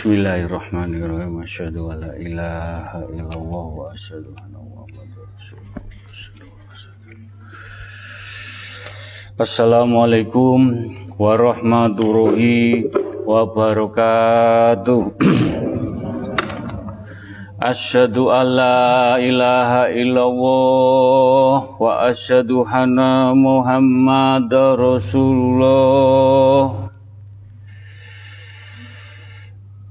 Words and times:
Bismillahirrahmanirrahim. 0.00 1.44
Asyhadu 1.44 1.92
an 1.92 2.00
la 2.00 2.16
ilaha 2.16 3.04
illallah 3.12 3.66
wa 3.68 3.92
asyhadu 3.92 4.32
anna 4.32 4.56
Muhammadar 4.56 5.28
Rasulullah. 5.28 5.76
Assalamualaikum 9.36 10.88
warahmatullahi 11.20 12.88
wabarakatuh. 13.28 15.20
Asyhadu 17.60 18.32
an 18.32 18.46
la 18.56 19.20
ilaha 19.20 19.92
illallah 19.92 21.76
wa 21.76 22.08
asyhadu 22.08 22.64
anna 22.64 23.36
Muhammadar 23.36 24.80
Rasulullah. 24.80 26.88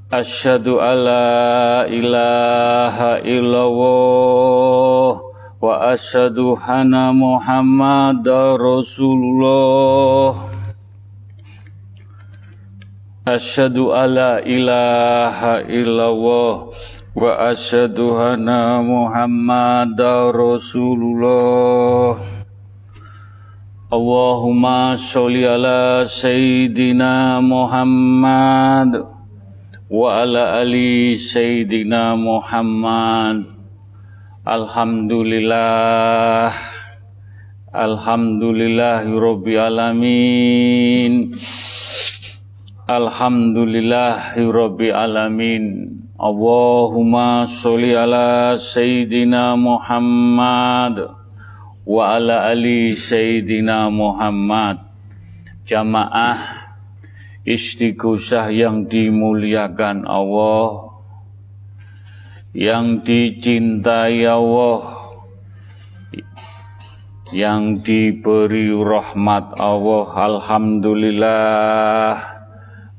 Asyhadu 0.09 0.81
alla 0.81 1.85
ilaha 1.85 3.21
illallah 3.21 5.21
wa 5.61 5.93
asyhadu 5.93 6.57
anna 6.57 7.13
Muhammadar 7.13 8.57
Rasulullah. 8.57 10.49
Asyhadu 13.21 13.93
alla 13.93 14.41
ilaha 14.41 15.61
illallah 15.69 16.73
wa 17.13 17.29
asyhadu 17.53 18.17
anna 18.17 18.81
Muhammadar 18.81 20.33
Rasulullah. 20.33 22.17
Allahumma 23.93 24.97
sholli 24.97 25.45
ala 25.45 26.01
sayyidina 26.09 27.45
Muhammad 27.45 29.18
wa 29.89 30.21
ala 30.21 30.61
ali 30.61 31.17
sayyidina 31.17 32.13
Muhammad. 32.13 33.49
Alhamdulillah. 34.45 36.53
Alhamdulillahi 37.73 39.13
Rabbil 39.13 39.61
Alamin. 39.61 41.13
Alhamdulillahi 42.85 44.45
Rabbil 44.45 44.93
Alamin. 44.93 45.65
Allahumma 46.17 47.45
sholli 47.49 47.97
ala 47.97 48.57
sayyidina 48.57 49.57
Muhammad. 49.57 51.17
Wa 51.85 52.17
ala 52.17 52.49
ali 52.49 52.93
sayyidina 52.93 53.89
Muhammad. 53.89 54.85
Jamaah 55.65 56.58
istighosah 57.49 58.53
yang 58.53 58.85
dimuliakan 58.85 60.05
Allah 60.05 60.93
yang 62.53 63.01
dicintai 63.01 64.29
Allah 64.29 64.99
yang 67.29 67.85
diberi 67.85 68.73
rahmat 68.73 69.61
Allah. 69.61 70.05
Alhamdulillah 70.17 72.17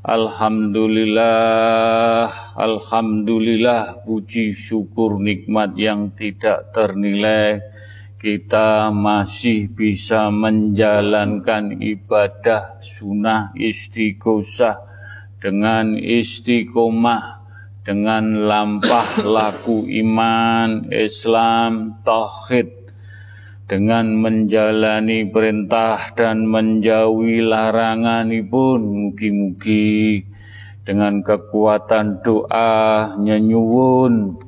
Alhamdulillah 0.07 2.31
Alhamdulillah. 2.55 4.07
Puji 4.07 4.55
syukur 4.55 5.19
nikmat 5.19 5.75
yang 5.79 6.11
tidak 6.15 6.71
ternilai 6.75 7.61
kita 8.21 8.93
masih 8.93 9.73
bisa 9.73 10.29
menjalankan 10.29 11.81
ibadah 11.81 12.77
sunnah 12.85 13.49
istighosah 13.57 14.77
dengan 15.41 15.97
istiqomah 15.97 17.41
dengan 17.81 18.45
lampah 18.45 19.25
laku 19.25 19.89
iman 19.89 20.93
Islam 20.93 21.97
tauhid 22.05 22.93
dengan 23.65 24.21
menjalani 24.21 25.25
perintah 25.25 26.13
dan 26.13 26.45
menjauhi 26.45 27.41
larangan 27.41 28.29
pun 28.53 28.81
mugi-mugi. 28.85 30.29
Dengan 30.81 31.23
kekuatan 31.23 32.19
doa 32.27 33.15
nyenyuwun 33.15 34.43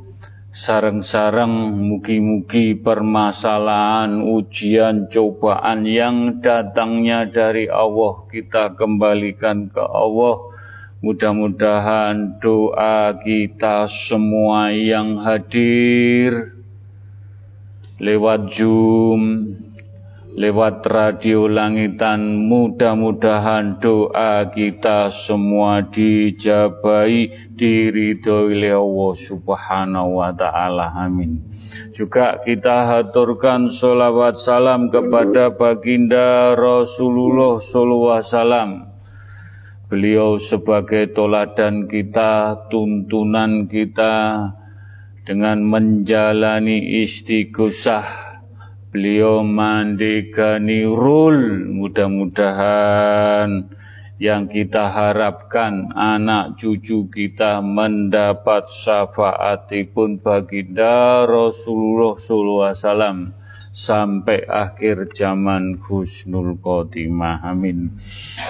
sarang-sarang 0.53 1.81
mugi-mugi 1.81 2.77
permasalahan, 2.77 4.21
ujian, 4.21 5.09
cobaan 5.09 5.89
yang 5.89 6.45
datangnya 6.45 7.25
dari 7.25 7.73
Allah 7.73 8.29
kita 8.29 8.77
kembalikan 8.77 9.73
ke 9.73 9.81
Allah. 9.81 10.53
Mudah-mudahan 11.03 12.39
doa 12.39 13.17
kita 13.19 13.91
semua 13.91 14.71
yang 14.71 15.19
hadir 15.25 16.55
lewat 17.99 18.55
Zoom, 18.55 19.23
lewat 20.33 20.89
radio 20.89 21.45
langitan 21.45 22.49
mudah-mudahan 22.49 23.77
doa 23.85 24.49
kita 24.49 25.13
semua 25.13 25.85
dijabai 25.85 27.53
diridhoi 27.53 28.57
oleh 28.57 28.73
Allah 28.73 29.13
Subhanahu 29.13 30.25
wa 30.25 30.33
taala. 30.33 30.89
Amin. 30.97 31.45
Juga 31.93 32.41
kita 32.41 32.89
haturkan 32.89 33.77
sholawat 33.77 34.41
salam 34.41 34.89
kepada 34.89 35.53
baginda 35.53 36.57
Rasulullah 36.57 37.61
sallallahu 37.61 38.17
alaihi 38.17 38.33
wasallam. 38.33 38.71
Beliau 39.93 40.41
sebagai 40.41 41.13
toladan 41.13 41.85
kita 41.85 42.65
tuntunan 42.73 43.69
kita 43.69 44.49
dengan 45.29 45.61
menjalani 45.61 47.05
istighosah 47.05 48.32
beliau 48.93 49.41
mandekani 49.41 50.85
rul 50.85 51.65
mudah-mudahan 51.73 53.73
yang 54.21 54.53
kita 54.53 54.93
harapkan 54.93 55.89
anak 55.97 56.61
cucu 56.61 57.09
kita 57.09 57.65
mendapat 57.65 58.69
syafaatipun 58.69 60.21
baginda 60.21 61.25
Rasulullah 61.25 62.21
SAW 62.21 63.33
sampai 63.73 64.45
akhir 64.45 65.17
zaman 65.17 65.81
husnul 65.81 66.61
khotimah. 66.61 67.49
Amin. 67.49 67.97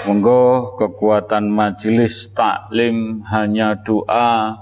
Monggo 0.05 0.75
kekuatan 0.75 1.49
majelis 1.49 2.29
taklim 2.35 3.23
hanya 3.31 3.79
doa. 3.79 4.59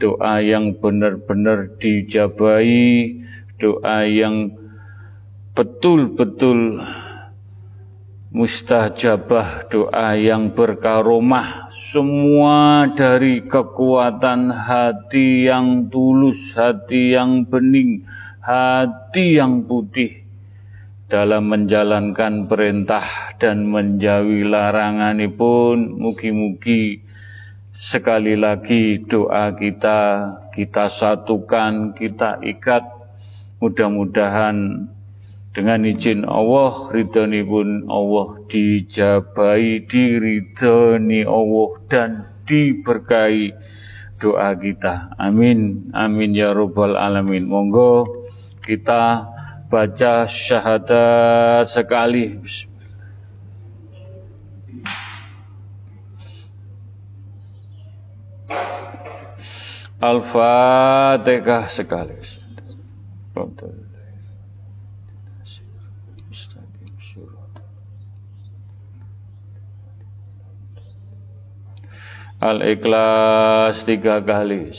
Doa 0.00 0.40
yang 0.40 0.80
benar-benar 0.80 1.76
dijabai 1.76 3.20
doa 3.60 4.08
yang 4.08 4.59
betul-betul 5.54 6.80
mustajabah 8.30 9.66
doa 9.66 10.14
yang 10.14 10.54
berkaromah. 10.54 11.66
Semua 11.70 12.86
dari 12.94 13.42
kekuatan 13.42 14.54
hati 14.54 15.50
yang 15.50 15.90
tulus, 15.90 16.54
hati 16.54 17.18
yang 17.18 17.42
bening, 17.46 18.06
hati 18.38 19.38
yang 19.38 19.66
putih 19.66 20.22
dalam 21.10 21.50
menjalankan 21.50 22.46
perintah 22.46 23.34
dan 23.34 23.66
menjauhi 23.66 24.46
larangan 24.46 25.18
pun 25.34 25.98
mugi-mugi 25.98 27.02
sekali 27.74 28.38
lagi 28.38 29.02
doa 29.02 29.50
kita 29.58 29.98
kita 30.54 30.86
satukan, 30.86 31.98
kita 31.98 32.38
ikat. 32.42 32.84
Mudah-mudahan 33.60 34.88
dengan 35.50 35.82
izin 35.82 36.22
Allah, 36.22 36.94
ridhoni 36.94 37.42
pun 37.42 37.90
Allah 37.90 38.38
dijabai, 38.46 39.82
diridhoni 39.82 41.26
Allah 41.26 41.70
dan 41.90 42.10
diberkahi 42.46 43.50
doa 44.22 44.54
kita. 44.54 45.10
Amin. 45.18 45.90
Amin 45.90 46.38
ya 46.38 46.54
robbal 46.54 46.94
alamin. 46.94 47.50
Monggo 47.50 48.06
kita 48.62 49.26
baca 49.66 50.28
syahadat 50.30 51.66
sekali. 51.66 52.38
Al-Fatihah 60.00 61.68
sekali. 61.68 62.16
Al-Ikhlas 72.40 73.84
tiga 73.84 74.16
kali. 74.24 74.72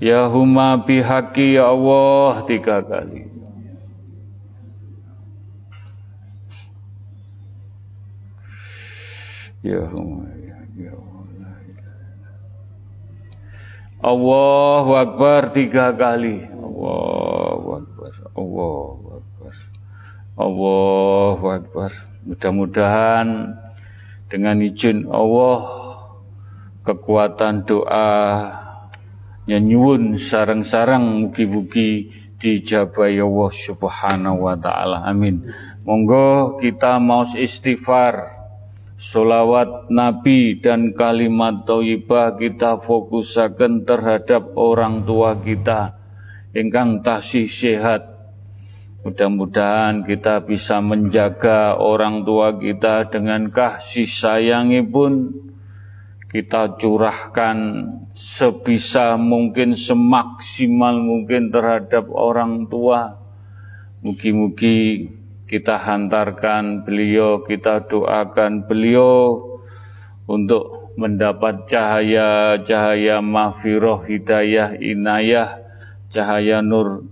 Ya 0.00 0.24
huma 0.24 0.80
bihaqi 0.80 1.60
ya 1.60 1.68
Allah 1.68 2.40
tiga 2.48 2.80
kali. 2.80 3.28
Ya 9.60 9.84
huma. 9.92 10.35
Allahu 14.04 14.92
Akbar 14.92 15.56
tiga 15.56 15.92
kali. 15.96 16.44
Allahu 16.44 17.68
Akbar. 17.80 18.12
Allahu 18.36 19.06
Akbar. 19.16 19.54
Allahu 20.36 21.44
Akbar. 21.48 21.90
Mudah-mudahan 22.26 23.56
dengan 24.28 24.56
izin 24.60 25.08
Allah 25.08 25.58
kekuatan 26.84 27.64
doa 27.64 28.12
nyanyuun 29.46 30.18
sarang-sarang 30.18 31.22
mugi-mugi 31.26 32.10
dijabai 32.36 33.16
Allah 33.16 33.50
Subhanahu 33.54 34.44
wa 34.44 34.54
taala. 34.60 35.08
Amin. 35.08 35.40
Monggo 35.86 36.60
kita 36.60 37.00
mau 37.00 37.24
istighfar 37.24 38.45
Solawat 38.96 39.92
Nabi 39.92 40.56
dan 40.56 40.96
kalimat 40.96 41.68
thayyibah 41.68 42.40
kita 42.40 42.80
fokusaken 42.80 43.84
terhadap 43.84 44.56
orang 44.56 45.04
tua 45.04 45.36
kita 45.36 46.00
ingkang 46.56 47.04
tasih 47.04 47.44
sehat. 47.44 48.16
Mudah-mudahan 49.04 50.02
kita 50.08 50.42
bisa 50.48 50.80
menjaga 50.80 51.76
orang 51.76 52.24
tua 52.24 52.56
kita 52.56 53.12
dengan 53.12 53.52
kasih 53.52 54.08
sayangipun 54.08 55.44
kita 56.26 56.76
curahkan 56.76 57.58
sebisa 58.12 59.14
mungkin, 59.16 59.72
semaksimal 59.72 60.98
mungkin 60.98 61.48
terhadap 61.48 62.10
orang 62.12 62.68
tua. 62.68 63.14
Mugi-mugi 64.04 65.08
kita 65.46 65.78
hantarkan 65.78 66.82
beliau, 66.82 67.42
kita 67.46 67.86
doakan 67.86 68.66
beliau 68.66 69.42
untuk 70.26 70.94
mendapat 70.98 71.70
cahaya-cahaya 71.70 73.22
mahfirah, 73.22 74.02
hidayah, 74.10 74.74
inayah, 74.82 75.62
cahaya 76.10 76.62
nur 76.62 77.06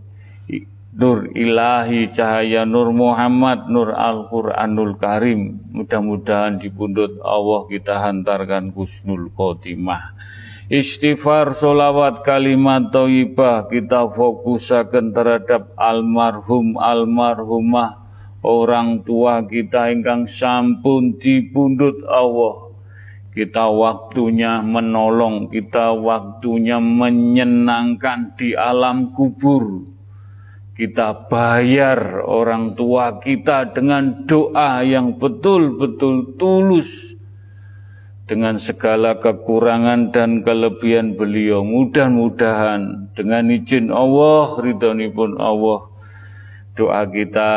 Nur 0.95 1.27
ilahi 1.35 2.07
cahaya 2.15 2.63
Nur 2.63 2.95
Muhammad 2.95 3.67
Nur 3.67 3.91
Al-Quranul 3.99 4.95
Karim. 4.95 5.59
Mudah-mudahan 5.75 6.63
di 6.63 6.71
pundut 6.71 7.19
Allah 7.19 7.67
kita 7.67 7.99
hantarkan 7.99 8.71
husnul 8.71 9.27
khotimah. 9.35 10.15
Istighfar 10.71 11.59
solawat 11.59 12.23
kalimat 12.23 12.95
toibah 12.95 13.67
kita 13.67 14.07
fokusakan 14.07 15.11
terhadap 15.11 15.75
almarhum 15.75 16.79
almarhumah 16.79 18.04
orang 18.45 19.03
tua 19.03 19.43
kita 19.49 19.89
ingkang 19.89 20.29
sampun 20.29 21.17
di 21.17 21.49
pundut 21.49 22.05
Allah 22.05 22.71
kita 23.35 23.67
waktunya 23.67 24.63
menolong, 24.63 25.51
kita 25.51 25.91
waktunya 25.91 26.79
menyenangkan 26.79 28.39
di 28.39 28.55
alam 28.55 29.11
kubur 29.11 29.91
kita 30.75 31.31
bayar 31.31 32.27
orang 32.27 32.75
tua 32.75 33.23
kita 33.23 33.71
dengan 33.71 34.27
doa 34.27 34.83
yang 34.83 35.23
betul-betul 35.23 36.35
tulus 36.35 37.15
dengan 38.27 38.59
segala 38.59 39.23
kekurangan 39.23 40.11
dan 40.11 40.43
kelebihan 40.43 41.15
beliau. 41.15 41.63
Mudah-mudahan 41.63 43.15
dengan 43.15 43.55
izin 43.55 43.95
Allah, 43.95 44.59
pun 45.15 45.39
Allah, 45.39 45.81
doa 46.75 47.03
kita 47.07 47.51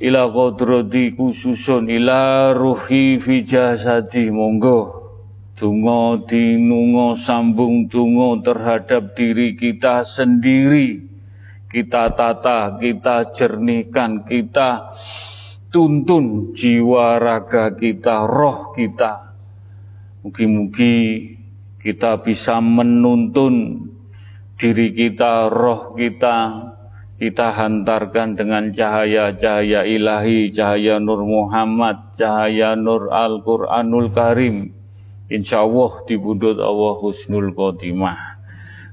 Ila 0.00 0.32
kodrati 0.32 1.12
khususun 1.12 1.92
ila 1.92 2.56
ruhi 2.56 3.20
fi 3.20 3.44
jasadi 3.44 4.32
monggo 4.32 5.00
Tungo 5.60 6.24
dinungo 6.24 7.20
sambung 7.20 7.84
tungo 7.84 8.40
terhadap 8.40 9.12
diri 9.12 9.52
kita 9.52 10.08
sendiri. 10.08 11.04
Kita 11.68 12.16
tata, 12.16 12.80
kita 12.80 13.28
jernihkan, 13.28 14.24
kita 14.24 14.96
tuntun 15.68 16.56
jiwa 16.56 17.20
raga 17.20 17.76
kita, 17.76 18.24
roh 18.24 18.72
kita. 18.72 19.36
Mugi-mugi 20.24 21.28
kita 21.76 22.24
bisa 22.24 22.64
menuntun 22.64 23.84
diri 24.56 24.96
kita, 24.96 25.52
roh 25.52 25.92
kita, 25.92 26.69
kita 27.20 27.52
hantarkan 27.52 28.32
dengan 28.32 28.72
cahaya-cahaya 28.72 29.84
ilahi, 29.84 30.48
cahaya 30.48 30.96
Nur 30.96 31.20
Muhammad, 31.28 32.16
cahaya 32.16 32.72
Nur 32.72 33.12
Al-Quranul 33.12 34.08
Karim, 34.16 34.72
Insya 35.30 35.62
Allah 35.62 36.02
dibudut 36.08 36.58
Allah 36.58 36.96
husnul 36.98 37.54
khotimah. 37.54 38.40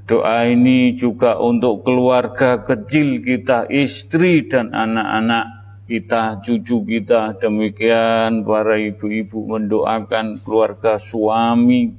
Doa 0.08 0.46
ini 0.48 0.94
juga 0.94 1.40
untuk 1.42 1.82
keluarga 1.88 2.62
kecil 2.62 3.26
kita, 3.26 3.66
istri 3.72 4.46
dan 4.46 4.70
anak-anak 4.76 5.46
kita, 5.90 6.44
cucu 6.46 6.84
kita. 6.84 7.36
Demikian 7.42 8.44
para 8.44 8.78
ibu-ibu 8.78 9.50
mendoakan 9.56 10.44
keluarga 10.46 10.96
suami. 11.00 11.96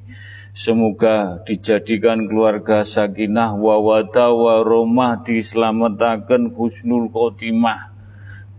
Semoga 0.59 1.39
dijadikan 1.47 2.27
keluarga 2.27 2.83
sakinah 2.83 3.55
wawata 3.55 4.27
waromah 4.27 5.23
diselamatkan 5.23 6.51
husnul 6.51 7.07
khotimah. 7.07 7.95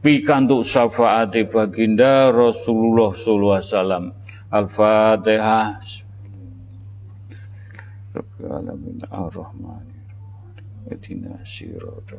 Pikantuk 0.00 0.64
syafaat 0.64 1.36
baginda 1.52 2.32
Rasulullah 2.32 3.12
sallallahu 3.12 3.52
alaihi 3.52 3.68
wasallam. 3.68 4.04
Al-Fatihah. 4.48 5.68
Rabbil 8.16 8.48
alamin 8.48 8.98
ar-Rahman. 9.12 9.84
Etina 10.88 11.36
sirata 11.44 12.16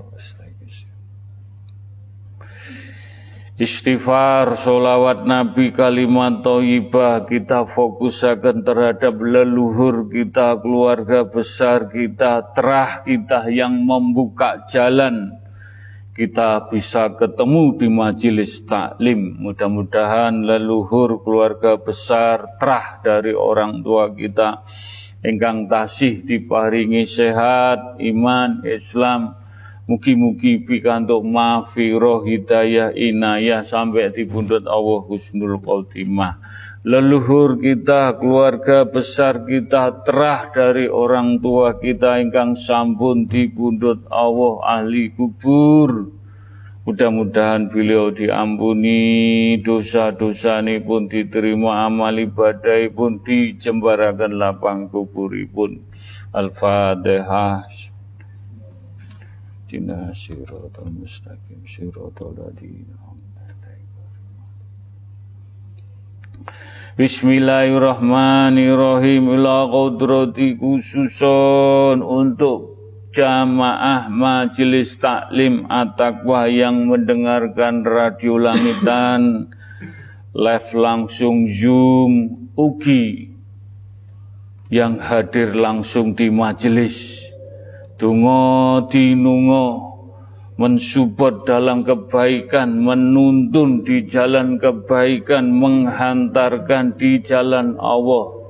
Istighfar, 3.60 4.56
solawat 4.56 5.28
Nabi, 5.28 5.76
kalimat 5.76 6.40
toibah, 6.40 7.28
kita 7.28 7.68
fokusakan 7.68 8.64
terhadap 8.64 9.20
leluhur 9.20 10.08
kita, 10.08 10.56
keluarga 10.64 11.28
besar 11.28 11.92
kita, 11.92 12.56
terah 12.56 13.04
kita 13.04 13.52
yang 13.52 13.76
membuka 13.76 14.64
jalan 14.72 15.42
kita 16.12 16.68
bisa 16.68 17.12
ketemu 17.16 17.82
di 17.82 17.88
majelis 17.88 18.64
taklim. 18.68 19.42
Mudah-mudahan 19.42 20.44
leluhur 20.44 21.24
keluarga 21.24 21.80
besar 21.80 22.60
terah 22.60 23.00
dari 23.00 23.32
orang 23.32 23.80
tua 23.80 24.12
kita 24.12 24.64
engkang 25.24 25.66
tasih 25.66 26.22
diparingi 26.22 27.10
sehat, 27.10 27.98
iman, 27.98 28.62
Islam. 28.68 29.41
Mugi-mugi 29.90 30.62
pikantuk 30.62 31.26
mafiroh 31.26 32.22
hidayah 32.22 32.94
inayah 32.94 33.66
sampai 33.66 34.14
di 34.14 34.30
pundut 34.30 34.66
Allah 34.70 35.02
husnul 35.06 35.58
khotimah 35.58 36.38
leluhur 36.82 37.62
kita, 37.62 38.18
keluarga 38.18 38.90
besar 38.90 39.46
kita, 39.46 40.02
terah 40.02 40.50
dari 40.50 40.90
orang 40.90 41.38
tua 41.38 41.78
kita 41.78 42.18
ingkang 42.18 42.58
sampun 42.58 43.30
dibundut 43.30 44.06
Allah 44.10 44.82
ahli 44.82 45.14
kubur. 45.14 46.18
Mudah-mudahan 46.82 47.70
beliau 47.70 48.10
diampuni, 48.10 49.54
dosa-dosa 49.62 50.66
ini 50.66 50.82
pun 50.82 51.06
diterima, 51.06 51.86
amal 51.86 52.18
ibadah 52.18 52.90
pun 52.90 53.22
dijembarakan 53.22 54.34
lapang 54.34 54.90
kubur 54.90 55.30
pun. 55.54 55.78
Al-Fatihah. 56.34 57.91
Mustaqim 59.72 61.64
Bismillahirrahmanirrahim. 67.00 69.32
Ila 69.32 69.72
qudrati 69.72 70.60
khususon 70.60 72.04
untuk 72.04 72.76
jamaah 73.16 74.12
majelis 74.12 75.00
taklim 75.00 75.64
at-taqwa 75.72 76.52
yang 76.52 76.92
mendengarkan 76.92 77.88
radio 77.88 78.36
langitan 78.36 79.48
live 80.36 80.72
langsung 80.76 81.48
Zoom 81.48 82.44
ugi 82.60 83.32
yang 84.68 85.00
hadir 85.00 85.56
langsung 85.56 86.12
di 86.12 86.28
majelis 86.28 87.31
tungo 88.02 88.82
dinungo 88.90 89.94
mensupport 90.58 91.46
dalam 91.46 91.86
kebaikan, 91.86 92.82
menuntun 92.82 93.86
di 93.86 94.10
jalan 94.10 94.58
kebaikan, 94.58 95.54
menghantarkan 95.54 96.98
di 96.98 97.22
jalan 97.22 97.78
Allah. 97.78 98.42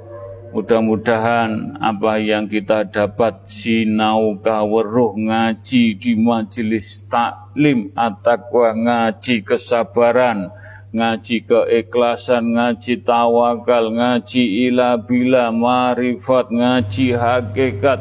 Mudah-mudahan 0.51 1.79
apa 1.79 2.19
yang 2.19 2.51
kita 2.51 2.83
dapat 2.91 3.47
sinau 3.47 4.35
kaweruh 4.43 5.15
ngaji 5.15 5.95
di 5.95 6.19
majelis 6.19 7.07
taklim 7.07 7.95
at-taqwa 7.95 8.75
ngaji 8.75 9.47
kesabaran, 9.47 10.51
ngaji 10.91 11.47
keikhlasan, 11.47 12.59
ngaji 12.59 12.99
tawakal, 12.99 13.95
ngaji 13.95 14.67
ila 14.67 14.99
bila 14.99 15.55
marifat, 15.55 16.51
ngaji 16.51 17.15
hakikat, 17.15 17.99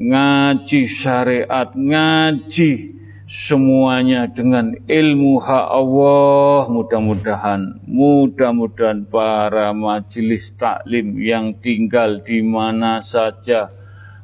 ngaji 0.00 0.88
syariat, 0.88 1.68
ngaji 1.76 2.96
semuanya 3.28 4.24
dengan 4.32 4.72
ilmu 4.88 5.44
hak 5.44 5.66
Allah. 5.68 6.72
Mudah-mudahan 6.72 7.84
mudah-mudahan 7.84 9.04
para 9.04 9.76
majelis 9.76 10.56
taklim 10.56 11.20
yang 11.20 11.52
tinggal 11.60 12.24
di 12.24 12.40
mana 12.40 13.04
saja 13.04 13.68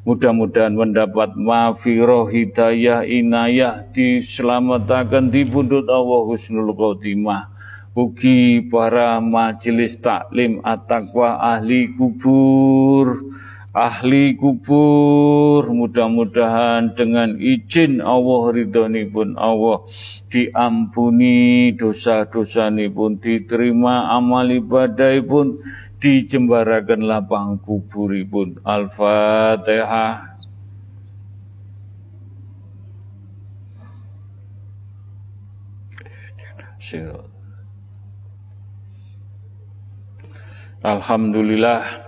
mudah-mudahan 0.09 0.73
mendapat 0.73 1.37
mafiroh 1.37 2.25
hidayah 2.33 3.04
inayah 3.04 3.85
diselamatkan 3.92 5.28
di 5.28 5.45
pundut 5.45 5.85
Allah 5.92 6.25
husnul 6.25 6.73
khotimah. 6.73 7.52
Buki 7.92 8.64
para 8.68 9.21
majelis 9.25 9.97
taklim 10.00 10.61
at-taqwa 10.61 11.40
ahli 11.40 11.97
kubur 11.97 13.33
ahli 13.76 14.33
kubur 14.40 15.68
mudah-mudahan 15.68 16.97
dengan 16.97 17.37
izin 17.37 18.00
Allah 18.00 18.56
ridhoni 18.56 19.04
pun 19.12 19.37
Allah 19.37 19.85
diampuni 20.33 21.76
dosa-dosa 21.76 22.73
pun 22.88 23.21
diterima 23.21 24.16
amal 24.16 24.49
ibadah 24.49 25.21
pun 25.28 25.61
dijembarakan 26.00 27.04
lapang 27.04 27.61
kubur 27.61 28.16
pun 28.25 28.56
al-fatihah. 28.64 30.33
Alhamdulillah 40.87 42.06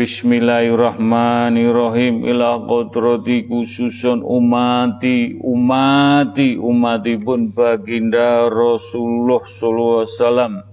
Bismillahirrahmanirrahim. 0.00 2.24
Ila 2.24 2.64
kodrati 2.64 3.44
khususun 3.44 4.24
umati 4.24 5.36
umati 5.36 6.56
umati 6.56 7.20
pun 7.20 7.52
baginda 7.52 8.48
Rasulullah 8.48 9.44
wasallam. 9.44 10.64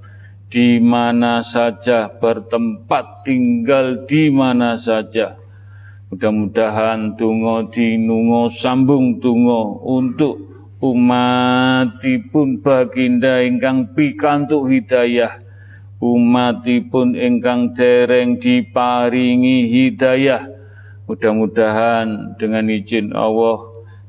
Di 0.48 0.80
mana 0.80 1.44
saja 1.44 2.08
bertempat 2.08 3.28
tinggal 3.28 4.08
di 4.08 4.32
mana 4.32 4.80
saja. 4.80 5.36
Mudah-mudahan 6.08 7.20
tungo 7.20 7.68
dinungo 7.68 8.48
sambung 8.48 9.20
tungo 9.20 9.84
untuk 9.92 10.40
umatipun 10.80 12.64
baginda 12.64 13.44
ingkang 13.44 13.92
pikantuk 13.92 14.72
hidayah 14.72 15.47
umatipun 15.98 17.18
ingkang 17.18 17.74
dereng 17.74 18.38
diparingi 18.38 19.66
hidayah. 19.70 20.50
Mudah-mudahan 21.08 22.36
dengan 22.36 22.68
izin 22.68 23.16
Allah 23.16 23.64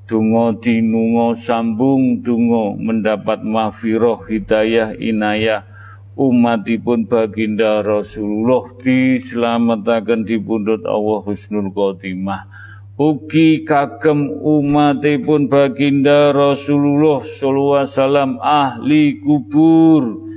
dungo 0.08 0.56
dinungo 0.58 1.38
sambung 1.38 2.24
dungo 2.24 2.74
mendapat 2.74 3.44
mahfiroh 3.46 4.26
hidayah 4.26 4.96
inayah 4.98 5.62
umatipun 6.18 7.06
baginda 7.06 7.80
Rasulullah. 7.86 8.74
Diselamatkan 8.82 10.26
di 10.26 10.36
pundut 10.42 10.82
Allah 10.84 11.22
husnul 11.22 11.70
khotimah. 11.70 12.50
Ugi 12.98 13.62
kagem 13.62 14.26
umatipun 14.42 15.46
baginda 15.46 16.34
Rasulullah 16.34 17.22
sallallahu 17.22 17.78
alaihi 17.78 17.94
wasallam 17.94 18.32
ahli 18.42 19.02
kubur 19.22 20.27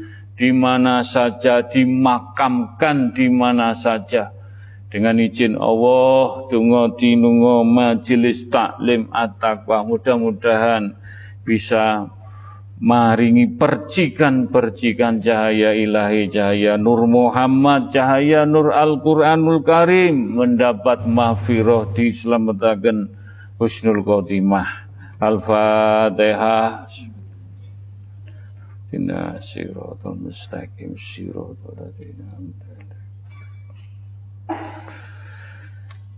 di 0.42 0.50
mana 0.50 1.06
saja, 1.06 1.62
dimakamkan 1.62 3.14
di 3.14 3.30
mana 3.30 3.78
saja. 3.78 4.34
Dengan 4.90 5.22
izin 5.22 5.54
Allah, 5.54 6.50
dungo 6.50 6.98
dinungo 6.98 7.62
majelis 7.62 8.50
taklim 8.50 9.06
at-taqwa. 9.14 9.86
Mudah-mudahan 9.86 10.98
bisa 11.46 12.10
maringi 12.82 13.54
percikan-percikan 13.54 15.22
cahaya 15.22 15.78
ilahi, 15.78 16.26
cahaya 16.26 16.74
Nur 16.74 17.06
Muhammad, 17.06 17.94
cahaya 17.94 18.42
Nur 18.50 18.74
Al-Quranul 18.74 19.62
Karim, 19.62 20.42
mendapat 20.42 21.06
mahfirah 21.06 21.94
diselamatkan 21.94 23.14
husnul 23.62 24.02
khotimah. 24.02 24.90
Al-Fatihah. 25.22 26.90
Inna 28.92 29.40
siratal 29.40 30.20
mustaqim 30.20 31.00
siratal 31.00 31.96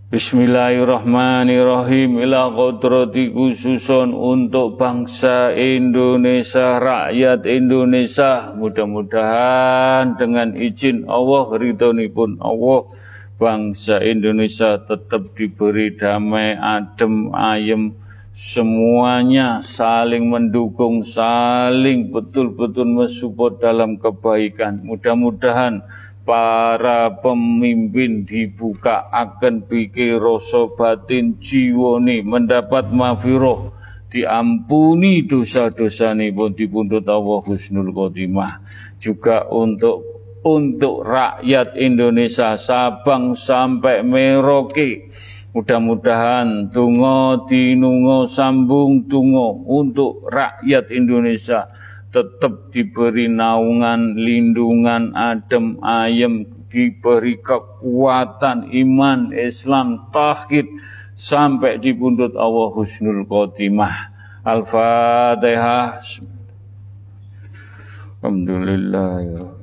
Bismillahirrahmanirrahim 0.10 2.18
ila 2.26 2.50
kodrati 2.50 3.30
khususon 3.30 4.18
untuk 4.18 4.82
bangsa 4.82 5.54
Indonesia, 5.54 6.82
rakyat 6.82 7.46
Indonesia. 7.46 8.58
Mudah-mudahan 8.58 10.18
dengan 10.18 10.58
izin 10.58 11.06
Allah, 11.06 11.54
pun 12.10 12.42
Allah, 12.42 12.90
bangsa 13.38 14.02
Indonesia 14.02 14.82
tetap 14.82 15.38
diberi 15.38 15.94
damai, 15.94 16.58
adem, 16.58 17.30
ayem, 17.38 18.02
semuanya 18.34 19.62
saling 19.62 20.26
mendukung, 20.26 21.06
saling 21.06 22.10
betul-betul 22.10 22.90
mensupport 22.90 23.62
dalam 23.62 24.02
kebaikan. 24.02 24.82
Mudah-mudahan 24.82 25.86
para 26.26 27.14
pemimpin 27.22 28.26
dibuka 28.26 29.06
akan 29.14 29.70
pikir 29.70 30.18
rasa 30.18 30.66
batin 30.74 31.38
jiwa 31.38 32.02
ini 32.02 32.26
mendapat 32.26 32.90
mafiroh 32.90 33.70
diampuni 34.14 35.26
dosa-dosa 35.26 36.14
pun 36.38 36.54
dipundut 36.54 37.02
Allah 37.10 37.42
husnul 37.50 37.90
khotimah 37.90 38.62
juga 39.02 39.50
untuk 39.50 40.13
untuk 40.44 41.08
rakyat 41.08 41.80
Indonesia 41.80 42.60
Sabang 42.60 43.34
sampai 43.34 44.04
Merauke 44.04 45.08
Mudah-mudahan 45.54 46.74
tungo 46.74 47.46
dinungo 47.46 48.26
sambung 48.26 49.06
tungo 49.06 49.62
untuk 49.70 50.26
rakyat 50.26 50.90
Indonesia 50.90 51.70
tetap 52.10 52.74
diberi 52.74 53.30
naungan, 53.30 54.18
lindungan, 54.18 55.14
adem, 55.14 55.78
ayem, 55.86 56.50
diberi 56.74 57.38
kekuatan 57.38 58.74
iman, 58.74 59.30
Islam, 59.30 60.10
tauhid 60.10 60.66
sampai 61.14 61.78
di 61.78 61.94
pundut 61.94 62.34
Allah 62.34 62.74
Husnul 62.74 63.22
Khotimah. 63.30 64.10
Al-Fatihah. 64.42 66.02
Alhamdulillah. 68.26 69.12
Ya 69.22 69.63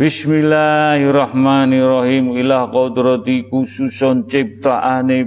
Bismillahirrahmanirrahim. 0.00 2.40
Ila 2.40 2.72
kodrati 2.72 3.44
khususon 3.52 4.24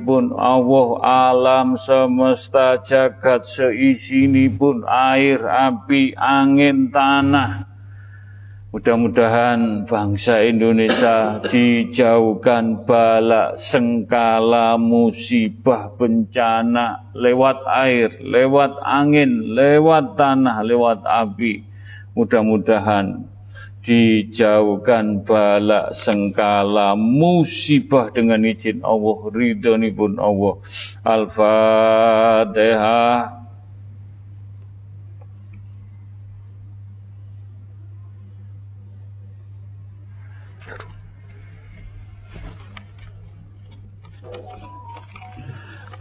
pun 0.01 0.33
Allah 0.33 0.89
alam 1.29 1.77
semesta 1.77 2.81
jagat 2.81 3.45
seisi 3.45 4.25
pun 4.49 4.81
air, 4.89 5.45
api, 5.45 6.17
angin, 6.17 6.89
tanah 6.89 7.72
Mudah-mudahan 8.73 9.85
bangsa 9.85 10.41
Indonesia 10.41 11.37
dijauhkan 11.45 12.81
bala 12.89 13.53
sengkala 13.53 14.81
musibah 14.81 15.93
bencana 15.93 17.13
lewat 17.13 17.69
air, 17.69 18.17
lewat 18.25 18.81
angin, 18.81 19.53
lewat 19.53 20.17
tanah, 20.17 20.65
lewat 20.65 21.05
api. 21.05 21.69
Mudah-mudahan 22.17 23.29
dijauhkan 23.85 25.21
bala 25.21 25.93
sengkala 25.93 26.97
musibah 26.97 28.09
dengan 28.09 28.41
izin 28.41 28.81
Allah, 28.81 29.29
ridhoni 29.29 29.93
pun 29.93 30.17
Allah. 30.17 30.57
Al-Fatihah. 31.05 32.63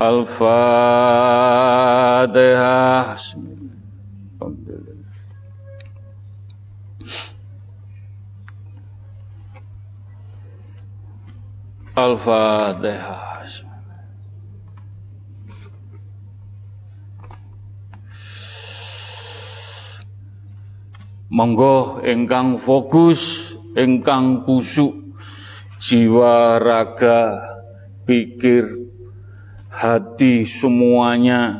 Al-Fatihah. 0.02 1.52
Monggo 21.32 22.04
ingkang 22.04 22.60
fokus, 22.60 23.54
ingkang 23.72 24.44
kusuk 24.44 24.92
jiwa 25.80 26.60
raga 26.60 27.40
pikir 28.04 28.91
hati 29.72 30.44
semuanya 30.44 31.56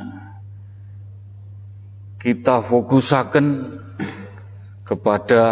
kita 2.21 2.61
fokusaken 2.61 3.65
kepada 4.85 5.43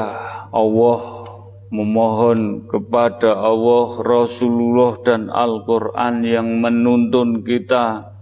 Allah 0.52 1.25
memohon 1.73 2.69
kepada 2.69 3.33
Allah 3.33 4.05
Rasulullah 4.05 5.00
dan 5.00 5.33
Al-Quran 5.33 6.21
yang 6.21 6.61
menuntun 6.61 7.40
kita 7.40 8.12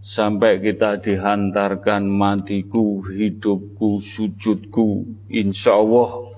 sampai 0.00 0.60
kita 0.64 0.96
dihantarkan 1.00 2.08
matiku, 2.08 3.04
hidupku, 3.04 4.00
sujudku, 4.04 5.08
insya 5.32 5.76
Allah 5.80 6.30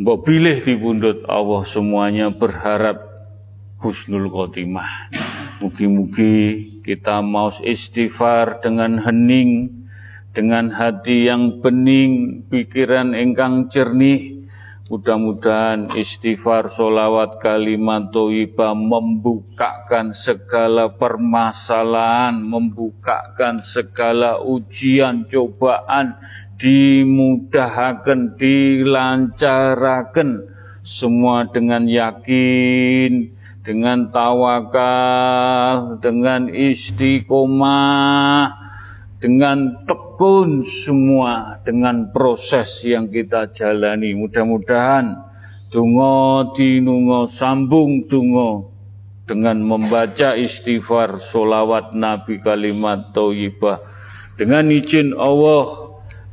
Mbok 0.00 0.18
pilih 0.24 0.64
di 0.64 0.80
bundut 0.80 1.28
Allah 1.28 1.60
semuanya 1.68 2.32
berharap 2.32 3.09
husnul 3.80 4.28
khotimah. 4.28 5.08
Mugi-mugi 5.60 6.80
kita 6.84 7.24
mau 7.24 7.48
istighfar 7.52 8.60
dengan 8.60 9.00
hening, 9.00 9.72
dengan 10.36 10.70
hati 10.70 11.24
yang 11.28 11.60
bening, 11.64 12.44
pikiran 12.48 13.16
engkang 13.16 13.68
jernih. 13.72 14.36
Mudah-mudahan 14.90 15.94
istighfar, 15.94 16.66
solawat, 16.66 17.38
kalimat 17.38 18.10
toibah 18.10 18.74
membukakan 18.74 20.10
segala 20.10 20.90
permasalahan, 20.90 22.34
membukakan 22.42 23.62
segala 23.62 24.42
ujian, 24.42 25.30
cobaan, 25.30 26.18
dimudahkan, 26.58 28.34
dilancarakan, 28.34 30.42
semua 30.82 31.46
dengan 31.46 31.86
yakin, 31.86 33.38
dengan 33.60 34.08
tawakal, 34.08 36.00
dengan 36.00 36.48
istiqomah, 36.48 37.76
dengan 39.20 39.84
tekun 39.84 40.64
semua, 40.64 41.60
dengan 41.60 42.08
proses 42.08 42.80
yang 42.88 43.12
kita 43.12 43.52
jalani. 43.52 44.16
Mudah-mudahan 44.16 45.16
tungo 45.68 46.50
dinungo 46.56 47.28
sambung 47.28 48.08
tungo 48.08 48.72
dengan 49.28 49.62
membaca 49.62 50.34
istighfar, 50.34 51.20
solawat 51.22 51.94
Nabi 51.94 52.42
kalimat 52.42 53.14
toyibah 53.14 53.78
dengan 54.40 54.72
izin 54.72 55.12
Allah 55.14 55.79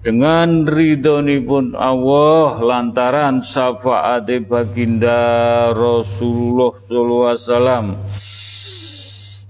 dengan 0.08 0.64
pun 1.44 1.76
Allah 1.76 2.64
lantaran 2.64 3.44
syafaat 3.44 4.32
baginda 4.48 5.20
Rasulullah 5.76 6.72
sallallahu 6.80 7.28
alaihi 7.28 7.44
wasallam. 7.44 8.00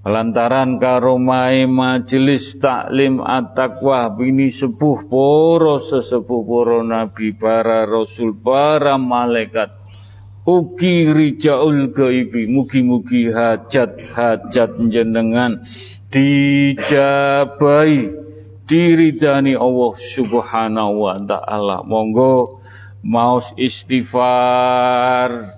Lantaran 0.01 0.81
karomai 0.81 1.69
majelis 1.69 2.57
taklim 2.57 3.21
at-taqwa 3.21 4.09
bini 4.17 4.49
sepuh 4.49 5.05
poro 5.05 5.77
sesepuh 5.77 6.41
poro 6.41 6.81
nabi 6.81 7.37
para 7.37 7.85
rasul 7.85 8.33
para 8.33 8.97
malaikat. 8.97 9.69
Ugi 10.41 11.11
rijaul 11.13 11.93
gaibi 11.93 12.49
mugi-mugi 12.49 13.29
hajat-hajat 13.29 14.89
jenengan 14.89 15.61
dijabai 16.09 16.95
diridani 18.67 19.55
Allah 19.55 19.95
Subhanahu 19.95 21.07
wa 21.07 21.15
taala. 21.15 21.87
Monggo 21.87 22.59
maus 23.07 23.55
istighfar 23.55 25.55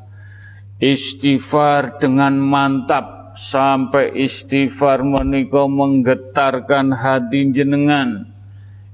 istighfar 0.79 1.99
dengan 1.99 2.39
mantap 2.39 3.35
sampai 3.35 4.15
istighfar 4.15 5.03
menika 5.03 5.67
menggetarkan 5.67 6.95
hati 6.95 7.51
jenengan. 7.51 8.31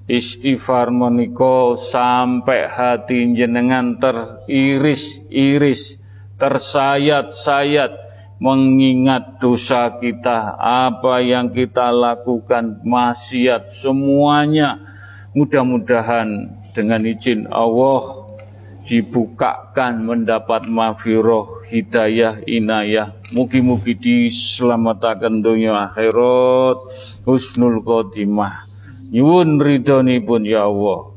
Istighfar 0.05 0.93
menika 0.93 1.73
sampai 1.81 2.69
hati 2.69 3.25
jenengan 3.33 3.97
teriris-iris, 3.97 5.97
tersayat-sayat 6.37 8.04
mengingat 8.39 9.39
dosa 9.39 9.95
kita, 9.95 10.59
apa 10.59 11.23
yang 11.23 11.51
kita 11.51 11.91
lakukan, 11.91 12.83
maksiat 12.83 13.71
semuanya. 13.71 14.79
Mudah-mudahan 15.35 16.51
dengan 16.71 17.03
izin 17.03 17.47
Allah 17.51 18.25
dibukakan 18.85 20.05
mendapat 20.05 20.69
mafiroh, 20.69 21.65
hidayah, 21.67 22.39
inayah. 22.45 23.17
Mugi-mugi 23.33 23.97
diselamatkan 23.97 25.41
dunia 25.41 25.91
akhirat, 25.91 26.77
husnul 27.25 27.81
khotimah. 27.81 28.69
Nyuwun 29.09 29.59
ridhoni 29.59 30.21
pun 30.21 30.45
ya 30.45 30.69
Allah. 30.69 31.14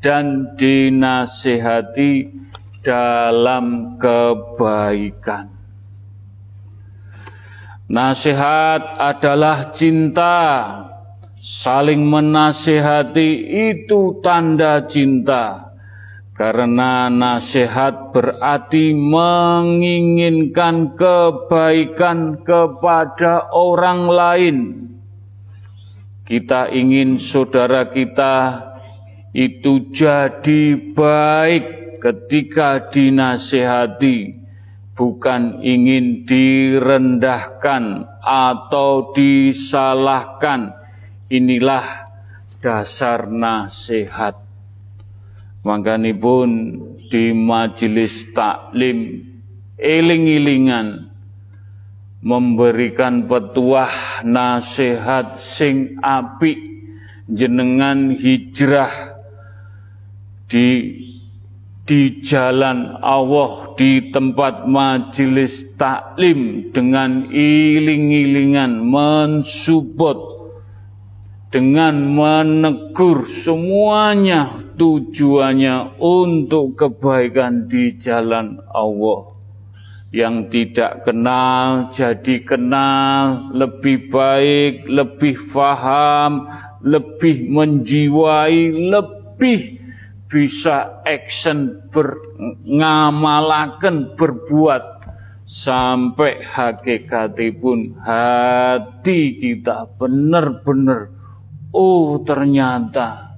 dan 0.00 0.56
dinasihati 0.56 2.32
dalam 2.80 3.96
kebaikan. 4.00 5.52
Nasihat 7.90 8.96
adalah 8.96 9.74
cinta, 9.76 10.38
saling 11.42 12.06
menasihati 12.06 13.28
itu 13.72 14.22
tanda 14.22 14.86
cinta 14.86 15.70
karena 16.40 17.12
nasihat 17.12 18.16
berarti 18.16 18.96
menginginkan 18.96 20.96
kebaikan 20.96 22.40
kepada 22.40 23.52
orang 23.52 24.00
lain. 24.08 24.56
Kita 26.24 26.70
ingin 26.70 27.18
saudara 27.20 27.90
kita 27.90 28.69
itu 29.30 29.92
jadi 29.94 30.74
baik 30.94 31.98
ketika 32.02 32.90
dinasehati, 32.90 34.40
bukan 34.98 35.62
ingin 35.62 36.26
direndahkan 36.26 38.10
atau 38.24 39.14
disalahkan. 39.14 40.74
Inilah 41.30 42.10
dasar 42.58 43.30
nasihat 43.30 44.50
pun 46.18 46.50
di 47.10 47.36
majelis 47.36 48.26
taklim 48.32 49.28
eling-elingan 49.76 51.10
memberikan 52.20 53.24
petuah 53.24 54.20
nasihat 54.24 55.40
sing 55.40 55.96
api 56.04 56.52
jenengan 57.28 58.12
hijrah 58.12 59.09
di 60.50 60.68
di 61.86 62.22
jalan 62.22 63.02
Allah 63.02 63.74
di 63.74 64.12
tempat 64.14 64.66
majelis 64.66 65.66
taklim 65.74 66.70
dengan 66.70 67.26
iling-ilingan 67.30 68.78
mensupport 68.78 70.30
dengan 71.50 71.98
menegur 72.14 73.26
semuanya 73.26 74.70
tujuannya 74.78 75.98
untuk 75.98 76.78
kebaikan 76.78 77.66
di 77.66 77.98
jalan 77.98 78.62
Allah. 78.70 79.34
Yang 80.10 80.36
tidak 80.50 81.06
kenal 81.06 81.90
jadi 81.90 82.42
kenal, 82.42 83.50
lebih 83.54 84.10
baik, 84.10 84.86
lebih 84.86 85.38
faham, 85.50 86.50
lebih 86.82 87.46
menjiwai, 87.50 88.74
lebih 88.90 89.79
bisa 90.30 91.02
action 91.02 91.90
berngamalakan 91.90 94.14
berbuat 94.14 95.02
sampai 95.42 96.46
hakikatipun 96.46 97.98
hati 97.98 99.42
kita 99.42 99.90
benar-benar 99.98 101.10
oh 101.74 102.22
ternyata 102.22 103.34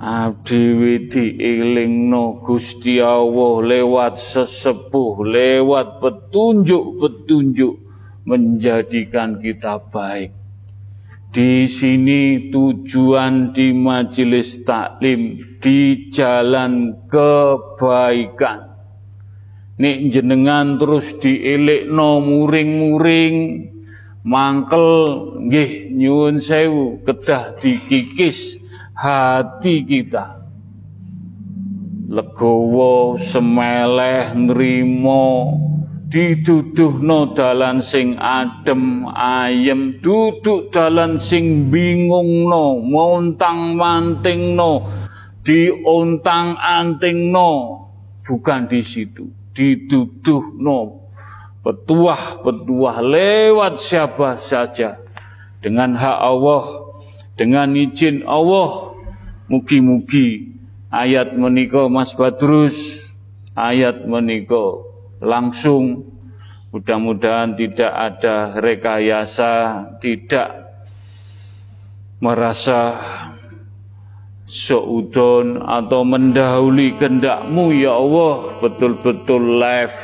Abdi 0.00 1.12
diilingno 1.12 2.40
Gusti 2.40 3.04
Allah 3.04 3.60
lewat 3.60 4.16
sesepuh, 4.16 5.28
lewat 5.28 6.00
petunjuk-petunjuk 6.00 7.74
menjadikan 8.24 9.44
kita 9.44 9.76
baik. 9.92 10.39
Di 11.30 11.70
sini 11.70 12.50
tujuan 12.50 13.54
di 13.54 13.70
majelis 13.70 14.66
taklim 14.66 15.38
di 15.62 16.10
jalan 16.10 17.06
kebaikan. 17.06 18.66
Nek 19.78 19.98
jenengan 20.10 20.74
terus 20.76 21.14
no 21.86 22.18
muring-muring, 22.18 23.36
mangkel 24.26 24.88
nggih 25.46 25.94
nyuwun 25.96 26.42
sewu 26.42 27.00
kedah 27.06 27.56
dikikis 27.56 28.60
hati 28.92 29.80
kita 29.86 30.44
legowo 32.10 33.16
semeleh 33.16 34.34
nrimo 34.34 35.56
no 37.00 37.32
dalan 37.34 37.82
sing 37.86 38.18
adem 38.18 39.06
ayem. 39.14 40.02
Duduk 40.02 40.74
dalan 40.74 41.22
sing 41.22 41.70
bingung 41.70 42.50
no 42.50 42.82
montang 42.82 43.78
manting 43.78 44.58
no 44.58 44.90
diontang 45.46 46.58
anting 46.58 47.30
no 47.30 47.50
bukan 48.26 48.66
di 48.66 48.82
situ. 48.82 49.30
No 50.58 50.78
petuah-petuah 51.62 52.96
lewat 53.04 53.74
siapa 53.78 54.34
saja. 54.40 54.98
Dengan 55.60 55.92
hak 55.92 56.18
Allah 56.18 56.64
dengan 57.40 57.72
izin 57.72 58.28
Allah. 58.28 58.92
Mugi-mugi 59.50 60.54
ayat 60.94 61.34
menika 61.34 61.90
Mas 61.90 62.14
Badrus, 62.14 63.10
ayat 63.58 64.06
menika 64.06 64.89
langsung 65.20 66.10
mudah-mudahan 66.74 67.54
tidak 67.54 67.92
ada 67.92 68.56
rekayasa, 68.58 69.52
tidak 70.00 70.72
merasa 72.20 72.98
seudon 74.50 75.62
atau 75.62 76.02
mendahului 76.02 76.98
kendakmu 76.98 77.70
ya 77.70 77.94
Allah 77.94 78.50
betul-betul 78.58 79.62
live 79.62 79.94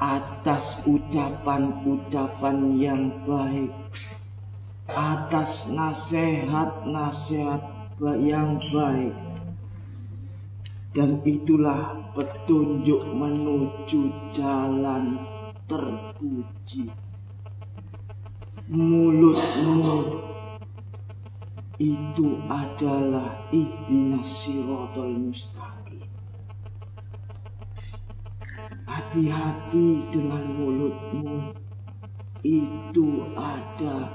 atas 0.00 0.80
ucapan-ucapan 0.88 2.80
yang 2.80 3.12
baik, 3.28 3.68
atas 4.88 5.68
nasihat-nasihat 5.68 7.60
yang 8.24 8.56
baik, 8.72 9.12
dan 10.96 11.20
itulah 11.28 11.92
petunjuk 12.16 13.04
menuju 13.20 14.32
jalan 14.32 15.20
terpuji. 15.68 16.88
Mulutmu 18.72 19.76
itu 21.78 22.42
adalah 22.50 23.38
ihdinas 23.54 24.26
siratal 24.42 25.14
mustaqim. 25.14 26.02
Hati-hati 28.82 29.88
dengan 30.10 30.44
mulutmu. 30.58 31.54
Itu 32.42 33.30
ada 33.38 34.10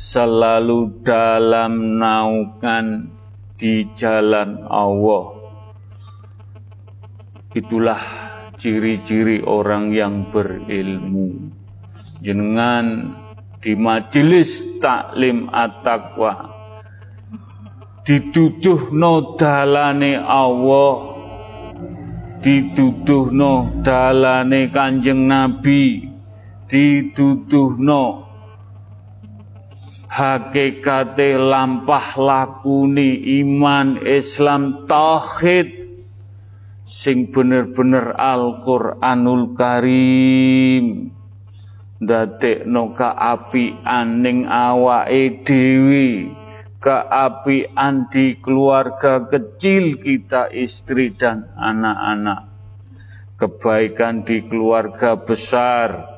selalu 0.00 1.04
dalam 1.04 2.00
naungan 2.00 3.12
di 3.60 3.84
jalan 3.92 4.64
Allah. 4.72 5.36
Itulah 7.52 8.00
ciri-ciri 8.56 9.44
orang 9.44 9.92
yang 9.92 10.24
berilmu. 10.32 11.52
Jenengan 12.24 13.12
di 13.60 13.76
majelis 13.76 14.64
taklim 14.80 15.52
at-taqwa 15.52 16.59
dituduhno 18.04 19.36
dalane 19.36 20.16
Allah. 20.16 20.96
Dituduhno 22.40 23.84
dalane 23.84 24.72
Kanjeng 24.72 25.28
Nabi. 25.28 26.08
Dituduhno 26.70 28.30
hakikate 30.10 31.38
lampah 31.38 32.18
lakuni 32.18 33.42
iman 33.42 34.00
Islam 34.02 34.86
tauhid 34.86 35.70
sing 36.86 37.30
bener-bener 37.30 38.14
Al-Qur'anul 38.16 39.54
Karim. 39.54 41.14
Ndadekno 42.00 42.96
kaapian 42.96 44.24
ning 44.24 44.48
awake 44.48 45.44
dhewe 45.44 46.32
keapian 46.80 48.08
di 48.08 48.40
keluarga 48.40 49.28
kecil 49.28 50.00
kita, 50.00 50.48
istri 50.48 51.12
dan 51.12 51.52
anak-anak. 51.54 52.48
Kebaikan 53.36 54.24
di 54.24 54.44
keluarga 54.44 55.16
besar, 55.16 56.08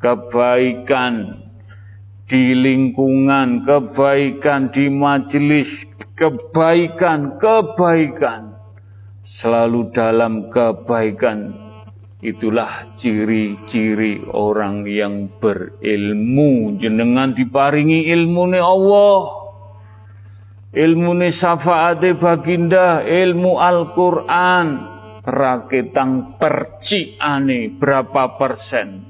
kebaikan 0.00 1.44
di 2.28 2.52
lingkungan, 2.52 3.64
kebaikan 3.64 4.68
di 4.72 4.88
majelis, 4.92 5.84
kebaikan, 6.16 7.40
kebaikan. 7.40 8.56
Selalu 9.24 9.92
dalam 9.92 10.48
kebaikan 10.48 11.52
itulah 12.24 12.88
ciri-ciri 12.96 14.24
orang 14.32 14.88
yang 14.88 15.28
berilmu 15.36 16.80
jenengan 16.80 17.36
diparingi 17.36 18.08
ilmu 18.08 18.56
nih 18.56 18.64
Allah 18.64 19.37
ilmu 20.72 21.16
syafaate 21.32 22.12
baginda 22.16 23.00
ilmu 23.04 23.56
Al-Quran. 23.56 24.96
Rakitang 25.28 26.40
perciane 26.40 27.68
berapa 27.68 28.40
persen? 28.40 29.04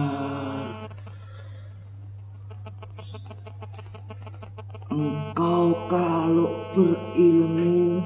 Engkau 4.91 5.71
kalau 5.87 6.51
berilmu. 6.75 8.03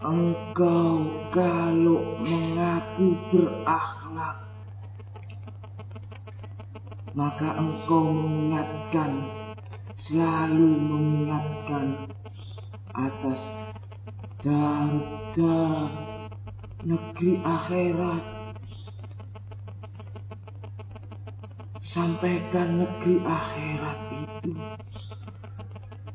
Engkau 0.00 1.04
kalau 1.36 2.16
mengaku 2.24 3.12
berakhlak 3.28 3.93
maka 7.14 7.54
engkau 7.54 8.10
mengingatkan, 8.10 9.10
selalu 10.02 10.66
mengingatkan 10.66 12.10
atas 12.90 13.40
darda 14.42 15.58
negeri 16.82 17.38
akhirat. 17.38 18.22
Sampaikan 21.86 22.82
negeri 22.82 23.22
akhirat 23.22 23.98
itu 24.18 24.50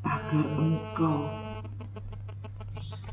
agar 0.04 0.46
engkau 0.60 1.20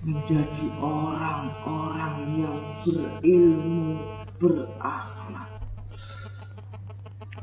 menjadi 0.02 0.66
orang-orang 0.82 2.16
yang 2.42 2.58
berilmu, 2.82 4.02
berakhlak. 4.42 5.15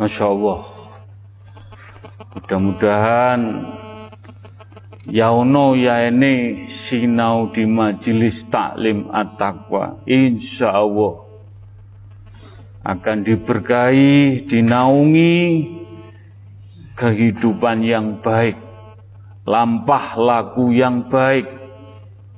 Masya 0.01 0.25
Allah. 0.25 0.61
Mudah-mudahan 2.33 3.41
Yauno 5.03 5.77
ya 5.77 6.09
ini 6.09 6.65
sinau 6.71 7.51
di 7.51 7.67
majelis 7.69 8.47
taklim 8.49 9.11
at-taqwa. 9.13 10.01
Insya 10.09 10.73
Allah 10.73 11.27
akan 12.81 13.17
diberkahi, 13.21 14.47
dinaungi 14.49 15.37
kehidupan 16.97 17.85
yang 17.85 18.17
baik, 18.17 18.57
lampah 19.45 20.17
laku 20.17 20.73
yang 20.73 21.05
baik, 21.05 21.51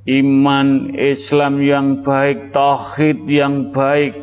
iman 0.04 0.92
Islam 0.92 1.64
yang 1.64 2.04
baik, 2.04 2.52
tauhid 2.52 3.24
yang 3.30 3.72
baik, 3.72 4.20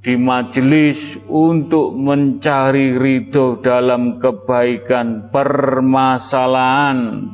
di 0.00 0.14
majelis 0.16 1.20
untuk 1.28 1.92
mencari 2.00 2.96
ridho 2.96 3.60
dalam 3.60 4.16
kebaikan 4.16 5.28
permasalahan 5.28 7.28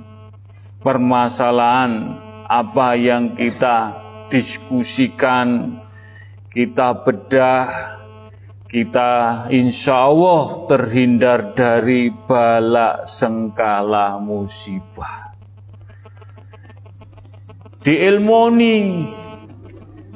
permasalahan 0.82 2.18
apa 2.50 2.98
yang 2.98 3.30
kita 3.38 3.94
diskusikan 4.26 5.78
kita 6.50 6.98
bedah 6.98 7.94
kita 8.74 9.46
insya 9.54 10.10
Allah 10.10 10.66
terhindar 10.66 11.54
dari 11.54 12.10
balak 12.10 13.06
sengkala 13.06 14.18
musibah. 14.18 15.30
Diilmoni 17.86 19.06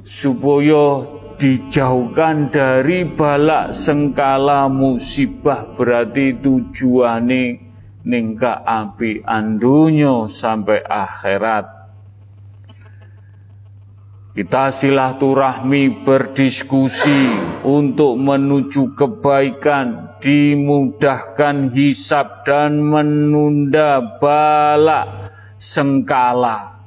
supaya 0.03 1.07
dijauhkan 1.39 2.51
dari 2.51 3.07
balak 3.07 3.79
sengkala 3.79 4.67
musibah 4.67 5.63
berarti 5.79 6.35
tujuane 6.43 7.45
ningka 8.11 8.67
api 8.67 9.23
andunyo 9.23 10.27
sampai 10.27 10.83
akhirat 10.83 11.78
kita 14.39 14.71
silaturahmi 14.71 16.07
berdiskusi 16.07 17.27
untuk 17.67 18.23
menuju 18.23 18.95
kebaikan, 18.95 20.15
dimudahkan 20.23 21.75
hisap 21.75 22.47
dan 22.47 22.79
menunda 22.79 23.99
balak 24.23 25.35
sengkala. 25.59 26.79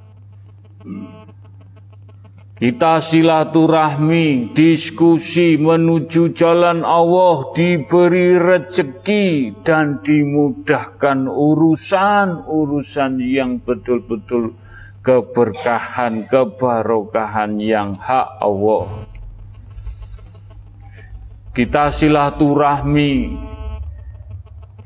Kita 2.56 3.04
silaturahmi, 3.04 4.56
diskusi 4.56 5.60
menuju 5.60 6.32
jalan 6.32 6.88
Allah, 6.88 7.52
diberi 7.52 8.40
rezeki 8.40 9.60
dan 9.60 10.00
dimudahkan 10.00 11.28
urusan-urusan 11.28 13.20
yang 13.20 13.60
betul-betul 13.60 14.61
keberkahan, 15.02 16.30
kebarokahan 16.30 17.58
yang 17.58 17.98
hak 17.98 18.38
Allah. 18.38 18.86
Kita 21.52 21.92
silaturahmi 21.92 23.36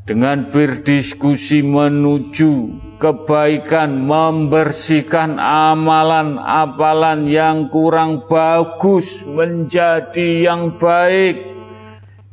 dengan 0.07 0.49
berdiskusi 0.49 1.61
menuju 1.61 2.53
kebaikan, 2.97 4.01
membersihkan 4.01 5.37
amalan-amalan 5.37 7.29
yang 7.29 7.69
kurang 7.69 8.25
bagus 8.25 9.21
menjadi 9.27 10.47
yang 10.49 10.73
baik, 10.79 11.37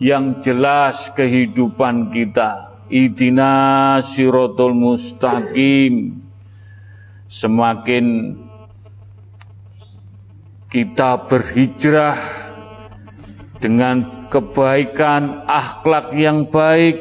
yang 0.00 0.40
jelas 0.40 1.12
kehidupan 1.12 2.08
kita. 2.14 2.72
Idina 2.92 4.00
sirotol 4.04 4.76
mustaqim. 4.76 6.21
Semakin 7.32 8.36
kita 10.68 11.16
berhijrah 11.32 12.20
dengan 13.56 14.28
kebaikan, 14.28 15.40
akhlak 15.48 16.12
yang 16.12 16.44
baik, 16.44 17.00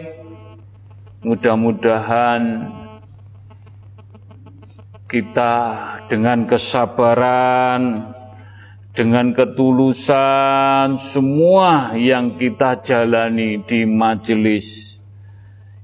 mudah-mudahan 1.27 2.63
kita 5.11 5.55
dengan 6.07 6.47
kesabaran, 6.47 8.15
dengan 8.95 9.36
ketulusan 9.36 10.95
semua 10.95 11.91
yang 11.99 12.39
kita 12.39 12.79
jalani 12.79 13.59
di 13.67 13.84
majelis. 13.84 14.95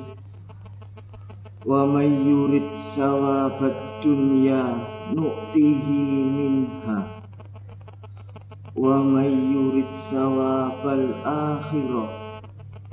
Wa 1.60 1.84
may 1.84 2.08
yurid 2.08 2.64
sawabad 2.96 4.00
dunya 4.00 4.64
nu'tihi 5.12 6.00
minha 6.32 7.19
Yurid 8.80 9.92
sawabal 10.08 11.12
akhirah 11.20 12.08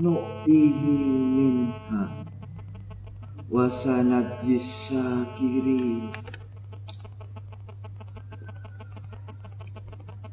nu'tihi 0.04 0.96
minha. 1.32 2.28
Wa 3.48 3.72
sanajis 3.80 4.68
syakirin 4.92 6.12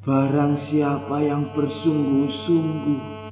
Barang 0.03 0.59
siapa 0.59 1.23
yang 1.23 1.47
bersungguh-sungguh 1.55 3.31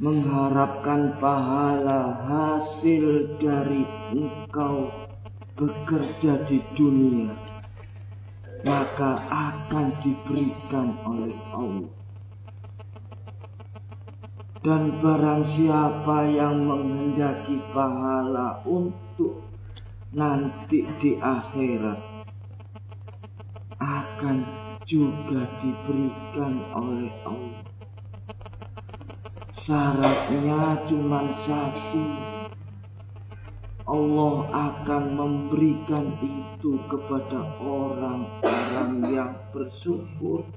mengharapkan 0.00 1.14
pahala 1.20 2.26
hasil 2.26 3.38
dari 3.38 3.86
engkau 4.10 4.90
bekerja 5.54 6.42
di 6.50 6.58
dunia, 6.74 7.43
maka 8.64 9.20
akan 9.28 9.92
diberikan 10.00 10.96
oleh 11.04 11.36
Allah. 11.52 11.92
Dan 14.64 14.96
barang 15.04 15.44
siapa 15.52 16.24
yang 16.32 16.64
menghendaki 16.64 17.60
pahala 17.76 18.64
untuk 18.64 19.44
nanti 20.16 20.88
di 21.04 21.20
akhirat 21.20 22.00
akan 23.76 24.40
juga 24.88 25.44
diberikan 25.60 26.56
oleh 26.72 27.12
Allah. 27.28 27.60
Syaratnya 29.60 30.80
cuma 30.88 31.20
satu. 31.44 32.04
Allah 33.84 34.48
akan 34.48 35.04
memberikan 35.12 36.08
itu 36.24 36.80
kepada 36.88 37.44
orang-orang 37.60 39.12
yang 39.12 39.36
bersyukur. 39.52 40.48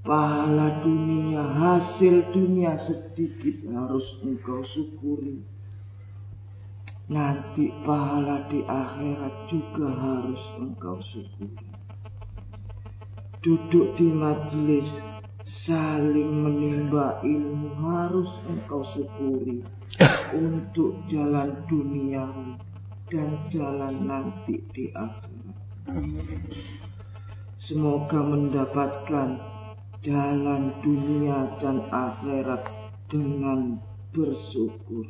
Pahala 0.00 0.72
dunia, 0.80 1.44
hasil 1.44 2.32
dunia 2.32 2.80
sedikit 2.80 3.68
harus 3.76 4.08
engkau 4.24 4.64
syukuri. 4.72 5.44
Nanti 7.12 7.76
pahala 7.84 8.48
di 8.48 8.64
akhirat 8.64 9.52
juga 9.52 9.92
harus 9.92 10.40
engkau 10.56 10.96
syukuri. 11.12 11.60
Duduk 13.44 14.00
di 14.00 14.08
majelis 14.16 14.88
saling 15.44 16.40
menimba 16.40 17.20
ilmu 17.20 17.68
harus 17.84 18.32
engkau 18.48 18.80
syukuri 18.96 19.75
untuk 20.34 21.04
jalan 21.06 21.54
dunia 21.70 22.26
dan 23.06 23.30
jalan 23.46 23.94
nanti 24.02 24.58
di 24.74 24.90
akhirat. 24.90 25.58
Semoga 27.62 28.18
mendapatkan 28.22 29.38
jalan 30.02 30.70
dunia 30.82 31.50
dan 31.62 31.82
akhirat 31.90 32.62
dengan 33.10 33.78
bersyukur. 34.10 35.06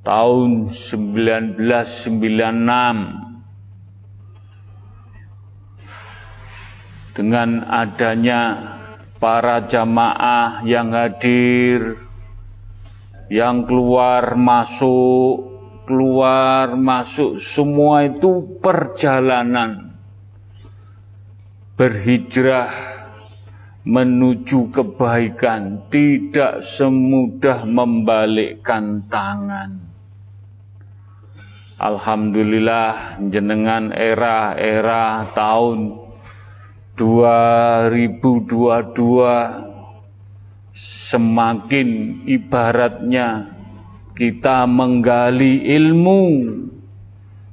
tahun 0.00 0.72
1996 0.72 1.60
dengan 7.12 7.68
adanya 7.68 8.72
para 9.20 9.60
jamaah 9.68 10.64
yang 10.64 10.96
hadir, 10.96 12.00
yang 13.28 13.68
keluar 13.68 14.32
masuk, 14.32 15.36
keluar 15.84 16.80
masuk, 16.80 17.36
semua 17.44 18.08
itu 18.08 18.56
perjalanan 18.56 20.00
berhijrah 21.76 22.91
menuju 23.82 24.70
kebaikan, 24.70 25.90
tidak 25.90 26.62
semudah 26.62 27.66
membalikkan 27.66 29.02
tangan. 29.10 29.82
Alhamdulillah 31.82 33.18
jenengan 33.26 33.90
era-era 33.90 35.34
tahun 35.34 35.98
2022 36.94 38.46
semakin 40.78 41.88
ibaratnya 42.22 43.50
kita 44.14 44.62
menggali 44.70 45.58
ilmu, 45.74 46.22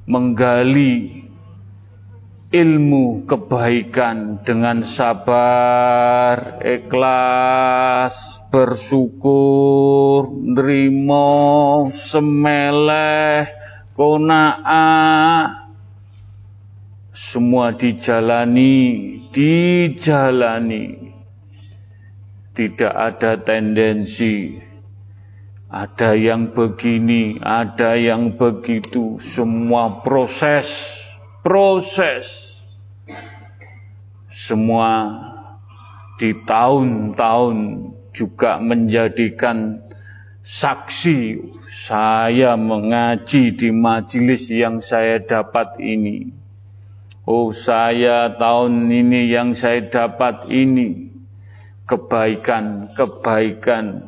menggali 0.05 1.25
ilmu 2.49 3.29
kebaikan 3.29 4.41
dengan 4.41 4.81
sabar, 4.81 6.57
ikhlas, 6.65 8.41
bersyukur, 8.49 10.33
nerimo, 10.33 11.93
semeleh, 11.93 13.45
kona'ah, 13.93 15.69
semua 17.13 17.69
dijalani, 17.77 18.77
dijalani. 19.29 21.13
Tidak 22.57 22.91
ada 22.91 23.39
tendensi, 23.39 24.57
ada 25.69 26.17
yang 26.17 26.51
begini, 26.51 27.37
ada 27.39 27.93
yang 27.93 28.35
begitu, 28.35 29.15
semua 29.21 30.01
proses, 30.03 30.97
proses. 31.49 32.61
Semua 34.29 35.17
di 36.21 36.37
tahun-tahun 36.45 37.57
juga 38.13 38.61
menjadikan 38.61 39.81
saksi. 40.45 41.41
Saya 41.69 42.53
mengaji 42.53 43.57
di 43.57 43.69
majelis 43.73 44.45
yang 44.53 44.77
saya 44.77 45.17
dapat 45.17 45.81
ini. 45.81 46.29
Oh 47.25 47.49
saya 47.49 48.29
tahun 48.37 48.85
ini 48.85 49.33
yang 49.33 49.57
saya 49.57 49.81
dapat 49.89 50.45
ini. 50.53 51.09
Kebaikan-kebaikan 51.89 54.05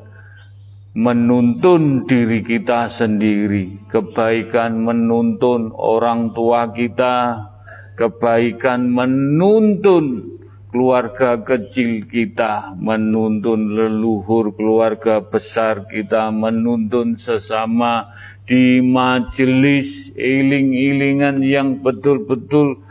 menuntun 0.92 2.04
diri 2.04 2.44
kita 2.44 2.92
sendiri, 2.92 3.88
kebaikan 3.88 4.84
menuntun 4.84 5.72
orang 5.72 6.36
tua 6.36 6.68
kita, 6.76 7.48
kebaikan 7.96 8.92
menuntun 8.92 10.36
keluarga 10.72 11.40
kecil 11.40 12.08
kita, 12.08 12.76
menuntun 12.76 13.76
leluhur 13.76 14.52
keluarga 14.56 15.24
besar 15.24 15.88
kita, 15.88 16.32
menuntun 16.32 17.16
sesama 17.16 18.12
di 18.44 18.84
majelis 18.84 20.12
iling-ilingan 20.16 21.40
yang 21.44 21.80
betul-betul 21.80 22.84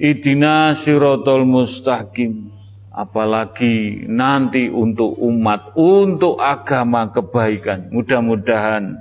Idina 0.00 0.72
sirotol 0.72 1.44
mustaqim. 1.44 2.59
Apalagi 2.90 4.02
nanti 4.10 4.66
untuk 4.66 5.14
umat, 5.22 5.78
untuk 5.78 6.42
agama 6.42 7.06
kebaikan. 7.14 7.86
Mudah-mudahan 7.94 8.98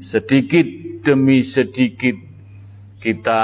sedikit 0.00 0.68
demi 1.00 1.40
sedikit 1.40 2.16
kita 3.00 3.42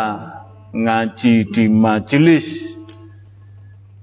ngaji 0.77 1.49
di 1.49 1.65
majelis 1.73 2.77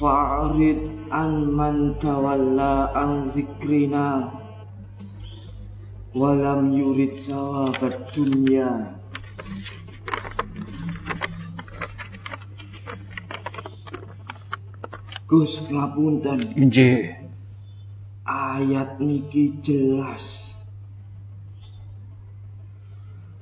Fa'rid 0.00 0.80
an 1.12 1.52
man 1.54 1.94
tawalla 2.00 2.88
an 2.98 3.30
zikrina 3.30 4.26
Walam 6.14 6.70
yurid 6.74 7.22
sawabat 7.22 8.10
dunya 8.10 8.94
Gus 15.24 15.56
ngapunten. 15.72 16.52
Nggih. 16.52 17.16
Ayat 18.28 19.00
niki 19.00 19.56
jelas. 19.64 20.52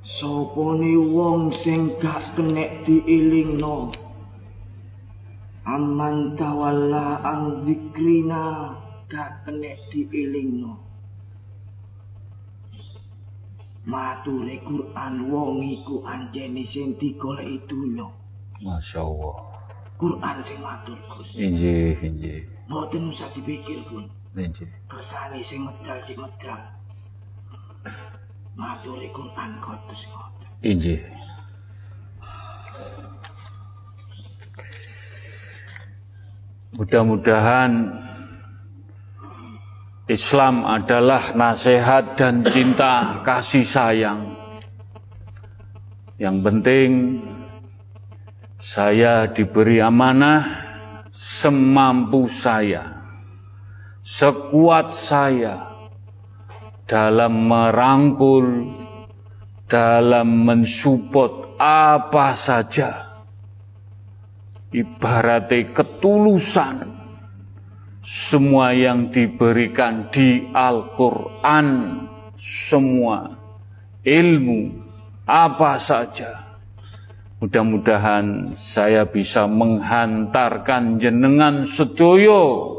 Sopone 0.07 0.95
wong 0.95 1.51
sing 1.51 1.99
gak 1.99 2.39
kenek 2.39 2.87
diilingno. 2.87 3.91
Aman 5.67 6.39
tawalla 6.39 7.19
ang 7.27 7.67
zikrina 7.67 8.75
gak 9.11 9.43
kenek 9.43 9.83
diilingno. 9.91 10.79
Mature 13.83 14.63
Quran 14.63 15.15
wong 15.27 15.59
iku 15.67 16.07
anjene 16.07 16.63
sing 16.63 16.95
digoleki 16.95 17.67
dunya. 17.67 18.07
Masyaallah. 18.63 19.52
Quran 20.03 20.37
sing 20.43 20.59
matur 20.59 20.99
Gus. 21.07 21.31
Injih, 21.39 21.95
injih. 22.03 22.43
Mboten 22.67 23.15
usah 23.15 23.31
dipikir, 23.31 23.87
Pun. 23.87 24.11
Injih. 24.35 24.67
Kersane 24.91 25.39
sing 25.47 25.63
medal 25.63 25.99
sing 26.03 26.19
medal. 26.19 26.59
Mature 28.59 29.07
Quran 29.15 29.51
kodos 29.63 30.03
ngoten. 30.11 30.51
Injih. 30.67 30.99
Mudah-mudahan 36.75 37.95
Islam 40.11 40.67
adalah 40.67 41.31
nasihat 41.39 42.19
dan 42.19 42.43
cinta 42.43 43.23
kasih 43.23 43.63
sayang. 43.63 44.19
Yang 46.19 46.37
penting 46.43 46.91
saya 48.63 49.27
diberi 49.27 49.83
amanah 49.83 50.47
semampu 51.11 52.31
saya, 52.31 52.95
sekuat 54.07 54.95
saya 54.95 55.67
dalam 56.87 57.51
merangkul, 57.51 58.71
dalam 59.67 60.47
mensupport 60.47 61.59
apa 61.59 62.39
saja. 62.39 63.11
Ibaratnya 64.73 65.69
ketulusan 65.75 66.87
semua 68.01 68.73
yang 68.73 69.11
diberikan 69.11 70.07
di 70.15 70.49
Al-Quran, 70.55 71.69
semua 72.39 73.27
ilmu, 74.07 74.71
apa 75.27 75.77
saja. 75.83 76.52
Mudah-mudahan 77.43 78.55
saya 78.55 79.03
bisa 79.03 79.51
menghantarkan 79.51 81.03
jenengan 81.03 81.67
sedoyo 81.67 82.71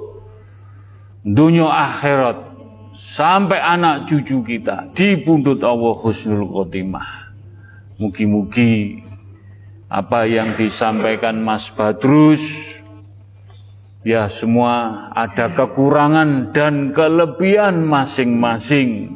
dunia 1.19 1.67
akhirat 1.67 2.55
sampai 2.95 3.59
anak 3.59 4.07
cucu 4.07 4.39
kita 4.39 4.87
di 4.95 5.19
pundut 5.19 5.59
Allah 5.67 5.99
Husnul 5.99 6.47
Khotimah. 6.47 7.35
Mugi-mugi 7.99 9.03
apa 9.91 10.31
yang 10.31 10.55
disampaikan 10.55 11.43
Mas 11.43 11.67
Badrus 11.67 12.79
Ya 14.03 14.27
semua 14.27 15.07
ada 15.15 15.47
kekurangan 15.55 16.51
dan 16.51 16.91
kelebihan 16.91 17.87
masing-masing. 17.87 19.15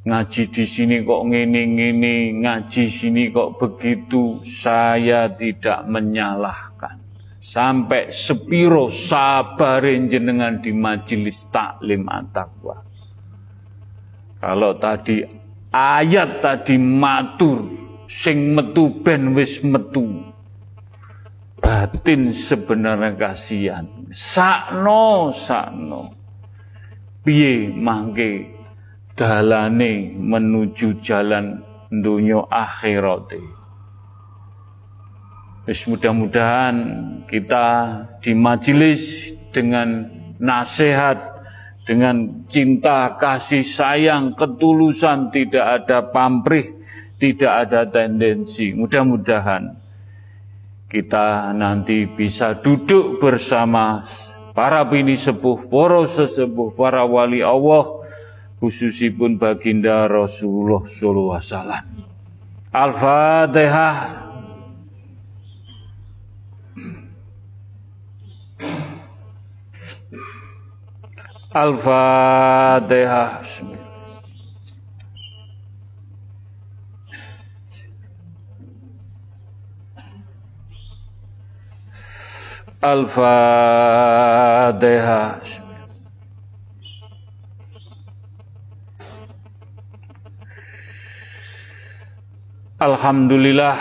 Ngaji 0.00 0.42
di 0.48 0.64
sini 0.64 1.04
kok 1.04 1.22
ngini-ngini, 1.28 2.40
ngaji 2.40 2.84
sini 2.88 3.28
kok 3.28 3.60
begitu. 3.60 4.40
Saya 4.48 5.28
tidak 5.28 5.84
menyalahkan. 5.88 6.96
Sampai 7.40 8.12
sepiro 8.12 8.88
sabarin 8.88 10.08
jenengan 10.08 10.60
di 10.60 10.72
majelis 10.72 11.48
taklim 11.48 12.04
at-taqwa. 12.08 12.76
Kalau 14.40 14.72
tadi 14.80 15.20
ayat 15.72 16.40
tadi 16.40 16.76
matur, 16.80 17.64
sing 18.10 18.58
metu 18.58 18.90
ben 19.06 19.38
wis 19.38 19.62
metu 19.62 20.34
batin 21.62 22.34
sebenarnya 22.34 23.14
kasihan 23.14 23.86
sakno 24.10 25.30
sakno 25.30 26.10
piye 27.22 27.70
mangke 27.70 28.50
dalane 29.14 30.14
menuju 30.16 31.02
jalan 31.02 31.62
dunia 31.90 32.46
akhirat 32.46 33.34
Wis 35.68 35.86
mudah-mudahan 35.86 36.76
kita 37.28 37.66
di 38.24 38.32
majelis 38.32 39.30
dengan 39.52 40.08
nasihat 40.40 41.30
dengan 41.84 42.46
cinta, 42.46 43.18
kasih 43.18 43.66
sayang, 43.66 44.38
ketulusan, 44.38 45.34
tidak 45.34 45.82
ada 45.82 46.06
pamrih, 46.06 46.78
tidak 47.18 47.66
ada 47.66 47.82
tendensi. 47.82 48.70
Mudah-mudahan 48.72 49.74
kita 50.90 51.50
nanti 51.54 52.06
bisa 52.06 52.56
duduk 52.58 53.18
bersama 53.18 54.06
para 54.54 54.82
bini 54.86 55.18
sepuh, 55.18 55.66
para 55.66 56.02
sesepuh, 56.06 56.74
para 56.78 57.02
wali 57.06 57.42
Allah, 57.42 57.99
khususipun 58.60 59.40
baginda 59.40 60.04
Rasulullah 60.04 60.84
sallallahu 60.84 61.32
alaihi 61.32 61.48
wasallam. 61.48 61.84
Al-Fatihah. 62.70 64.20
Al-Fatihah. 71.50 73.42
Al-Fatihah. 82.80 84.30
Alhamdulillah 92.80 93.76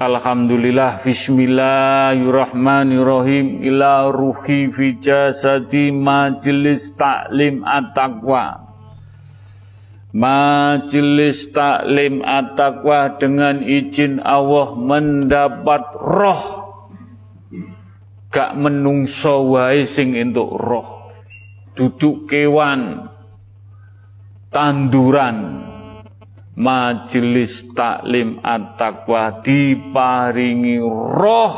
Alhamdulillah 0.00 1.04
Bismillahirrahmanirrahim 1.04 3.60
Ila 3.60 4.08
ruhi 4.08 4.72
fi 4.72 4.96
jasadi 4.96 5.92
Majlis 5.92 6.96
taklim 6.96 7.60
at-taqwa. 7.60 8.72
Majelis 10.16 11.52
taklim 11.52 12.24
at-taqwa 12.24 13.20
dengan 13.20 13.60
izin 13.60 14.24
Allah 14.24 14.72
mendapat 14.72 15.84
roh. 16.00 16.44
Gak 18.32 18.56
menungso 18.56 19.52
wae 19.52 19.84
sing 19.84 20.16
entuk 20.16 20.56
roh. 20.56 21.12
Duduk 21.76 22.32
kewan 22.32 23.12
tanduran 24.48 25.75
majelis 26.56 27.68
taklim 27.76 28.40
at-taqwa 28.40 29.44
diparingi 29.44 30.80
roh 31.14 31.54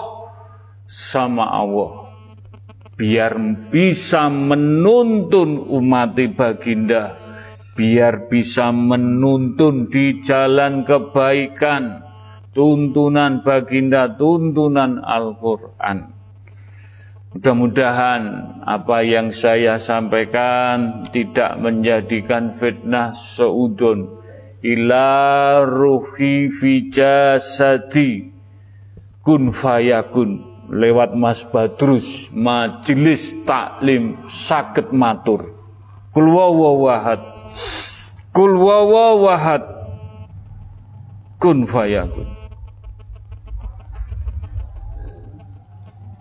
sama 0.84 1.46
Allah. 1.48 2.10
Biar 2.98 3.38
bisa 3.70 4.26
menuntun 4.26 5.70
umat 5.70 6.18
baginda 6.34 7.28
biar 7.78 8.26
bisa 8.26 8.74
menuntun 8.74 9.86
di 9.86 10.18
jalan 10.26 10.82
kebaikan 10.82 12.02
tuntunan 12.50 13.46
baginda 13.46 14.10
tuntunan 14.18 14.98
Al-Qur'an. 14.98 16.10
Mudah-mudahan 17.38 18.22
apa 18.66 19.06
yang 19.06 19.30
saya 19.30 19.78
sampaikan 19.78 21.06
tidak 21.14 21.54
menjadikan 21.62 22.58
fitnah 22.58 23.14
seudun 23.14 24.17
ila 24.62 25.62
ruhi 25.62 26.50
fi 26.50 26.90
jasadi. 26.90 28.32
Kun 29.22 29.52
fayakun. 29.52 30.48
Lewat 30.68 31.16
Mas 31.16 31.48
Badrus 31.48 32.28
majelis 32.28 33.32
taklim 33.48 34.20
sakit 34.28 34.92
matur. 34.92 35.56
Kul 36.12 36.28
wawahad 36.28 37.24
kul 38.36 38.52
wawahad 38.60 39.64
kun 41.40 41.64
fayakun. 41.64 42.28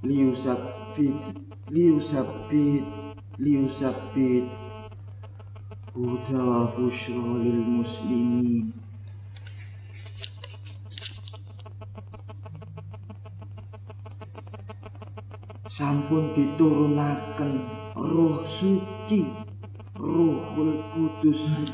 Liyusabbit 0.00 1.36
Liyusabbit 1.68 2.88
Liyusabbit. 3.36 4.48
Huda 5.92 6.40
wa 6.40 6.72
bushra 6.72 7.20
lil 7.44 7.60
muslimin. 7.76 8.72
Sampun 15.68 16.32
diturunaken 16.32 17.52
roh 17.92 18.40
suci 18.56 19.41
rohul 20.02 20.82
kudus. 20.90 21.70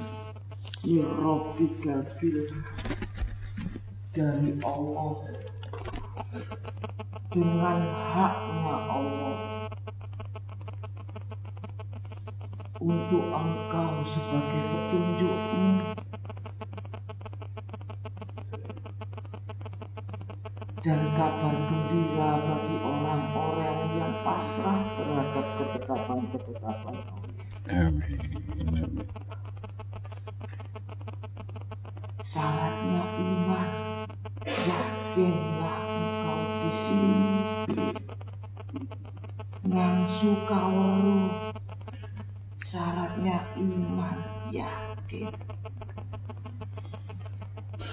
Rabbika 0.88 2.04
bil 2.20 2.44
dari 4.12 4.52
Allah. 4.60 5.16
Dengan 7.32 7.78
haknya 8.12 8.76
Allah. 8.88 9.36
Untuk 12.78 13.24
engkau 13.32 13.94
sebagai 14.12 14.62
petunjukmu. 14.70 15.68
Dan 20.78 21.00
kabar 21.16 21.56
gembira 21.68 22.30
bagi 22.38 22.76
orang-orang 22.80 23.80
yang 23.98 24.14
pasrah 24.22 24.78
terhadap 24.94 25.46
ketetapan-ketetapan 25.58 26.96
Allah. 26.96 27.27
Syaratnya 32.24 33.04
iman, 33.20 33.68
yakinlah 34.48 35.76
engkau 35.84 36.40
di 36.48 36.70
sini. 36.80 37.92
Yang 39.68 39.98
suka 40.16 40.60
waru, 40.72 41.28
syaratnya 42.64 43.36
iman, 43.60 44.16
yakin. 44.48 45.28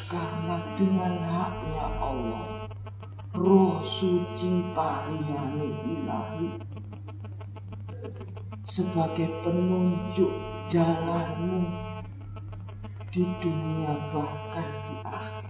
Karena 0.07 0.57
dengan 0.79 1.15
haknya 1.19 1.87
Allah, 1.99 2.47
roh 3.35 3.83
suci 3.83 4.71
paringane 4.71 5.67
ilahi 5.83 6.64
sebagai 8.75 9.31
penunjuk 9.39 10.35
jalanmu 10.67 11.63
di 13.07 13.23
dunia 13.39 13.95
bahkan 14.11 14.67
di 14.67 14.95
akhir. 14.99 15.47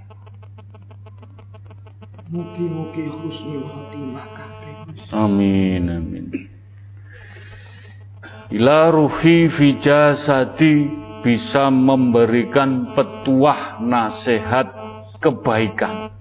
Mugi-mugi 2.30 3.10
husnul 3.10 3.66
khotimah 3.66 4.30
kabeh 4.30 4.74
Amin 5.10 5.90
amin. 5.90 6.26
Ila 8.54 8.94
ruhi 8.94 9.50
fi 9.50 9.74
jasadi 9.74 10.86
bisa 11.26 11.74
memberikan 11.74 12.94
petuah 12.94 13.82
nasihat 13.82 14.70
kebaikan 15.18 16.14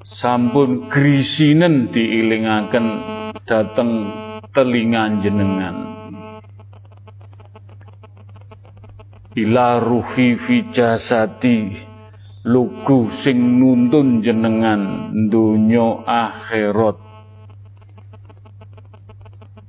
sampun 0.00 0.88
grisinen 0.88 1.92
diilingaken 1.92 2.86
dateng 3.44 4.23
telingan 4.54 5.18
jenengan. 5.18 5.74
Ila 9.34 9.82
ruhi 9.82 10.38
fi 10.38 10.62
jasati 10.70 11.74
lugu 12.46 13.10
sing 13.10 13.58
nuntun 13.58 14.22
jenengan 14.22 15.10
donya 15.26 16.06
akhirat. 16.06 16.96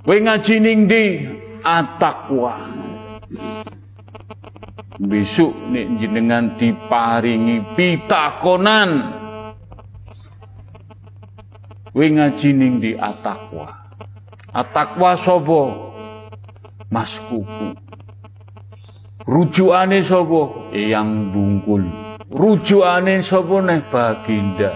Kowe 0.06 0.18
ngaji 0.22 0.56
ning 0.62 0.86
ndi? 0.86 1.06
Atakwa. 1.66 2.54
Besok 5.02 5.74
nek 5.74 5.98
jenengan 5.98 6.54
diparingi 6.62 7.58
pitakonan. 7.74 8.90
Kowe 11.90 12.06
ngaji 12.06 12.50
ning 12.54 12.78
di 12.78 12.94
atakwa 12.94 13.85
atakwa 14.56 15.20
sapa? 15.20 15.62
Mas 16.88 17.20
kuku. 17.28 17.76
Rujukane 19.28 20.00
sapa? 20.00 20.72
Yang 20.72 21.10
bungkul. 21.36 21.84
Rujukane 22.32 23.20
sapa 23.20 23.56
neh 23.68 23.84
baginda? 23.92 24.72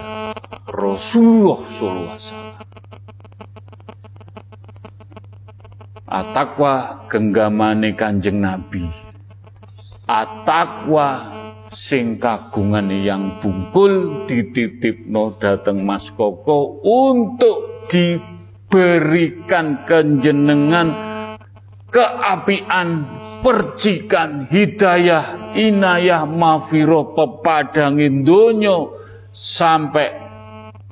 Rasulullah 0.68 1.60
sallallahu 1.72 2.12
alaihi 2.12 2.20
wasallam. 2.20 2.58
Atakwa 6.10 6.74
genggamane 7.08 7.90
Kanjeng 7.96 8.42
Nabi. 8.42 8.84
Atakwa 10.10 11.30
sing 11.70 12.18
kagungan 12.18 12.90
yang 12.90 13.38
bungkul 13.40 14.26
dititipno 14.26 15.38
dateng 15.38 15.86
Mas 15.86 16.10
Koko 16.10 16.82
untuk 16.82 17.86
diberikan 18.70 19.82
kenjenengan 19.90 20.94
keapian 21.90 23.02
percikan 23.42 24.46
hidayah 24.46 25.58
inayah 25.58 26.30
mafiro 26.30 27.18
pepadangin 27.18 28.22
donyo 28.22 28.94
sampai 29.34 30.14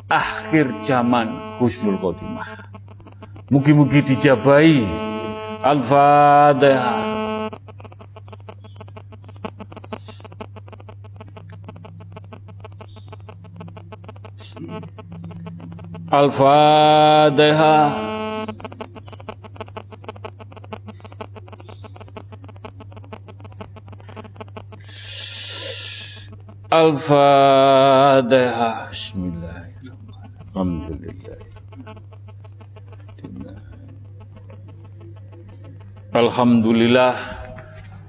akhir 0.09 0.73
zaman 0.89 1.30
husnul 1.61 2.01
khotimah 2.01 2.49
mugi-mugi 3.53 4.01
dijabai 4.01 4.82
Al-Fatihah. 5.61 7.26
Al-Fatihah. 16.08 17.91
Al-Fatihah. 26.72 28.08
Bismillahirrahmanirrahim. 28.88 30.47
Alhamdulillah. 30.55 31.43
Alhamdulillah 36.16 37.47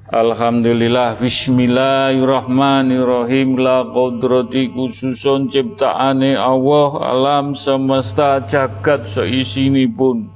Alhamdulillah 0.09 1.21
Bismillahirrahmanirrahim. 1.21 3.61
La 3.61 3.85
kodrati 3.85 4.73
khususon 4.73 5.53
ciptaane 5.53 6.33
Allah 6.33 7.13
Alam 7.13 7.53
semesta 7.53 8.41
jagat 8.41 9.05
seisini 9.05 9.85
pun 9.85 10.33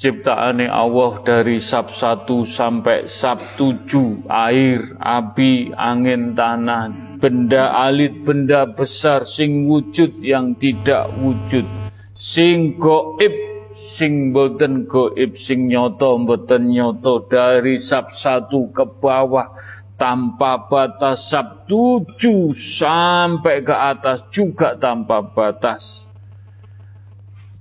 Ciptaane 0.00 0.64
Allah 0.64 1.20
dari 1.28 1.60
sab 1.60 1.92
satu 1.92 2.48
sampai 2.48 3.04
sab 3.04 3.36
tujuh 3.60 4.32
Air, 4.32 4.96
api, 4.96 5.76
angin, 5.76 6.32
tanah 6.32 7.20
Benda 7.20 7.84
alit, 7.84 8.24
benda 8.24 8.64
besar 8.64 9.28
Sing 9.28 9.68
wujud 9.68 10.24
yang 10.24 10.56
tidak 10.56 11.12
wujud. 11.20 11.68
Sing 12.16 12.80
goib 12.80 13.53
sing 13.74 14.30
boten 14.30 14.86
goib 14.86 15.34
sing 15.34 15.66
nyoto 15.66 16.14
boten 16.22 16.70
nyoto 16.70 17.26
dari 17.26 17.82
sab 17.82 18.14
satu 18.14 18.70
ke 18.70 18.86
bawah 18.86 19.50
tanpa 19.98 20.66
batas. 20.70 21.30
Sab 21.30 21.66
tujuh 21.66 22.54
sampai 22.54 23.62
ke 23.62 23.74
atas 23.74 24.26
juga 24.30 24.78
tanpa 24.78 25.22
batas. 25.22 26.10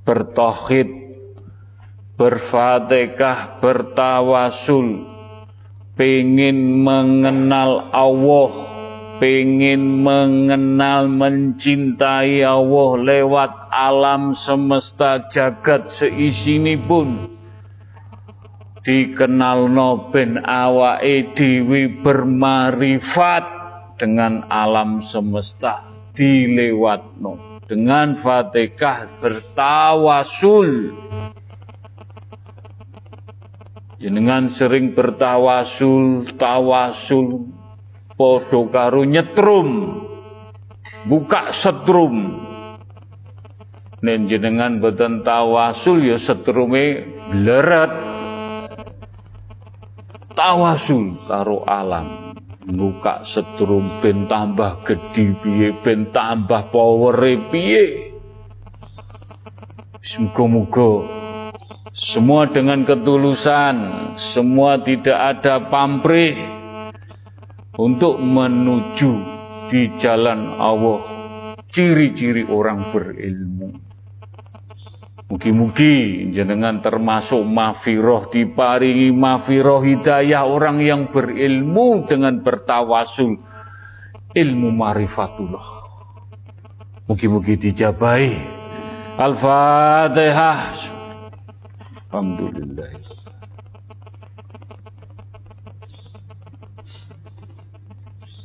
Bertohid 0.05 0.89
berfatihah 2.18 3.57
bertawasul. 3.59 5.09
Pengen 5.93 6.82
mengenal 6.82 7.93
Allah 7.93 8.72
pengen 9.22 10.01
mengenal 10.01 11.09
mencintai 11.09 12.41
Allah 12.41 12.89
lewat 13.01 13.51
alam 13.70 14.34
semesta 14.34 15.30
jagat 15.30 15.89
seisini 15.89 16.78
pun 16.78 17.34
dikenal 18.84 19.72
no 19.72 20.11
ben 20.11 20.43
awake 20.43 21.34
dewi 21.38 21.88
bermarifat 22.01 23.43
dengan 23.95 24.43
alam 24.51 24.99
semesta 25.05 25.88
dilewat 26.14 27.18
no 27.18 27.53
dengan 27.66 28.20
fatihah 28.20 29.09
bertawasul. 29.18 30.93
Dengan 34.03 34.51
sering 34.51 34.91
bertawasul 34.91 36.28
tawasul 36.36 37.47
podo 38.14 38.70
karo 38.70 39.03
nyetrum. 39.05 39.99
Buka 41.03 41.51
setrum. 41.51 42.32
Nen 44.03 44.28
jenengan 44.28 44.80
boten 44.84 45.24
tawasul 45.24 46.03
ya 46.03 46.20
setrume 46.20 47.16
bleret. 47.32 47.91
Tawasul 50.36 51.20
karo 51.28 51.64
alam. 51.68 52.36
Buka 52.64 53.28
setrum 53.28 53.84
ben 53.99 54.28
tambah 54.32 54.84
gede 54.88 55.36
piye 55.43 55.76
ben 55.84 56.07
tambah 56.11 56.72
powere 56.72 57.36
piye. 57.51 58.16
Semoga-moga 60.03 61.24
semua 62.03 62.43
dengan 62.49 62.84
ketulusan, 62.84 63.88
semua 64.20 64.76
tidak 64.76 65.16
ada 65.16 65.64
pamrih, 65.64 66.36
untuk 67.78 68.21
menuju 68.21 69.11
di 69.74 69.89
jalan 69.97 70.57
Allah 70.61 71.01
ciri-ciri 71.74 72.45
orang 72.45 72.86
berilmu. 72.93 73.74
Mugi-mugi 75.34 76.30
jenengan 76.30 76.78
termasuk 76.78 77.41
mafiroh 77.41 78.30
diparingi 78.30 79.09
mafiroh 79.09 79.82
hidayah 79.82 80.45
orang 80.45 80.78
yang 80.78 81.09
berilmu 81.09 82.05
dengan 82.05 82.45
bertawasul 82.45 83.41
ilmu 84.38 84.69
marifatullah. 84.69 85.65
Mugi-mugi 87.09 87.57
dijabai. 87.57 88.38
Al-Fatihah. 89.17 90.69
Alhamdulillah. 92.13 93.03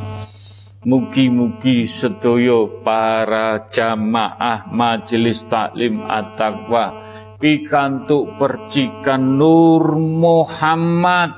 Mugi-mugi 0.87 1.83
sedoyo 1.83 2.79
para 2.79 3.67
jamaah 3.67 4.71
majelis 4.71 5.43
taklim 5.51 5.99
at-taqwa 5.99 6.95
pikantuk 7.43 8.39
percikan 8.39 9.35
Nur 9.35 9.99
Muhammad. 9.99 11.35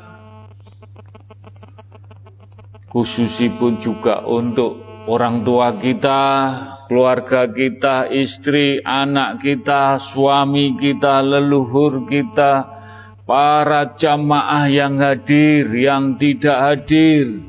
Khususipun 2.94 3.82
juga 3.82 4.22
untuk 4.22 4.86
orang 5.10 5.42
tua 5.42 5.74
kita, 5.74 6.22
keluarga 6.92 7.48
kita, 7.48 8.12
istri, 8.12 8.84
anak 8.84 9.40
kita, 9.40 9.96
suami 9.96 10.76
kita, 10.76 11.24
leluhur 11.24 12.04
kita, 12.04 12.68
para 13.24 13.96
jamaah 13.96 14.68
yang 14.68 15.00
hadir, 15.00 15.72
yang 15.72 16.20
tidak 16.20 16.60
hadir. 16.60 17.40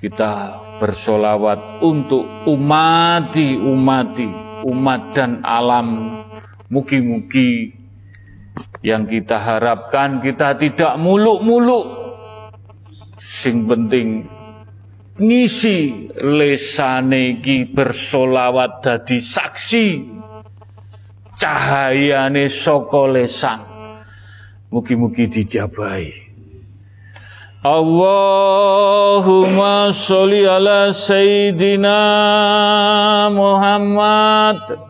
Kita 0.00 0.56
bersolawat 0.80 1.84
untuk 1.84 2.24
umati, 2.48 3.60
umati, 3.60 4.32
umat 4.64 5.12
dan 5.12 5.44
alam. 5.44 6.24
Mugi-mugi 6.72 7.76
yang 8.80 9.04
kita 9.04 9.36
harapkan 9.36 10.24
kita 10.24 10.56
tidak 10.56 10.96
muluk-muluk. 10.96 11.84
Sing 13.20 13.68
penting 13.68 14.39
ngisi 15.20 16.08
lesane 16.24 17.38
iki 17.38 17.68
bersolawat 17.68 18.80
dadi 18.80 19.20
saksi. 19.20 20.18
Cahayane 21.36 22.48
saka 22.48 23.04
lesan. 23.12 23.60
Mugi-mugi 24.72 25.28
dijabahi. 25.28 26.12
Allahumma 27.60 28.32
sholli 29.92 30.48
ala 30.48 30.96
sayyidina 30.96 32.00
Muhammad 33.28 34.89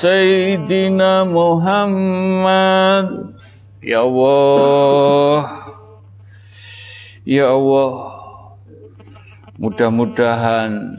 Sayyidina 0.00 1.28
Muhammad. 1.28 3.36
Ya 3.84 4.00
Allah. 4.00 5.76
Ya 7.28 7.52
Allah. 7.52 8.16
Mudah-mudahan 9.60 10.96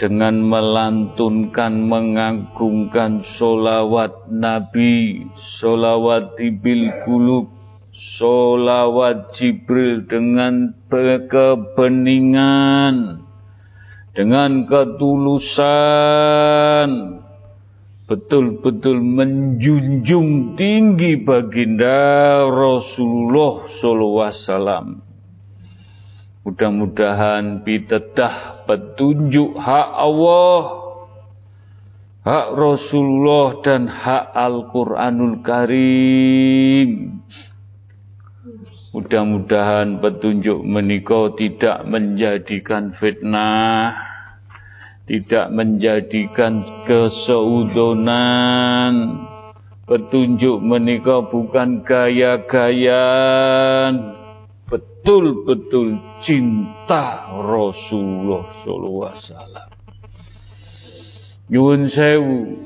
dengan 0.00 0.40
melantunkan 0.40 1.84
mengagungkan 1.84 3.20
solawat 3.20 4.32
Nabi, 4.32 5.28
solawat 5.36 6.40
Ibil 6.40 6.88
Kulub, 7.04 7.52
solawat 7.92 9.36
Jibril 9.36 10.08
dengan 10.08 10.72
kebeningan, 11.28 13.20
dengan 14.16 14.64
ketulusan, 14.64 15.68
betul-betul 18.08 19.04
menjunjung 19.04 20.56
tinggi 20.56 21.20
baginda 21.20 22.40
Rasulullah 22.48 23.68
SAW. 23.68 25.04
Mudah-mudahan 26.48 27.60
bidedah 27.60 28.64
petunjuk 28.64 29.52
hak 29.60 29.88
Allah, 29.92 30.60
hak 32.24 32.48
Rasulullah 32.56 33.60
dan 33.60 33.92
hak 33.92 34.32
Al-Quranul 34.32 35.44
Karim. 35.44 37.20
Mudah-mudahan 38.96 40.00
petunjuk 40.00 40.64
menikah 40.64 41.36
tidak 41.36 41.84
menjadikan 41.84 42.96
fitnah 42.96 44.08
tidak 45.08 45.48
menjadikan 45.56 46.60
keseudonan 46.84 48.28
petunjuk 49.88 50.60
menikah 50.60 51.24
bukan 51.24 51.80
gaya-gayaan. 51.80 52.60
Betul-betul 54.68 55.96
cinta 56.20 57.24
Rasulullah 57.32 58.44
sallallahu 58.60 59.08
alaihi 59.08 59.24
wasallam. 59.24 59.68
Nyuwun 61.48 61.88
sewu. 61.88 62.60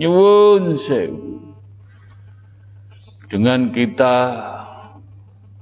Nyuwun 0.00 0.80
sewu. 0.80 1.44
Dengan 3.28 3.68
kita 3.68 4.16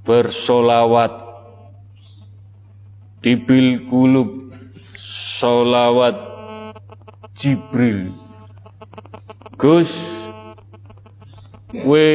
bersolawat 0.06 1.10
tibil 3.18 3.90
kulub 3.90 4.37
solawat 4.98 6.18
Jibril. 7.38 8.10
Gus 9.54 9.94
we 11.86 12.06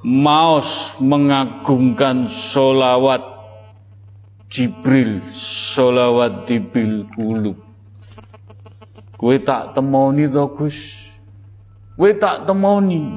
maos 0.00 0.96
mengagungkan 0.96 2.28
solawat 2.32 3.20
Jibril 4.48 5.20
solawat 5.36 6.48
tibil 6.48 7.04
kulub 7.12 7.60
Kue 9.16 9.40
tak 9.40 9.72
temoni 9.72 10.28
to 10.28 10.44
Gus? 10.52 10.76
Kue 11.96 12.12
tak 12.20 12.44
temoni? 12.44 13.16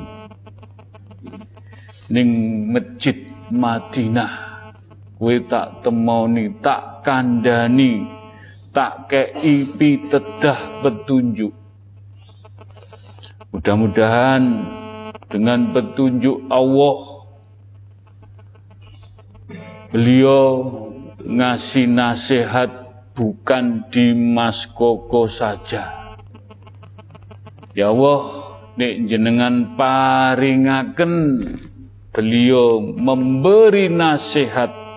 Ning 2.08 2.30
masjid 2.72 3.28
Madinah 3.52 4.49
Kue 5.20 5.44
tak 5.44 5.84
temoni 5.84 6.48
tak 6.64 7.04
kandani 7.04 8.08
tak 8.72 9.12
kei 9.12 9.68
tedah 10.08 10.60
petunjuk. 10.80 11.52
Mudah-mudahan 13.52 14.64
dengan 15.28 15.76
petunjuk 15.76 16.48
Allah 16.48 17.28
beliau 19.92 20.48
ngasih 21.20 21.90
nasihat 21.92 22.72
bukan 23.12 23.92
di 23.92 24.16
Mas 24.16 24.70
Koko 24.72 25.28
saja. 25.28 25.92
Ya 27.76 27.92
Allah 27.92 28.48
nek 28.80 28.94
jenengan 29.12 29.76
paringaken 29.76 31.14
beliau 32.16 32.80
memberi 32.80 33.92
nasihat 33.92 34.89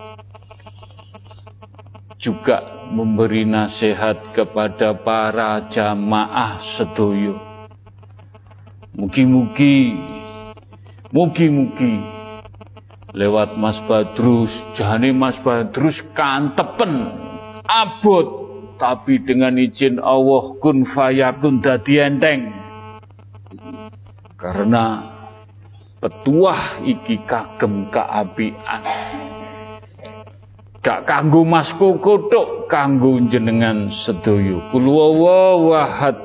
juga 2.23 2.63
memberi 2.95 3.43
nasihat 3.43 4.15
kepada 4.31 4.95
para 4.95 5.67
jamaah 5.67 6.55
sedoyo. 6.63 7.35
Mugi-mugi 8.95 9.99
Mugi-mugi 11.13 12.01
lewat 13.13 13.59
Mas 13.61 13.77
Badrus, 13.85 14.55
jane 14.73 15.13
Mas 15.13 15.37
Badrus 15.37 16.01
kantepen 16.17 17.05
abot 17.69 18.27
tapi 18.81 19.21
dengan 19.21 19.53
izin 19.61 20.01
Allah 20.01 20.57
kun 20.57 20.89
fayakun 20.89 21.61
dadi 21.61 22.01
enteng. 22.01 22.49
Karena 24.33 25.05
petuah 26.01 26.81
iki 26.81 27.21
kagem 27.29 27.93
kaapian. 27.93 29.22
Gak 30.83 31.07
kanggo 31.07 31.47
Mas 31.47 31.71
Koko 31.71 32.27
tok, 32.27 32.67
kanggo 32.67 33.15
jenengan 33.31 33.87
sedaya. 33.87 34.59
Kul 34.67 34.83
wahad. 34.91 36.19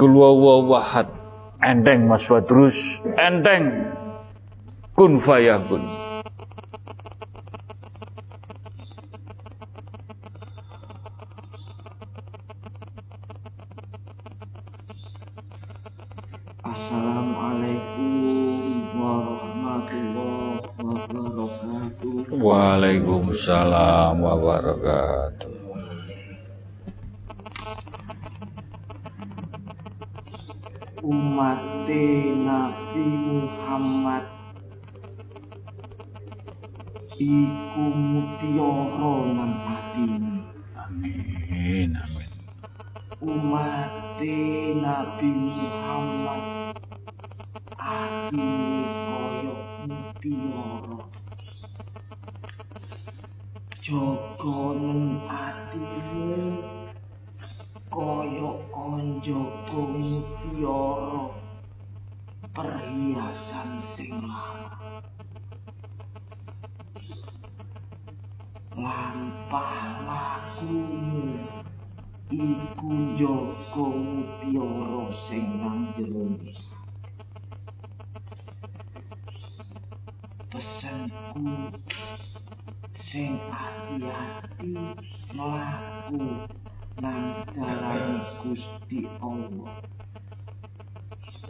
Kul 0.00 0.16
wahad 0.16 1.22
enteng 1.62 2.10
Mas 2.10 2.26
Badrus, 2.26 2.98
enteng 3.14 3.86
kun 4.98 5.22
fayakun. 5.22 6.01
Iku 37.22 37.61
njaga 72.92 73.84
mutiara 74.04 75.02
sing 75.26 75.46
nang 75.62 75.82
jero 75.96 76.24
pesanku 80.50 81.44
sing 83.08 83.32
hati-hati 83.56 84.72
mlaku 85.36 86.20
nang 87.02 87.24
dalane 87.56 88.18
Gusti 88.44 89.00
Allah. 89.24 89.76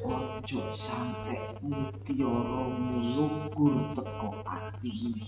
Ojo 0.02 0.62
sampe 0.78 1.36
mutiara 1.66 2.62
mulukur 2.86 3.74
teko 3.98 4.28
atimu. 4.46 5.26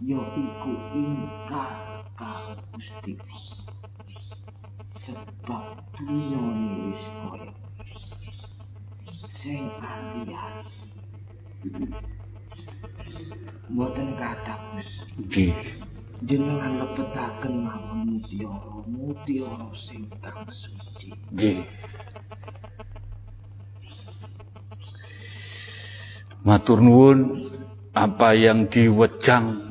Ya 0.00 0.20
iku 0.44 0.72
ingkar 0.96 1.72
karo 2.16 2.56
Gusti 2.72 3.12
Allah. 3.28 3.59
Sebab 5.00 5.80
dunia 5.96 6.40
ini 6.52 6.92
wis 6.92 7.04
koyo 7.24 7.50
sing 9.32 9.64
hati-hati. 9.80 10.84
Mboten 13.72 14.08
kathah. 14.20 14.60
Nggih. 15.16 15.56
jenengan 16.20 16.84
lebetaken 16.84 17.64
mawon 17.64 18.00
mutiara 18.20 18.76
mutiara 18.84 19.68
sing 19.72 20.04
kang 20.20 20.44
suci 20.52 21.16
Nggih. 21.32 21.64
Matur 26.44 26.84
nuwun 26.84 27.48
apa 27.96 28.36
yang 28.36 28.68
diwejang 28.68 29.64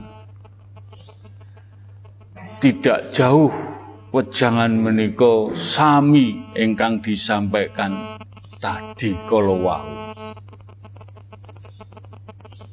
tidak 2.61 3.13
jauh 3.13 3.68
wejangan 4.09 4.73
menika 4.73 5.53
sami 5.53 6.41
ingkang 6.57 7.01
disampaikan 7.05 7.93
tadi 8.57 9.13
kala 9.29 9.55
wau. 9.55 9.85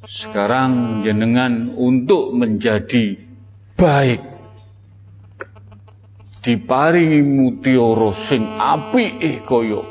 Sekarang 0.08 1.04
jenengan 1.04 1.76
untuk 1.76 2.32
menjadi 2.32 3.20
baik 3.76 4.24
diparingi 6.40 7.20
mutiara 7.20 8.10
sing 8.16 8.40
apike 8.56 9.44
kaya 9.44 9.84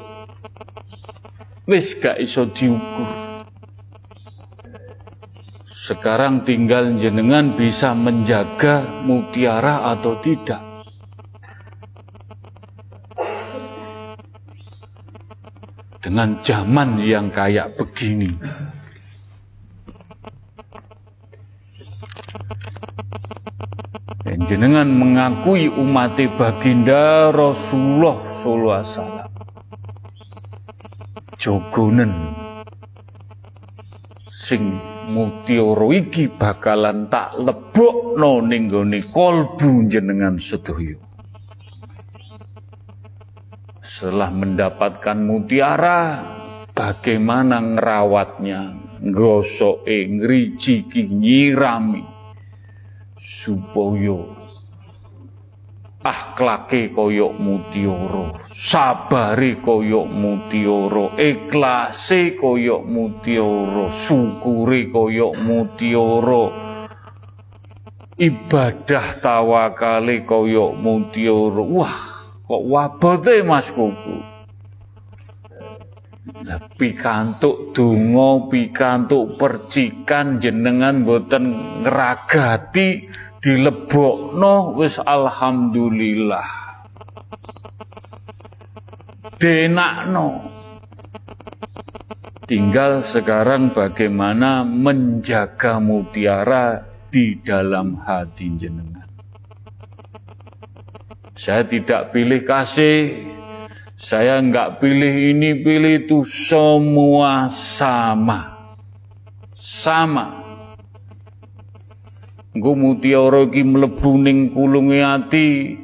wis 1.70 1.94
gak 1.98 2.18
iso 2.18 2.50
diukur. 2.50 3.10
Sekarang 5.86 6.42
tinggal 6.42 6.98
jenengan 6.98 7.54
bisa 7.54 7.94
menjaga 7.94 8.82
mutiara 9.06 9.94
atau 9.94 10.18
tidak. 10.26 10.75
Dengan 16.06 16.38
zaman 16.46 17.02
yang 17.02 17.34
kayak 17.34 17.74
begini. 17.82 18.30
Dan 24.22 24.38
jenengan 24.46 24.86
mengakui 24.86 25.66
umat 25.82 26.14
baginda 26.38 27.34
Rasulullah 27.34 28.22
sallallahu 28.38 28.70
alaihi 28.70 28.94
wasallam. 28.94 29.26
jogonen 31.46 32.10
sing 34.34 34.82
mutiara 35.14 35.94
iki 35.94 36.26
bakalan 36.26 37.06
tak 37.06 37.38
lebokno 37.38 38.42
ning 38.42 38.66
gone 38.66 38.98
kolbu 39.14 39.86
jenengan 39.86 40.42
sedaya. 40.42 40.98
Setelah 43.96 44.28
mendapatkan 44.28 45.16
mutiara, 45.24 46.20
bagaimana 46.76 47.64
ngerawatnya, 47.64 48.76
ngosoke, 49.00 50.12
ngrijiki, 50.12 51.08
nyirami 51.08 52.04
supaya 53.24 54.20
akhlake 56.04 56.92
koyok 56.92 57.40
mutiara, 57.40 58.36
sabare 58.52 59.64
koyok 59.64 60.08
mutiara, 60.12 61.16
ikhlase 61.16 62.36
koyok 62.36 62.84
mutiara, 62.84 63.86
syukure 63.96 64.92
koyok 64.92 65.40
mutiara. 65.40 66.44
Ibadah 68.20 69.08
tawakale 69.24 70.28
koyok 70.28 70.84
mutiara. 70.84 71.64
Wah, 71.64 72.15
kok 72.46 72.64
wabote 72.70 73.42
Mas 73.42 73.68
Kuku. 73.74 74.18
Lah 76.46 76.62
pikantuk 76.78 77.74
donga, 77.74 78.50
pikantuk 78.50 79.38
percikan 79.38 80.42
jenengan 80.42 81.06
boten 81.06 81.54
ngragati 81.86 83.10
dilebokno 83.42 84.74
wis 84.78 84.98
alhamdulillah. 84.98 86.50
Denakno. 89.38 90.54
Tinggal 92.46 93.02
sekarang 93.06 93.74
bagaimana 93.74 94.62
menjaga 94.66 95.82
mutiara 95.82 96.86
di 97.10 97.42
dalam 97.42 98.02
hati 98.06 98.54
jenengan 98.54 99.05
saya 101.36 101.68
tidak 101.68 102.16
pilih 102.16 102.42
kasih 102.48 103.28
saya 103.96 104.40
enggak 104.40 104.80
pilih 104.84 105.36
ini 105.36 105.64
pilih 105.64 106.08
itu 106.08 106.24
semua 106.28 107.48
sama 107.52 108.56
sama 109.56 110.46
Engko 112.56 112.72
mutiara 112.72 113.44
iki 113.52 113.68
mlebu 113.68 114.12
ning 114.16 114.56
kulunge 114.56 115.04
ati. 115.04 115.76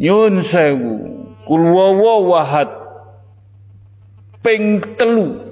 Nyun 0.00 0.40
sewu. 0.40 0.96
Kulwawa 1.44 2.14
wahad 2.24 2.70
ping 4.40 4.80
telu. 4.96 5.44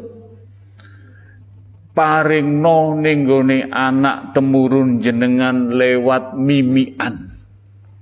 Paringno 1.93 2.97
ning 2.97 3.29
anak 3.69 4.33
temurun 4.33 5.05
jenengan 5.05 5.77
lewat 5.77 6.33
mimian. 6.33 7.34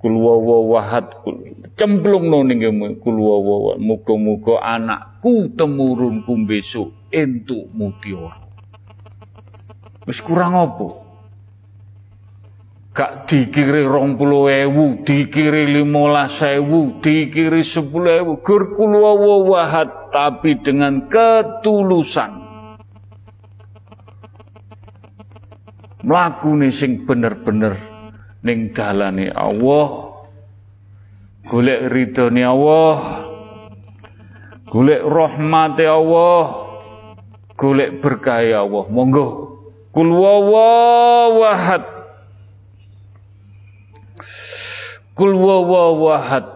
Kulwawa 0.02 0.56
wahad 0.66 1.06
cemplungno 1.78 2.42
ning 2.42 2.66
kulwawa. 2.98 3.78
Muga-muga 3.78 4.58
anakku 4.58 5.54
temurunku 5.54 6.34
besok 6.42 6.90
entuk 7.14 7.70
mutiara. 7.70 8.34
Wis 10.02 10.18
kurang 10.18 10.58
apa? 10.58 11.02
gak 12.92 13.24
dikiri 13.24 13.88
rong 13.88 14.20
puluh 14.20 14.52
ewu, 14.52 15.00
dikiri 15.00 15.80
limolas 15.80 16.44
ewu, 16.44 17.00
dikiri 17.00 17.64
sepuluh 17.64 18.20
ewu, 18.20 18.32
gur 18.44 18.76
wahat, 19.48 20.12
tapi 20.12 20.60
dengan 20.60 21.08
ketulusan. 21.08 22.52
Melakukan 26.02 26.68
sing 26.74 27.06
bener-bener 27.06 27.91
ning 28.42 28.74
dalane 28.74 29.30
Allah, 29.30 29.88
golek 31.46 31.80
ridhone 31.90 32.42
Allah, 32.42 33.22
golek 34.70 35.02
rahmate 35.02 35.86
Allah, 35.86 36.42
golek 37.54 37.98
berkah 38.02 38.42
Allah. 38.42 38.84
Monggo 38.90 39.26
kul 39.94 40.08
wahat 40.10 41.92
Kul 45.12 45.36
wawahad. 45.36 46.46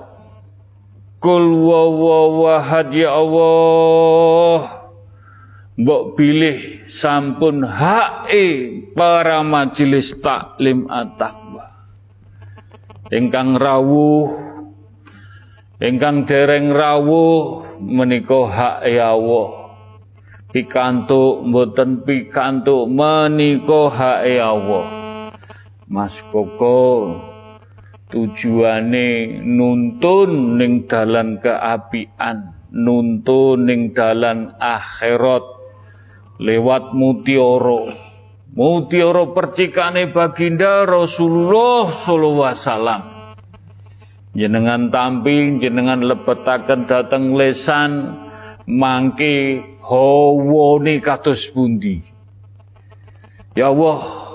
Kul 1.20 1.44
wawahad 1.60 2.88
ya 2.96 3.12
Allah. 3.12 4.88
Mbok 5.76 6.16
pilih 6.16 6.88
sampun 6.88 7.60
hae 7.68 8.80
para 8.96 9.44
majelis 9.44 10.16
taklim 10.24 10.88
at-taqwa. 10.88 11.75
Ingkang 13.06 13.54
rawuh 13.54 14.34
ingkang 15.78 16.26
dereng 16.26 16.74
rawuh 16.74 17.62
menika 17.78 18.50
hae 18.50 18.98
Allah. 18.98 19.78
Pikantuk 20.50 21.46
mboten 21.46 22.02
pikantuk 22.02 22.90
menika 22.90 23.94
hae 23.94 24.42
Allah. 24.42 24.90
Mas 25.86 26.18
Koko 26.34 27.14
tujuane 28.10 29.38
nuntun 29.38 30.58
ning 30.58 30.90
dalan 30.90 31.38
keapian 31.38 32.58
nuntun 32.74 33.70
ning 33.70 33.94
dalan 33.94 34.50
akhirat 34.58 35.46
lewat 36.42 36.90
mutiara 36.90 38.05
mutiara 38.54 39.26
percikane 39.32 40.12
baginda 40.14 40.86
Rasulullah 40.86 41.90
sallallahu 41.90 42.46
alaihi 42.46 42.62
wasallam 42.62 43.02
jenengan 44.36 44.82
tamping 44.92 45.58
jenengan 45.58 46.04
lebetaken 46.04 46.86
dateng 46.86 47.34
lesan 47.34 48.14
mangke 48.68 49.64
hawane 49.82 51.00
kados 51.02 51.50
pundi 51.50 52.04
ya 53.56 53.72
Allah 53.72 54.26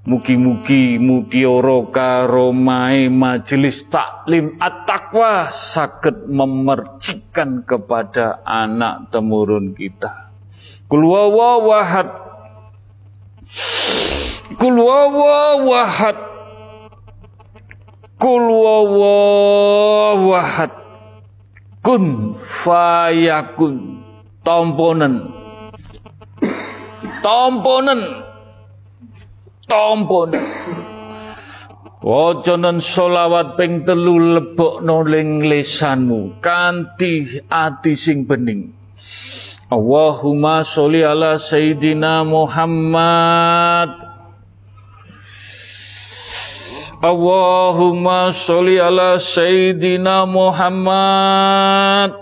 Mugi-mugi 0.00 0.96
mutiara 0.96 1.84
karomai 1.92 3.12
majelis 3.12 3.84
taklim 3.92 4.56
at-taqwa 4.56 5.52
sakit 5.52 6.24
memercikan 6.24 7.68
kepada 7.68 8.40
anak 8.48 9.12
temurun 9.12 9.76
kita. 9.76 10.32
Kulwawa 10.88 11.62
wahad. 11.62 12.08
Kulwawa 14.60 15.64
wahad. 15.64 16.18
Kulwawa 18.20 19.16
wahad. 20.28 20.72
Kun 21.80 22.36
fayakun. 22.44 24.04
Tomponen. 24.44 25.24
Tomponen 27.24 28.00
tampun. 29.70 30.34
Wacanan 32.00 32.82
solawat 32.82 33.54
ping 33.54 33.86
telu 33.86 34.18
lebokno 34.18 35.06
ling 35.06 35.46
lesanmu 35.46 36.42
kanthi 36.42 37.44
ati 37.46 37.94
sing 37.94 38.26
bening. 38.26 38.74
Allahumma 39.70 40.66
sholli 40.66 41.06
ala 41.06 41.38
sayyidina 41.38 42.26
Muhammad. 42.26 44.09
Allahumma 47.00 48.28
sholli 48.28 48.76
ala 48.76 49.16
sayyidina 49.16 50.28
Muhammad. 50.28 52.12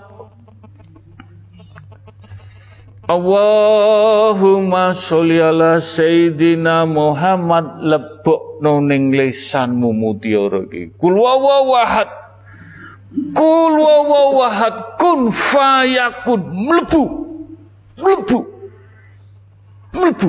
Allahumma 3.09 4.93
sholli 4.93 5.41
ala 5.41 5.81
Sayyidina 5.81 6.85
Muhammad 6.85 7.81
lebok 7.81 8.61
ning 8.61 9.17
lisanmu 9.17 9.97
mutiara 9.97 10.69
iki. 10.69 10.93
Kul 11.01 11.17
wawahad. 11.17 12.13
Kul 13.33 13.75
wawahad 13.81 15.01
kun 15.01 15.33
fayakun 15.33 16.53
mlebu. 16.53 17.05
Mlebu. 17.97 18.39
Mlebu. 19.97 20.29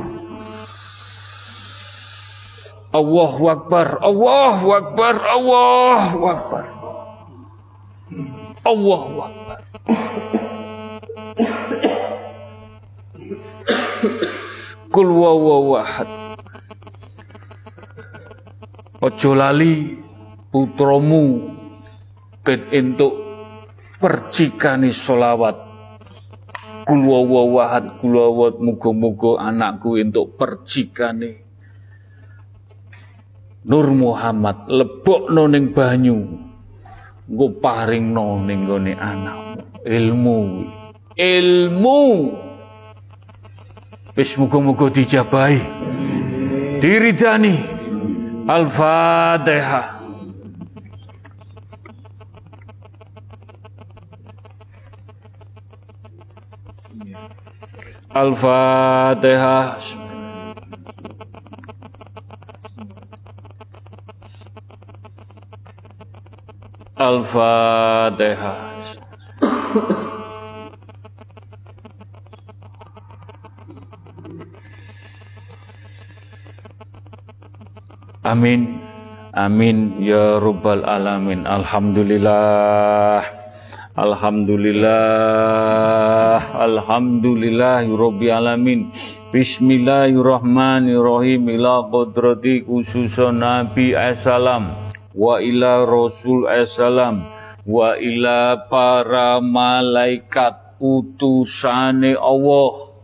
Allahu 2.89 3.43
Akbar, 3.53 4.01
Allahu 4.01 4.67
Akbar, 4.73 5.15
Allahu 5.21 6.19
Akbar. 6.25 6.65
Allahu 8.65 9.15
Akbar. 9.29 9.59
Kul 14.89 15.09
wawahad. 15.13 16.09
Ojo 18.99 19.31
lali 19.37 19.95
putromu 20.49 21.53
ket 22.41 22.73
entuk 22.73 23.13
percikani 24.01 24.89
solawat 24.91 25.55
kulwawahat 26.89 28.01
kulwawat 28.01 28.57
muga-muga 28.57 29.45
anakku 29.45 29.93
untuk 29.93 30.33
percikane 30.35 31.48
Nur 33.69 33.93
Muhammad 33.93 34.65
lebokno 34.65 35.45
ning 35.45 35.77
banyu. 35.77 36.17
Engko 37.29 37.61
paringno 37.61 38.41
ning 38.41 38.65
gone 38.65 38.97
anakmu. 38.97 39.85
Ilmu. 39.85 40.39
Ilmu. 41.13 42.01
Wis 44.17 44.33
muga-muga 44.41 44.89
dijabahi. 44.89 45.61
Diridani. 46.81 47.61
Al-Fatihah. 48.49 50.01
Al-Fatihah. 58.09 60.09
Al-Fatihah. 66.99 68.59
Amin. 78.27 78.84
Amin 79.31 79.95
ya 80.03 80.43
Rabbal 80.43 80.84
Alamin. 80.84 81.47
Alhamdulillah. 81.47 83.39
Alhamdulillah 83.99 86.39
Alhamdulillah 86.55 87.84
Rabbil 87.84 88.31
Alamin 88.31 88.88
Bismillahirrahmanirrahim 89.35 91.51
Ila 91.59 91.84
qudrati 91.91 92.63
khususun 92.63 93.43
Nabi 93.43 93.99
Assalam 93.99 94.88
Wa 95.19 95.43
ila 95.43 95.83
Rasul 95.83 96.47
Assalam 96.47 97.19
Wa 97.67 97.99
ila 97.99 98.71
para 98.71 99.43
malaikat 99.43 100.79
utusane 100.79 102.15
Allah 102.15 102.95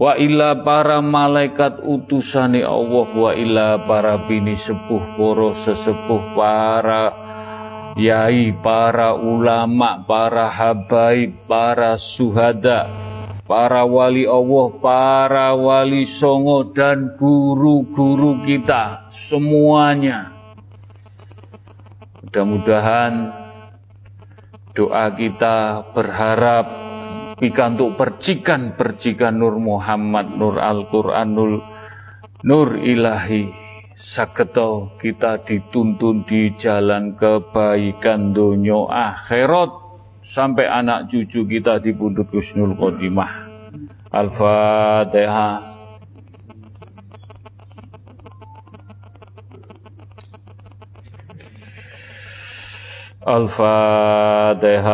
Wa 0.00 0.16
ila 0.16 0.64
para 0.64 1.04
malaikat 1.04 1.84
utusane 1.84 2.64
Allah 2.64 3.08
Wa 3.12 3.36
ila 3.36 3.76
para 3.84 4.16
bini 4.24 4.56
sepuh 4.56 5.20
poro 5.20 5.52
sesepuh 5.52 6.32
para 6.32 7.26
yai, 7.96 8.52
para 8.52 9.16
ulama, 9.16 10.04
para 10.04 10.52
habaib, 10.52 11.32
para 11.48 11.96
suhada, 11.96 12.84
para 13.48 13.88
wali 13.88 14.28
Allah, 14.28 14.68
para 14.76 15.56
wali 15.56 16.04
songo 16.04 16.76
dan 16.76 17.16
guru-guru 17.16 18.44
kita 18.44 19.08
semuanya. 19.08 20.35
Mudah-mudahan 22.36 23.32
doa 24.76 25.08
kita 25.08 25.88
berharap 25.96 26.68
pikantuk 27.40 27.96
percikan-percikan 27.96 29.40
Nur 29.40 29.56
Muhammad, 29.56 30.36
Nur 30.36 30.60
Al-Quranul, 30.60 31.64
Nur 32.44 32.76
Ilahi 32.76 33.48
saketo 33.96 35.00
kita 35.00 35.48
dituntun 35.48 36.28
di 36.28 36.52
jalan 36.60 37.16
kebaikan 37.16 38.36
dunia 38.36 38.84
akhirat 38.84 39.72
sampai 40.28 40.68
anak 40.68 41.08
cucu 41.08 41.48
kita 41.48 41.80
di 41.80 41.96
pundut 41.96 42.28
Husnul 42.36 42.76
Khotimah. 42.76 43.32
Al-Fatihah. 44.12 45.75
Al-Fatihah. 53.26 54.86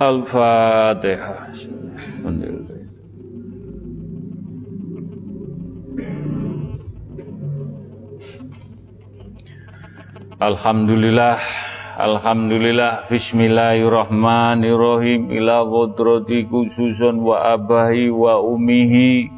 Al-Fatihah. 0.00 1.52
Alhamdulillah 10.40 11.38
Alhamdulillah 12.02 13.06
Bismillahirrahmanirrahim. 13.06 15.30
Ila 15.38 15.62
qudrati 15.62 16.50
khususun 16.50 17.22
wa 17.22 17.54
abahi 17.54 18.10
wa 18.10 18.42
umihi. 18.42 19.30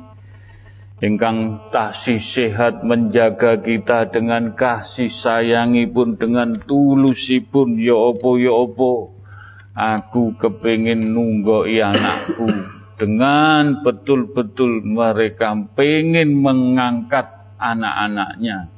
Ingkang 1.04 1.60
tasih 1.68 2.24
sehat 2.24 2.80
menjaga 2.80 3.60
kita 3.60 4.08
dengan 4.08 4.56
kasih 4.56 5.12
sayangipun 5.12 6.16
dengan 6.16 6.56
tulusipun. 6.56 7.76
Ya 7.76 8.00
opo 8.00 8.40
ya 8.40 8.56
opo 8.56 9.12
Aku 9.76 10.32
kepingin 10.40 11.12
nunggoi 11.12 11.84
anakku 11.84 12.48
dengan 12.96 13.84
betul-betul 13.84 14.80
mereka 14.80 15.52
pengen 15.76 16.40
mengangkat 16.40 17.28
anak-anaknya. 17.60 18.72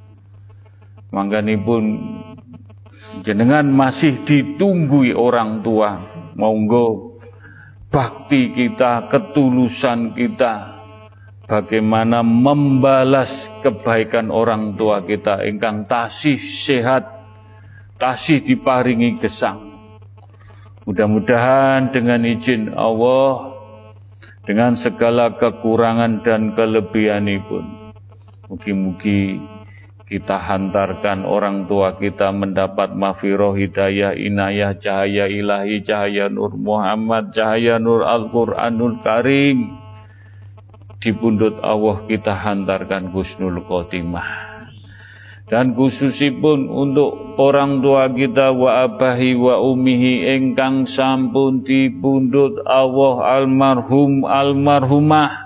Makanya 1.15 1.55
pun 1.63 2.03
jenengan 3.23 3.65
masih 3.69 4.19
ditunggui 4.27 5.17
orang 5.17 5.63
tua. 5.65 5.97
Monggo 6.37 7.17
bakti 7.89 8.53
kita, 8.53 9.09
ketulusan 9.09 10.13
kita, 10.13 10.77
bagaimana 11.49 12.21
membalas 12.21 13.49
kebaikan 13.65 14.29
orang 14.29 14.77
tua 14.77 15.01
kita 15.01 15.47
ingkang 15.49 15.89
tasih 15.89 16.37
sehat, 16.37 17.09
tasih 17.97 18.45
diparingi 18.45 19.17
gesang. 19.17 19.65
Mudah-mudahan 20.85 21.91
dengan 21.91 22.23
izin 22.23 22.77
Allah, 22.77 23.57
dengan 24.45 24.77
segala 24.77 25.35
kekurangan 25.35 26.23
dan 26.23 26.55
kelebihan 26.55 27.27
pun, 27.43 27.65
mugi-mugi 28.47 29.56
kita 30.07 30.39
hantarkan 30.39 31.27
orang 31.27 31.67
tua 31.67 31.99
kita 31.99 32.31
mendapat 32.31 32.95
mafiroh 32.95 33.59
hidayah 33.59 34.15
inayah 34.15 34.79
cahaya 34.79 35.27
ilahi 35.27 35.83
cahaya 35.83 36.31
nur 36.31 36.55
Muhammad 36.55 37.35
cahaya 37.35 37.83
nur 37.83 38.07
Al-Quranul 38.07 39.03
Karim. 39.03 39.67
Di 41.03 41.11
pundut 41.11 41.59
Allah 41.59 42.07
kita 42.07 42.39
hantarkan 42.39 43.11
husnul 43.11 43.59
khotimah. 43.67 44.47
Dan 45.47 45.75
khususipun 45.75 46.71
untuk 46.71 47.39
orang 47.39 47.79
tua 47.83 48.07
kita 48.11 48.51
wa 48.51 48.87
abahi 48.87 49.35
wa 49.39 49.59
umihi 49.59 50.27
engkang 50.39 50.87
sampun 50.87 51.63
dipundhut 51.63 52.63
Allah 52.67 53.43
almarhum 53.43 54.27
almarhumah 54.27 55.46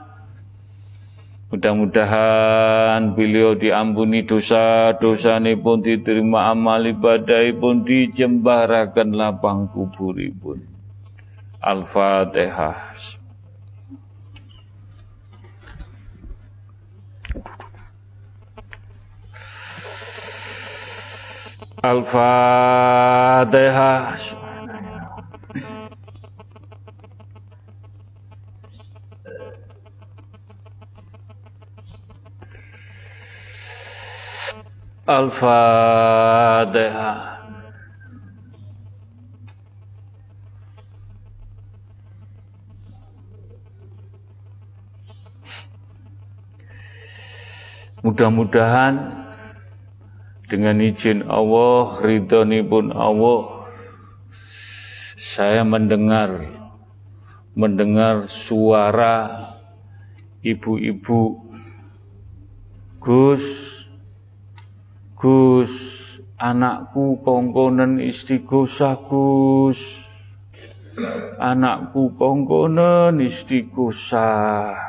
Mudah-mudahan 1.51 3.11
beliau 3.11 3.59
diampuni 3.59 4.23
dosa-dosa 4.23 5.43
pun 5.59 5.83
diterima 5.83 6.55
amal 6.55 6.87
ibadah 6.87 7.43
pun 7.59 7.83
dijembarakan 7.83 9.11
lapang 9.19 9.67
kuburipun. 9.75 10.63
Al-Fatihah. 11.59 12.95
Al-Fatihah. 21.83 22.95
Al-Fatihah. 35.11 36.71
Mudah-mudahan 48.07 49.27
dengan 50.47 50.79
izin 50.79 51.27
Allah, 51.27 51.99
ridhoni 52.07 52.63
pun 52.63 52.95
Allah, 52.95 53.67
saya 55.19 55.67
mendengar 55.67 56.47
mendengar 57.59 58.31
suara 58.31 59.59
ibu-ibu 60.47 61.51
Gus 63.03 63.70
Gus, 65.21 66.01
anakku 66.41 67.21
kongkonen 67.21 68.01
istighosah 68.01 69.05
Gus. 69.05 69.77
Anakku 71.37 72.17
kongkonen 72.17 73.21
istighosah. 73.21 74.81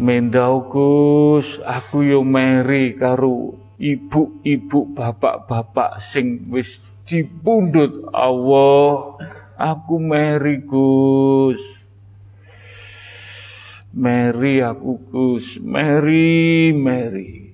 Mendau 0.00 0.72
Gus, 0.72 1.60
aku 1.60 2.08
yo 2.08 2.24
meri 2.24 2.96
karo 2.96 3.60
ibu-ibu 3.76 4.88
bapak-bapak 4.96 6.00
sing 6.00 6.48
wis 6.48 6.80
dipundhut 7.04 8.08
Allah. 8.08 9.20
Aku 9.60 10.00
meri 10.00 10.64
Gus. 10.64 11.60
Meri 13.92 14.64
aku 14.64 14.96
Gus, 15.12 15.60
Meri, 15.60 16.72
Meri. 16.72 17.47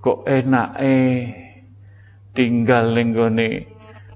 Kok 0.00 0.24
enak 0.24 0.80
eh 0.80 1.16
tinggal 2.32 2.96
ning 2.96 3.12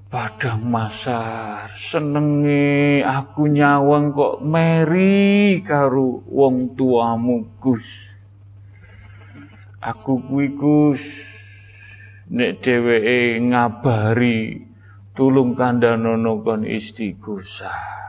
padang 0.09 0.65
masar. 0.65 1.75
Senenge 1.77 3.05
aku 3.05 3.45
nyawang 3.45 4.09
kok 4.15 4.41
Meri 4.41 5.61
karo 5.61 6.25
wong 6.25 6.73
tuamu 6.73 7.61
Gus. 7.61 8.15
Aku 9.83 10.25
kuwi 10.25 10.57
Gus 10.57 11.03
nek 12.33 12.65
dheweke 12.65 13.37
ngabari 13.45 14.65
tulung 15.13 15.53
kandhanono 15.53 16.41
kon 16.41 16.65
istighosah. 16.65 18.04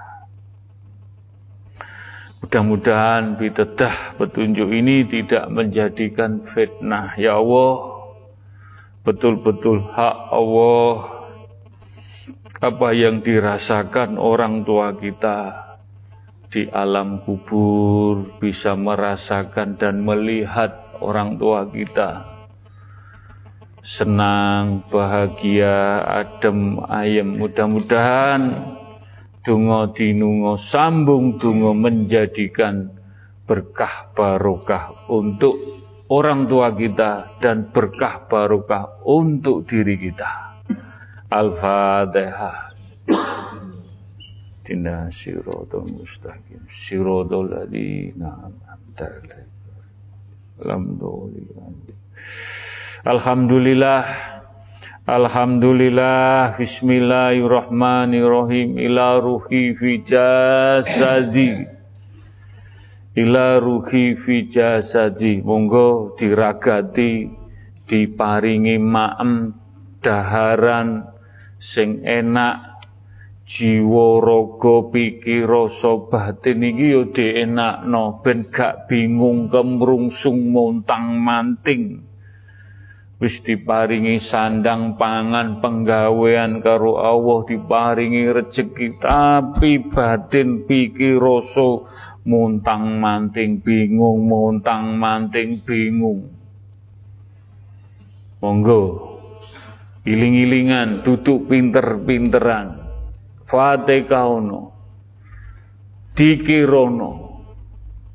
Mudah-mudahan 2.45 3.41
bitedah 3.41 4.17
petunjuk 4.21 4.69
ini 4.71 5.09
tidak 5.09 5.49
menjadikan 5.49 6.45
fitnah. 6.45 7.17
Ya 7.17 7.41
Allah, 7.41 7.97
betul-betul 9.03 9.81
hak 9.83 10.17
Allah 10.35 11.17
apa 12.57 12.89
yang 12.97 13.21
dirasakan 13.21 14.17
orang 14.17 14.65
tua 14.65 14.97
kita 14.97 15.67
di 16.49 16.65
alam 16.73 17.21
kubur 17.21 18.41
bisa 18.41 18.73
merasakan 18.73 19.77
dan 19.77 20.01
melihat 20.01 20.97
orang 21.05 21.37
tua 21.37 21.69
kita 21.69 22.37
senang, 23.87 24.83
bahagia, 24.91 26.03
adem, 26.03 26.83
ayem. 26.91 27.39
Mudah-mudahan 27.39 28.51
dungo 29.47 29.95
dinungo 29.95 30.59
sambung 30.59 31.39
dungo 31.39 31.71
menjadikan 31.71 32.91
berkah 33.47 34.11
barokah 34.11 35.07
untuk 35.07 35.55
orang 36.11 36.51
tua 36.51 36.75
kita 36.75 37.39
dan 37.39 37.71
berkah 37.71 38.27
barokah 38.27 39.07
untuk 39.07 39.63
diri 39.71 39.95
kita. 40.03 40.59
Al-Fatihah. 41.31 42.75
Tina 44.67 45.07
sirotol 45.15 45.95
mustaqim. 45.95 46.67
Sirotol 46.67 47.47
ladina 47.47 48.51
amta 48.51 49.07
Alhamdulillah. 50.59 51.71
Alhamdulillah 53.07 54.03
Alhamdulillah 55.07 56.59
Bismillahirrahmanirrahim. 56.59 58.75
Ila 58.75 59.23
ruhi 59.23 59.71
fi 59.79 60.03
jasadi. 60.03 61.63
Ila 63.15 63.63
ruhi 63.63 64.19
fi 64.19 64.51
jasadi. 64.51 65.47
Monggo 65.47 66.19
diragati 66.19 67.23
Diparingi 67.87 68.83
maem 68.83 69.55
Daharan 70.03 71.07
Sing 71.63 72.03
enak 72.03 72.83
Jiwa 73.47 74.19
raga 74.19 74.91
pikir 74.91 75.47
rasa 75.47 76.03
batin. 76.03 76.67
Iki 76.67 76.87
yo 76.91 77.15
dienakno 77.15 78.27
ben 78.27 78.51
gak 78.51 78.91
bingung 78.91 79.47
kemrungsung 79.55 80.51
montang 80.51 81.23
manting 81.23 82.06
wis 83.17 83.41
diparingi 83.41 84.21
sandang 84.21 85.01
pangan 85.01 85.65
penggawean 85.65 86.61
karo 86.61 87.01
Allah 87.01 87.49
diparingi 87.49 88.29
rezeki 88.29 89.01
tapi 89.01 89.81
batin 89.89 90.69
pikir 90.69 91.17
rasa 91.17 91.89
montang 92.29 93.01
manting 93.01 93.65
bingung 93.65 94.29
montang 94.29 95.01
manting 95.01 95.65
bingung. 95.65 96.29
Monggo 98.37 98.83
iling-ilingan 100.05 101.01
duduk 101.01 101.49
pinter-pinteran. 101.49 102.85
Fatihah 103.47 104.27
ono. 104.27 104.63
Dikirono 106.17 107.13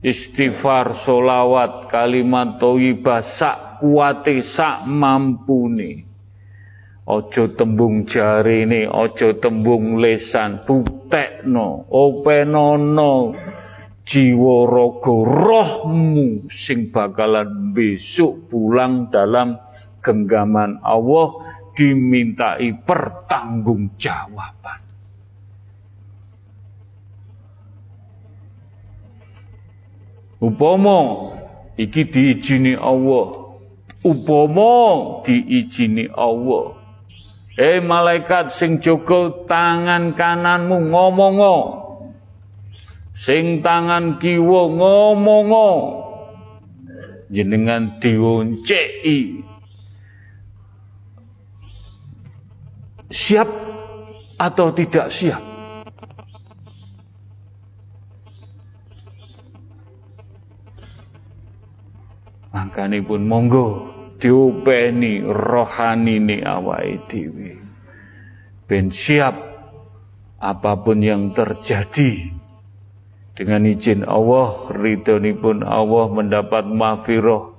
istighfar 0.02 0.98
solawat 0.98 1.88
kalimat 1.88 2.57
thayyibah 2.57 3.22
sak 3.22 3.70
kuwate 3.82 4.45
sak 4.45 4.86
mampune. 4.86 6.06
Aja 7.10 7.49
tembung 7.58 8.06
jarine, 8.06 8.86
aja 8.86 9.34
tembung 9.41 9.98
lesan, 9.98 10.62
buktekno, 10.70 11.90
openono 11.90 13.34
jiwa 14.06 14.70
raga 14.70 15.16
rohmu 15.26 16.45
sing 16.53 16.94
bakalan 16.94 17.74
besok 17.74 18.53
pulang 18.53 19.10
dalam 19.10 19.58
genggaman 20.02 20.78
Allah 20.86 21.41
dimintai 21.74 22.76
pertanggungjawaban. 22.86 24.82
Upomo 30.41 31.32
iki 31.78 32.02
diizini 32.10 32.74
Allah 32.74 33.41
upama 34.02 35.22
diijini 35.26 36.10
Allah. 36.14 36.78
Eh 37.57 37.84
malaikat 37.84 38.49
sing 38.49 38.82
jaga 38.82 39.45
tangan 39.45 40.15
kananmu 40.18 40.90
ngomongo. 40.90 41.57
Sing 43.14 43.61
tangan 43.61 44.18
kiwa 44.18 44.61
ngomongo. 44.72 45.69
Jenengan 47.30 48.02
dionceki. 48.02 49.45
Siap 53.11 53.49
atau 54.40 54.72
tidak 54.72 55.11
siap 55.11 55.51
Makanya 62.52 62.99
pun 63.03 63.23
monggo 63.23 63.68
diupeni 64.19 65.23
ni 65.99 66.38
awake 66.44 66.99
dhewe. 67.07 67.52
Ben 68.68 68.91
siap 68.91 69.36
apa 70.41 70.72
pun 70.80 70.99
yang 70.99 71.32
terjadi 71.32 72.32
dengan 73.32 73.64
izin 73.65 74.03
Allah, 74.03 74.69
pun 75.40 75.64
Allah 75.64 76.06
mendapat 76.11 76.68
mafiroh 76.68 77.56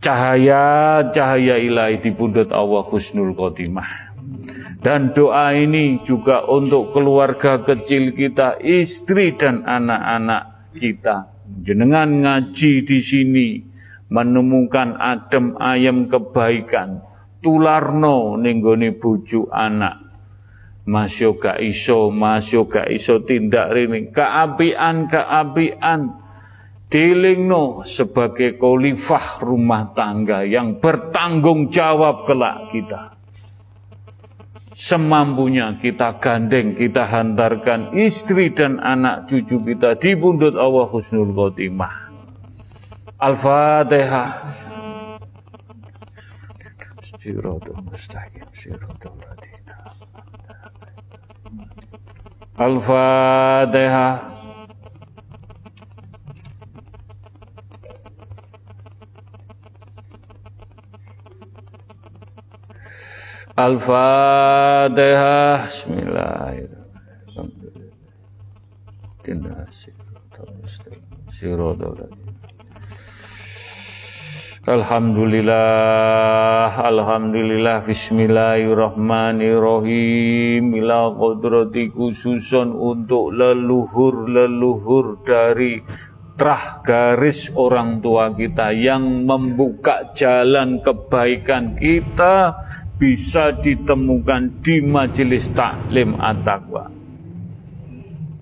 cahaya-cahaya 0.00 1.60
ilahi 1.60 2.00
di 2.00 2.10
pundut 2.12 2.52
Allah 2.52 2.82
Husnul 2.84 3.36
Khotimah. 3.36 4.12
Dan 4.80 5.12
doa 5.12 5.52
ini 5.52 6.00
juga 6.08 6.48
untuk 6.48 6.96
keluarga 6.96 7.60
kecil 7.60 8.16
kita, 8.16 8.56
istri 8.64 9.36
dan 9.36 9.60
anak-anak 9.68 10.72
kita. 10.72 11.28
Jenengan 11.60 12.08
ngaji 12.24 12.72
di 12.88 12.98
sini, 13.04 13.48
menemukan 14.10 14.98
adem 14.98 15.56
ayam 15.56 16.10
kebaikan. 16.10 17.06
Tularno 17.40 18.36
ninggoni 18.36 18.92
buju 18.92 19.48
anak. 19.48 19.96
Masyo 20.84 21.38
gak 21.38 21.62
iso 21.62 22.10
masyo 22.12 22.68
gak 22.68 22.90
iso 22.90 23.22
tindak 23.24 23.72
rini 23.72 24.10
keapian 24.12 25.08
keapian. 25.08 26.20
Dilingno 26.90 27.86
sebagai 27.86 28.58
khalifah 28.58 29.46
rumah 29.46 29.94
tangga 29.94 30.42
yang 30.42 30.82
bertanggung 30.82 31.70
jawab 31.70 32.26
kelak 32.26 32.66
kita. 32.74 33.14
Semampunya 34.74 35.76
kita 35.78 36.18
gandeng, 36.18 36.74
kita 36.74 37.06
hantarkan 37.06 37.94
istri 37.94 38.50
dan 38.50 38.82
anak 38.82 39.30
cucu 39.30 39.60
kita 39.60 40.00
di 40.00 40.16
pundut 40.18 40.56
Allah 40.56 40.88
Husnul 40.88 41.30
Khotimah. 41.36 41.99
Al-Fatihah. 43.20 44.48
Al-Fatihah. 52.56 54.16
Al-Fatihah. 63.60 65.68
Bismillahirrahmanirrahim. 65.68 67.92
Dinasir. 69.20 69.92
Sirotol. 71.36 72.08
Alhamdulillah, 74.70 76.70
Bismillahirrahmanirrahim. 77.82 80.62
Ila 80.78 81.10
kodrati 81.10 81.90
khususon 81.90 82.78
untuk 82.78 83.34
leluhur-leluhur 83.34 85.26
dari 85.26 85.82
terah 86.38 86.86
garis 86.86 87.50
orang 87.58 87.98
tua 87.98 88.30
kita 88.30 88.70
yang 88.70 89.26
membuka 89.26 90.14
jalan 90.14 90.78
kebaikan 90.78 91.74
kita 91.74 92.54
bisa 92.94 93.50
ditemukan 93.50 94.62
di 94.62 94.78
majelis 94.86 95.50
taklim 95.50 96.14
at-taqwa. 96.14 96.99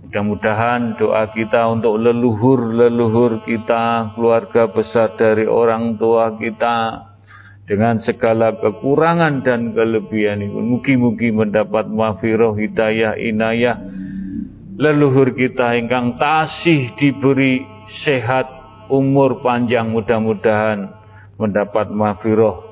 Mudah-mudahan 0.08 0.96
doa 0.96 1.28
kita 1.28 1.68
untuk 1.68 2.00
leluhur-leluhur 2.00 3.44
kita, 3.44 4.08
keluarga 4.16 4.64
besar 4.64 5.12
dari 5.12 5.44
orang 5.44 6.00
tua 6.00 6.32
kita, 6.32 7.04
dengan 7.68 8.00
segala 8.00 8.56
kekurangan 8.56 9.44
dan 9.44 9.76
kelebihan 9.76 10.40
itu. 10.40 10.64
Mugi-mugi 10.64 11.28
mendapat 11.28 11.92
mafiroh, 11.92 12.56
hidayah, 12.56 13.20
inayah, 13.20 13.76
leluhur 14.80 15.36
kita 15.36 15.76
ingkang 15.76 16.16
tasih 16.16 16.88
diberi 16.96 17.68
sehat, 17.84 18.48
umur 18.88 19.44
panjang, 19.44 19.92
mudah-mudahan 19.92 20.88
mendapat 21.36 21.92
mafiroh 21.92 22.64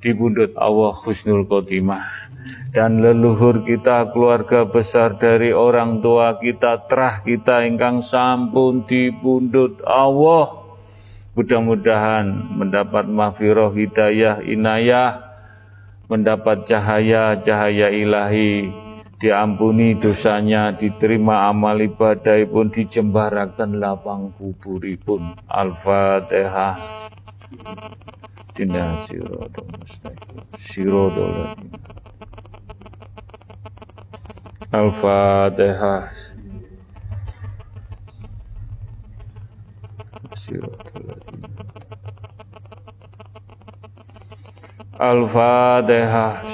di 0.00 0.16
bundut 0.16 0.56
Allah 0.56 0.96
Husnul 1.04 1.44
Khotimah 1.44 2.27
dan 2.68 3.00
leluhur 3.00 3.64
kita 3.64 4.12
keluarga 4.12 4.68
besar 4.68 5.16
dari 5.16 5.56
orang 5.56 6.04
tua 6.04 6.36
kita 6.36 6.84
terah 6.84 7.24
kita 7.24 7.64
ingkang 7.64 8.04
sampun 8.04 8.84
dipundhut 8.84 9.80
Allah. 9.82 10.68
Mudah-mudahan 11.38 12.58
mendapat 12.58 13.06
mahfirah 13.06 13.70
hidayah 13.70 14.42
inayah. 14.42 15.22
Mendapat 16.10 16.66
cahaya-cahaya 16.66 17.92
ilahi. 17.92 18.72
Diampuni 19.18 19.98
dosanya 19.98 20.70
diterima 20.74 21.50
amal 21.50 21.78
ibadah 21.78 22.38
pun 22.46 22.70
dijembarakan 22.70 23.78
lapang 23.78 24.30
kuburipun 24.34 25.34
al-fatihah. 25.46 26.78
Dinah 28.54 29.06
sirodol 29.06 29.66
mustaqim. 29.78 30.42
Sirodol 30.58 31.54
Al-Fatihah. 34.68 36.12
Al-Fatihah. 45.00 46.44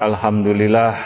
Alhamdulillah 0.00 0.96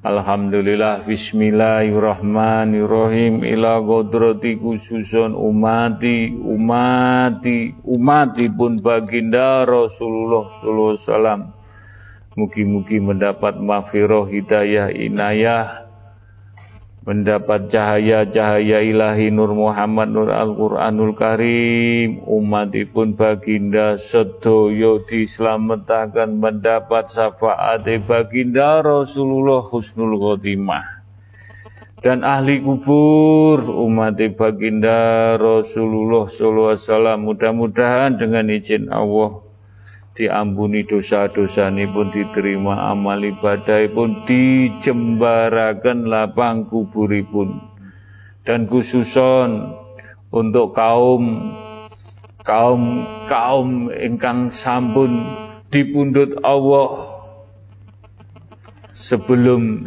Alhamdulillah 0.00 1.04
Bismillahirrahmanirrahim. 1.04 3.44
Ila 3.44 3.84
kodrati 3.84 4.56
khususun 4.56 5.36
umati 5.36 6.32
Umati 6.40 7.76
Umati 7.84 8.48
pun 8.48 8.80
baginda 8.80 9.68
Rasulullah 9.68 10.48
Sallallahu 10.48 10.96
Alaihi 10.96 11.04
Wasallam. 11.04 11.52
Mugi-mugi 12.32 12.96
mendapat 12.96 13.60
mafiroh 13.60 14.24
hidayah 14.24 14.88
inayah 14.88 15.89
mendapat 17.04 17.72
cahaya-cahaya 17.72 18.84
ilahi 18.84 19.32
Nur 19.32 19.56
Muhammad 19.56 20.12
Nur 20.12 20.28
Al-Quranul 20.28 21.16
Karim. 21.16 22.20
Umatipun 22.24 23.16
baginda 23.16 23.96
sedoyo 23.96 25.00
diselamatkan 25.04 26.36
mendapat 26.36 27.08
syafaat 27.08 27.88
baginda 28.04 28.84
Rasulullah 28.84 29.64
Husnul 29.64 30.20
Khotimah. 30.20 31.00
Dan 32.00 32.24
ahli 32.24 32.64
kubur 32.64 33.60
umat 33.60 34.16
baginda 34.32 35.36
Rasulullah 35.36 36.32
SAW 36.32 37.20
mudah-mudahan 37.20 38.16
dengan 38.16 38.48
izin 38.48 38.88
Allah 38.88 39.49
diampuni 40.14 40.82
dosa-dosa 40.82 41.70
ini 41.70 41.86
pun 41.86 42.10
diterima 42.10 42.90
amal 42.90 43.22
ibadah 43.22 43.86
pun 43.94 44.12
dijembarakan 44.26 46.10
lapang 46.10 46.66
kuburipun. 46.66 47.54
Dan 48.42 48.66
khususon 48.66 49.70
untuk 50.34 50.74
kaum 50.74 51.38
kaum 52.42 53.04
kaum 53.30 53.92
ingkang 53.92 54.50
sampun 54.50 55.12
dipundut 55.70 56.34
Allah 56.42 57.20
sebelum 58.96 59.86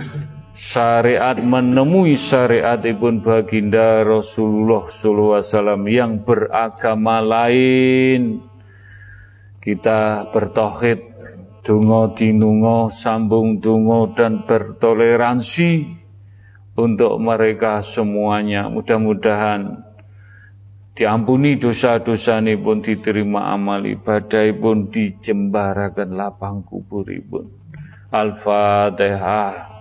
syariat 0.53 1.35
menemui 1.41 2.15
syariat 2.15 2.79
pun 2.95 3.19
baginda 3.19 4.05
Rasulullah 4.05 4.87
SAW 4.87 5.83
yang 5.89 6.21
beragama 6.23 7.19
lain 7.19 8.52
kita 9.63 10.27
bertohid, 10.35 10.99
dungo 11.63 12.11
dinungo, 12.11 12.91
sambung 12.91 13.63
dungo 13.63 14.11
dan 14.11 14.43
bertoleransi 14.43 15.87
untuk 16.75 17.15
mereka 17.23 17.79
semuanya. 17.79 18.67
Mudah-mudahan 18.67 19.87
diampuni 20.93 21.55
dosa-dosa 21.55 22.43
ini 22.43 22.59
pun 22.59 22.83
diterima 22.83 23.55
amal 23.55 23.87
ibadah 23.87 24.51
pun 24.59 24.91
dijembarakan 24.91 26.11
lapang 26.11 26.61
kubur 26.67 27.07
pun. 27.23 27.47
Al-Fatihah. 28.13 29.72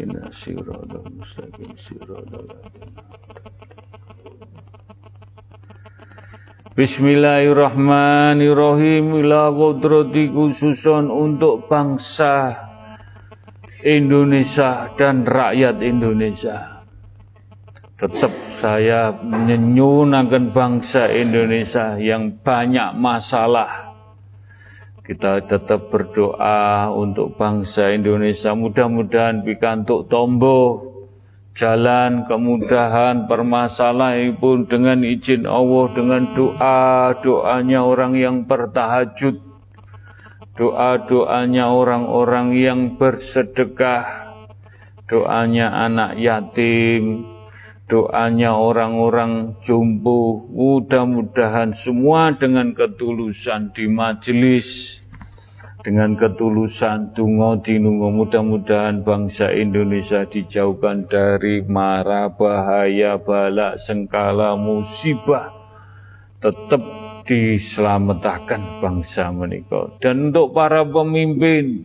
Inna 0.00 0.32
siratal 0.32 1.04
mustaqim 1.12 1.76
siratal 1.76 2.48
Bismillahirrahmanirrahim 6.72 9.20
ila 9.20 9.52
kodrati 9.52 10.32
khususon 10.32 11.12
untuk 11.12 11.68
bangsa 11.68 12.56
Indonesia 13.84 14.88
dan 14.96 15.28
rakyat 15.28 15.76
Indonesia. 15.84 16.80
Tetap 18.00 18.32
saya 18.48 19.12
menyenyunakan 19.12 20.48
bangsa 20.48 21.12
Indonesia 21.12 22.00
yang 22.00 22.40
banyak 22.40 22.96
masalah. 22.96 23.89
Kita 25.00 25.42
tetap 25.42 25.90
berdoa 25.90 26.92
untuk 26.92 27.34
bangsa 27.34 27.90
Indonesia. 27.90 28.54
Mudah-mudahan 28.54 29.42
pikantuk 29.42 30.06
tombo 30.06 30.90
jalan 31.54 32.24
kemudahan 32.30 33.26
permasalahan 33.26 34.38
pun 34.38 34.64
dengan 34.64 35.02
izin 35.02 35.44
Allah 35.44 35.84
dengan 35.92 36.22
doa 36.32 37.12
doanya 37.18 37.80
orang 37.82 38.12
yang 38.14 38.36
bertahajud 38.46 39.42
doa 40.54 40.90
doanya 41.04 41.68
orang-orang 41.74 42.54
yang 42.54 42.80
bersedekah 42.94 44.30
doanya 45.10 45.74
anak 45.74 46.16
yatim 46.22 47.26
doanya 47.90 48.54
orang-orang 48.54 49.58
jumbo 49.66 50.46
mudah-mudahan 50.54 51.74
semua 51.74 52.30
dengan 52.38 52.70
ketulusan 52.70 53.74
di 53.74 53.90
majelis 53.90 55.00
dengan 55.80 56.12
ketulusan 56.14 57.16
tungo 57.16 57.58
dinungo 57.58 58.12
mudah-mudahan 58.12 59.02
bangsa 59.02 59.50
Indonesia 59.50 60.28
dijauhkan 60.28 61.08
dari 61.08 61.64
mara 61.64 62.28
bahaya 62.30 63.16
bala 63.16 63.80
sengkala 63.80 64.60
musibah. 64.60 65.48
Tetap 66.40 66.80
diselamatkan 67.28 68.80
bangsa 68.80 69.28
menikah 69.28 69.92
dan 70.00 70.32
untuk 70.32 70.56
para 70.56 70.88
pemimpin 70.88 71.84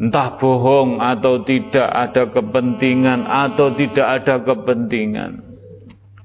entah 0.00 0.34
bohong 0.38 0.98
atau 0.98 1.42
tidak 1.42 1.88
ada 1.90 2.26
kepentingan 2.26 3.26
atau 3.26 3.70
tidak 3.70 4.22
ada 4.22 4.42
kepentingan 4.42 5.54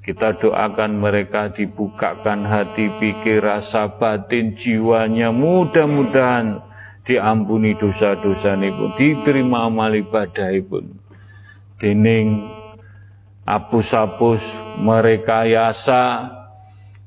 kita 0.10 0.34
doakan 0.42 0.98
mereka 0.98 1.54
dibukakan 1.54 2.42
hati, 2.42 2.90
pikir, 2.98 3.46
rasa 3.46 3.94
batin, 3.94 4.58
jiwanya. 4.58 5.30
Mudah-mudahan 5.30 6.58
diampuni 7.06 7.78
dosa-dosa 7.78 8.58
pun, 8.58 8.90
diterima 8.98 9.70
amal 9.70 9.94
ibadah 9.94 10.50
pun. 10.66 10.98
Dening 11.78 12.42
apus-apus 13.46 14.42
mereka 14.82 15.46
yasa 15.46 16.34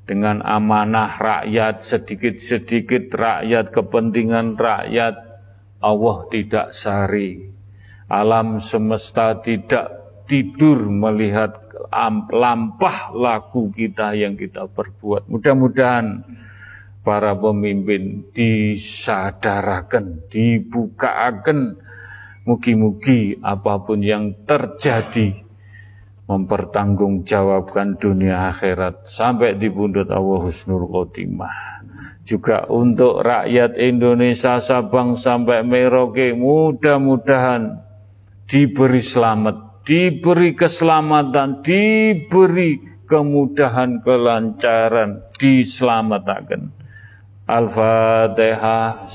dengan 0.06 0.38
amanah 0.38 1.18
rakyat, 1.18 1.82
sedikit-sedikit 1.82 3.10
rakyat, 3.18 3.74
kepentingan 3.74 4.54
rakyat, 4.54 5.31
Allah 5.82 6.30
tidak 6.30 6.70
sari. 6.70 7.50
Alam 8.06 8.62
semesta 8.62 9.34
tidak 9.42 9.90
tidur 10.30 10.86
melihat 10.88 11.58
lampah 12.30 13.12
laku 13.12 13.74
kita 13.74 14.16
yang 14.16 14.38
kita 14.38 14.70
perbuat. 14.70 15.28
Mudah-mudahan 15.28 16.22
para 17.02 17.34
pemimpin 17.34 18.30
disadarakan, 18.30 20.30
dibukakan, 20.30 21.76
mugi-mugi 22.46 23.42
apa 23.42 23.82
pun 23.82 24.00
yang 24.00 24.46
terjadi 24.46 25.42
mempertanggungjawabkan 26.30 27.98
dunia 27.98 28.54
akhirat 28.54 29.04
sampai 29.04 29.58
di 29.58 29.68
pundut 29.68 30.08
Allah 30.08 30.48
Husnul 30.48 30.88
Khotimah. 30.88 31.84
Juga 32.22 32.70
untuk 32.70 33.18
rakyat 33.26 33.74
Indonesia 33.82 34.62
Sabang 34.62 35.18
sampai 35.18 35.66
Merauke 35.66 36.30
mudah-mudahan 36.38 37.82
diberi 38.46 39.02
selamat 39.02 39.72
diberi 39.82 40.54
keselamatan, 40.54 41.62
diberi 41.62 42.78
kemudahan, 43.06 44.00
kelancaran, 44.00 45.22
diselamatkan. 45.36 46.70
Al-Fatihah. 47.46 49.10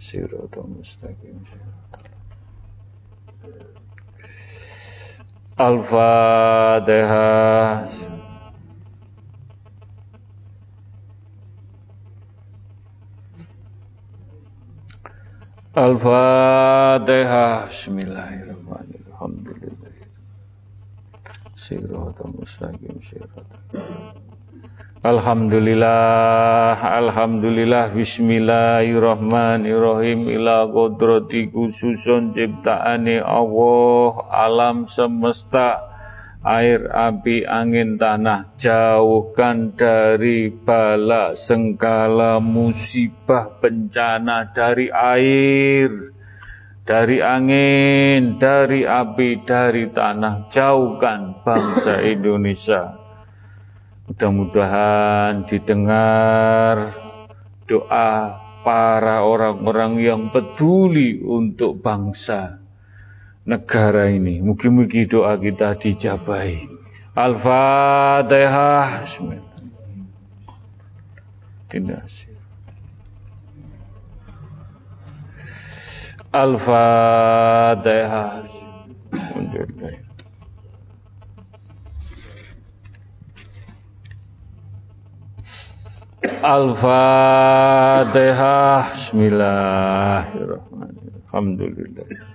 Mustaqim. 0.00 1.36
Al-Fatihah. 5.56 7.00
Al-Fatihah. 15.70 17.70
Bismillahirrahmanirrahim. 17.70 19.06
Alhamdulillah. 19.14 19.94
Siratul 21.54 22.34
mustaqim 22.34 22.98
Alhamdulillah, 25.06 26.74
Alhamdulillah, 26.74 27.94
Bismillahirrahmanirrahim 27.94 30.26
Ila 30.42 30.66
kodrati 30.74 31.46
khususun 31.54 32.34
ciptaane 32.34 33.22
Allah 33.22 34.26
Alam 34.26 34.90
semesta 34.90 35.89
air, 36.40 36.88
api, 36.88 37.44
angin, 37.44 38.00
tanah, 38.00 38.56
jauhkan 38.56 39.76
dari 39.76 40.48
bala, 40.48 41.36
sengkala, 41.36 42.40
musibah, 42.40 43.60
bencana, 43.60 44.48
dari 44.56 44.88
air, 44.88 46.16
dari 46.84 47.20
angin, 47.20 48.40
dari 48.40 48.88
api, 48.88 49.44
dari 49.44 49.84
tanah, 49.92 50.48
jauhkan 50.48 51.44
bangsa 51.44 52.00
Indonesia. 52.00 52.96
Mudah-mudahan 54.08 55.46
didengar 55.46 56.90
doa 57.68 58.34
para 58.60 59.22
orang-orang 59.22 60.02
yang 60.02 60.22
peduli 60.28 61.22
untuk 61.22 61.78
bangsa 61.78 62.59
negara 63.44 64.08
ini. 64.12 64.40
Mungkin-mungkin 64.44 65.08
doa 65.08 65.36
kita 65.40 65.74
dijabai. 65.76 66.68
Al-Fatihah. 67.16 69.02
Al-Fatihah. 76.30 78.46
Al-Fatihah. 86.40 86.88
Bismillahirrahmanirrahim. 88.94 91.18
Alhamdulillah. 91.30 92.29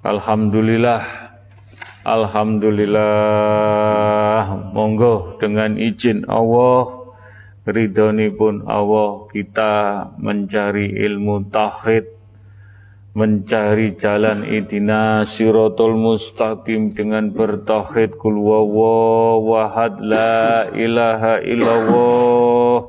Alhamdulillah. 0.00 1.04
Alhamdulillah. 2.08 3.04
Monggo 4.72 5.36
dengan 5.36 5.76
izin 5.76 6.24
Allah 6.24 7.04
ridhoni 7.68 8.32
pun 8.32 8.64
Allah 8.64 9.28
kita 9.28 10.08
mencari 10.16 10.88
ilmu 11.04 11.52
tauhid 11.52 12.16
mencari 13.12 13.98
jalan 13.98 14.48
idina 14.48 15.28
siratul 15.28 16.00
mustaqim 16.00 16.96
dengan 16.96 17.28
bertauhid. 17.36 18.16
Kul 18.16 18.40
la 20.00 20.64
ilaha 20.72 21.44
illallah 21.44 22.88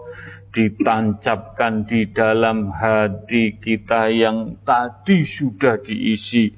ditancapkan 0.51 1.87
di 1.87 2.11
dalam 2.11 2.75
hati 2.75 3.55
kita 3.55 4.11
yang 4.11 4.59
tadi 4.67 5.23
sudah 5.23 5.79
diisi 5.79 6.51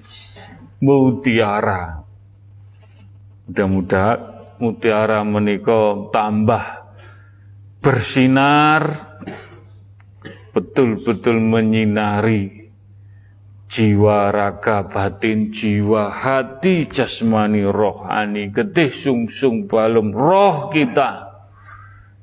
mutiara. 0.82 2.02
Mudah-mudahan 3.46 4.20
mutiara 4.58 5.22
menikah 5.22 6.10
tambah 6.10 6.66
bersinar, 7.86 8.82
betul-betul 10.58 11.38
menyinari 11.38 12.64
jiwa 13.74 14.30
raga 14.30 14.86
batin 14.86 15.50
jiwa 15.50 16.14
hati 16.14 16.86
jasmani 16.94 17.66
rohani 17.66 18.54
getih 18.54 18.94
sungsung 18.94 19.66
balum 19.66 20.14
roh 20.14 20.70
kita 20.70 21.23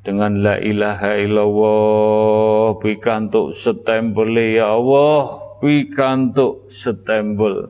dengan 0.00 0.40
la 0.40 0.56
ilaha 0.56 1.20
illallah 1.20 2.80
pikantuk 2.80 3.52
setempel 3.52 4.32
ya 4.32 4.72
Allah 4.72 5.44
pikantuk 5.60 6.72
setempel. 6.72 7.68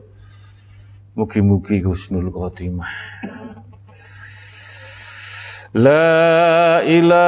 Mugi-mugi 1.11 1.83
husnul 1.83 2.31
khotimah. 2.31 2.87
La 5.75 6.79
ilaha 6.87 7.19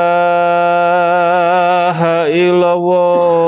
illallah 2.31 3.43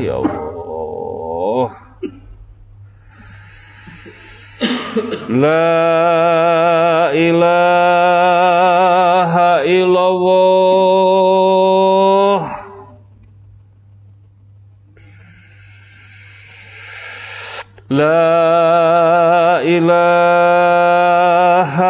ya 0.00 0.16
Allah. 0.24 1.68
La 5.28 7.12
ilaha 7.12 7.79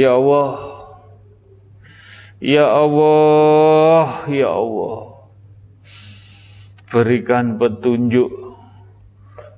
Ya 0.00 0.16
Allah. 0.16 0.50
Ya 2.40 2.64
Allah. 2.72 4.24
Ya 4.32 4.48
Allah. 4.48 4.98
Berikan 6.88 7.60
petunjuk. 7.60 8.32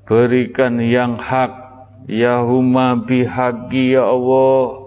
Berikan 0.03 0.83
yang 0.83 1.15
hak. 1.15 1.63
Ya 2.11 2.43
huma 2.43 2.99
bihaqi 2.99 3.95
ya 3.95 4.03
Allah. 4.03 4.83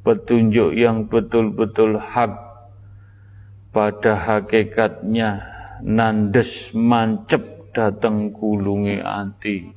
Petunjuk 0.00 0.72
yang 0.72 1.04
betul-betul 1.04 2.00
hak. 2.00 2.32
Pada 3.76 4.16
hakikatnya 4.16 5.44
nandes 5.84 6.72
mancep 6.72 7.76
datang 7.76 8.32
kulungi 8.32 9.04
ati. 9.04 9.68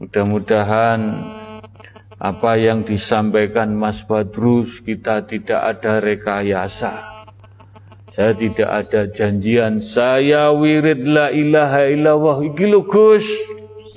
Mudah-mudahan 0.00 1.00
apa 2.22 2.54
yang 2.54 2.86
disampaikan 2.86 3.74
Mas 3.74 4.06
Badrus 4.06 4.78
kita 4.78 5.26
tidak 5.26 5.58
ada 5.58 5.98
rekayasa. 5.98 7.26
Saya 8.14 8.30
tidak 8.38 8.70
ada 8.70 9.10
janjian. 9.10 9.82
Saya 9.82 10.54
wirid 10.54 11.02
la 11.02 11.34
ilaha 11.34 11.82
illallah. 11.90 12.46
Iki 12.46 12.64
lo 12.70 12.86
Gus. 12.86 13.26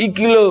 Iki 0.02 0.26
lo. 0.26 0.48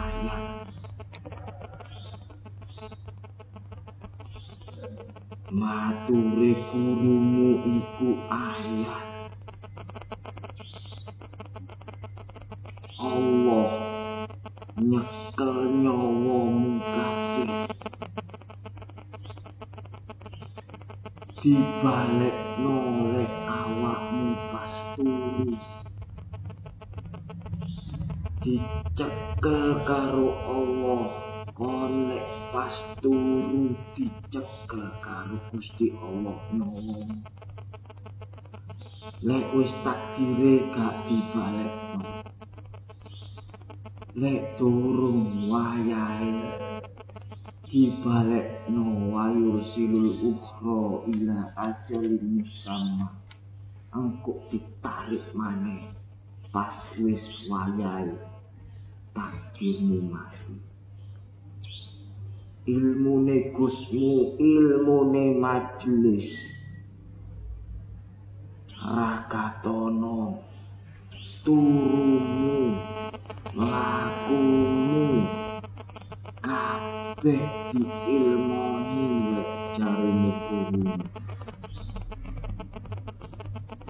mature 5.53 6.57
gurumu 6.73 7.61
iku 7.61 8.17
ayat 8.33 9.05
Allah 12.97 13.69
nyekel 14.81 15.53
nyawamu 15.85 16.81
kabeh. 16.81 17.69
Dibalik 21.43 22.37
oleh 22.65 23.29
awakmu 23.45 24.33
pas 24.49 24.73
turu 24.97 25.53
dicekel 28.41 29.63
karo 29.85 30.29
Allah 30.49 31.32
kolek 31.63 32.27
pas 32.51 32.75
turu 32.99 33.71
dicekel 33.95 34.83
karo 34.99 35.39
Gusti 35.55 35.95
Allah. 35.95 36.39
Nyolong 36.51 37.23
lek 39.23 39.47
wis 39.55 39.71
takdire 39.87 40.67
gak 40.75 40.95
dibalekno 41.07 42.03
lek 44.19 44.43
turung 44.59 45.47
wayahe 45.47 46.35
dibalekno 47.71 48.85
wayu 49.15 49.63
silul 49.71 50.19
ukhra 50.35 51.07
ila 51.15 51.39
ajalin 51.55 52.43
musamma. 52.43 53.07
Engko 53.95 54.43
ditarik 54.51 55.31
maneh 55.39 55.95
pas 56.51 56.75
wis 56.99 57.23
wayahe 57.47 58.19
takdirmu 59.15 60.11
mati 60.11 60.72
ilmune 62.67 63.53
gusmu 63.57 64.37
ilmune 64.39 65.25
majelis. 65.43 66.31
Rakatono 68.83 70.39
turumu 71.45 72.75
lakumu 73.59 75.27
kabeh 76.39 77.43
diilmoni 77.75 79.07
lek 79.35 79.51
jarene 79.79 80.31
guru 80.47 80.83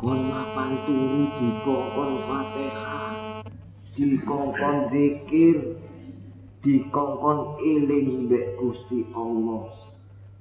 kon 0.01 0.19
mapan 0.33 0.73
turu 0.85 1.23
dikongkon 1.37 2.13
fatihah 2.25 3.13
dikongkon 3.97 4.77
zikir 4.93 5.57
dikongkon 6.63 7.59
eling 7.61 8.31
mbek 8.31 8.57
Gusti 8.57 9.05
Allah. 9.13 9.69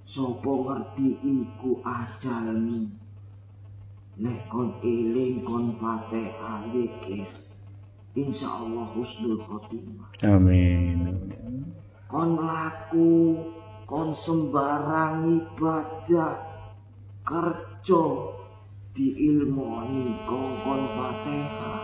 Sapa 0.06 0.52
ngerti 0.52 1.18
iku 1.24 1.80
ajalmu 1.88 3.02
nek 4.20 4.44
kon 4.52 4.76
eling 4.84 5.42
kon 5.48 5.72
fatihah 5.80 6.68
zikir 6.70 7.26
insyaallah 8.12 8.92
husnul 8.92 9.40
khotimah 9.40 10.12
Amin. 10.28 11.32
kon 12.12 12.36
laku 12.36 13.40
kon 13.88 14.12
sembarang 14.12 15.26
ibadah 15.42 16.44
kerja 17.24 18.04
diilmoni 18.92 20.12
kongkon 20.28 20.82
fatihah 20.92 21.82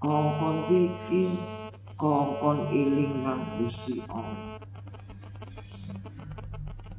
kongkon 0.00 0.56
zikir 0.72 1.57
kongkon 1.98 2.70
eling 2.70 3.26
nang 3.26 3.42
Gusti 3.58 3.98
Allah. 4.06 4.62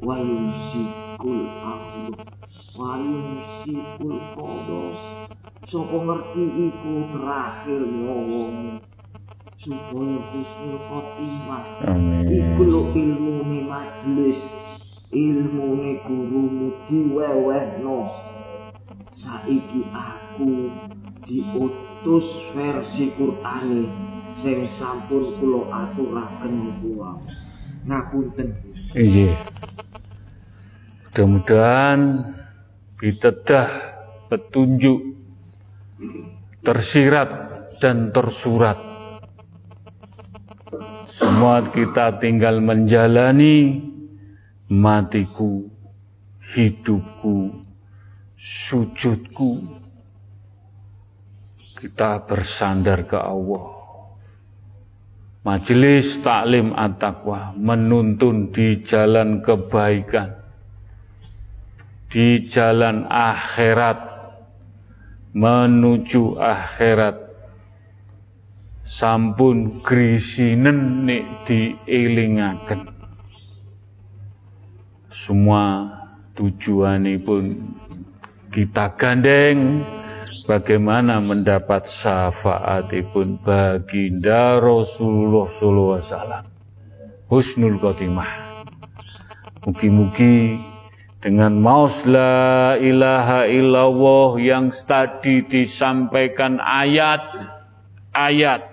Wayusikul 0.04 1.44
ahlu 1.64 2.12
wayusikul 2.76 4.20
kodos 4.36 5.00
sapa 5.72 5.98
ngerti 6.04 6.44
iku 6.68 6.94
terakhir 7.16 7.82
nyawamu 7.88 8.84
supaya 9.64 10.20
husnul 10.20 10.78
khotimah 10.88 11.64
iku 12.28 12.62
Amin. 12.64 12.68
lho 12.68 12.82
ilmune 12.92 13.60
majelis. 13.72 14.40
Ilmune 15.16 16.04
gurumu 16.06 16.76
diwewehno 16.92 18.00
saiki 19.16 19.82
aku 19.96 20.70
diutus 21.26 22.28
versi 22.54 23.10
Qur'ane 23.16 24.10
sing 24.40 24.68
sampun 24.80 25.36
kula 25.38 25.68
aturaken 25.68 26.53
niku 26.64 26.90
wae 26.99 27.20
ngapunten 27.88 28.49
Iya. 28.98 29.38
Mudah-mudahan 31.06 32.02
pitedah 32.98 33.70
petunjuk 34.34 35.14
tersirat 36.66 37.30
dan 37.78 38.10
tersurat. 38.10 38.78
Semua 41.14 41.61
kita 41.70 42.18
tinggal 42.18 42.66
menjalani 42.66 43.78
matiku, 44.74 45.70
hidupku, 46.57 47.61
sujudku. 48.38 49.70
Kita 51.78 52.26
bersandar 52.26 53.06
ke 53.06 53.22
Allah. 53.22 53.78
Majelis 55.50 56.22
taklim 56.22 56.78
at-taqwa 56.78 57.58
menuntun 57.58 58.54
di 58.54 58.86
jalan 58.86 59.42
kebaikan, 59.42 60.38
di 62.06 62.46
jalan 62.46 63.10
akhirat, 63.10 63.98
menuju 65.34 66.38
akhirat. 66.38 67.18
Sampun 68.86 69.82
grisinen 69.82 71.10
nek 71.10 71.26
dielingaken. 71.50 72.86
Semua 75.10 75.90
tujuanipun 76.38 77.74
kita 78.54 78.94
gandeng 79.02 79.82
bagaimana 80.50 81.22
mendapat 81.22 81.86
syafaatipun 81.86 83.38
baginda 83.46 84.58
Rasulullah 84.58 85.46
sallallahu 85.46 85.94
alaihi 85.94 86.10
wasallam. 86.10 86.44
Husnul 87.30 87.78
khotimah. 87.78 88.26
Mugi-mugi 89.70 90.58
dengan 91.22 91.54
maus 91.62 92.02
la 92.10 92.74
ilaha 92.82 93.46
illallah 93.46 94.42
yang 94.42 94.74
tadi 94.74 95.46
disampaikan 95.46 96.58
ayat-ayat 96.58 98.66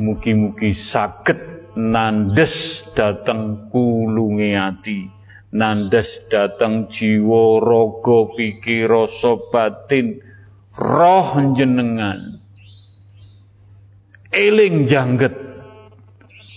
mugi-mugi 0.00 0.72
saged 0.72 1.36
nandes 1.76 2.88
dateng 2.96 3.68
kulunge 3.68 4.56
ati 4.56 5.12
nandes 5.52 6.24
dateng 6.32 6.88
jiwa 6.88 7.60
raga 7.60 8.32
pikir 8.34 8.88
rasa 8.88 9.36
batin 9.52 10.18
roh 10.72 11.36
jenengan 11.52 12.42
eling 14.32 14.88
jangget. 14.88 15.36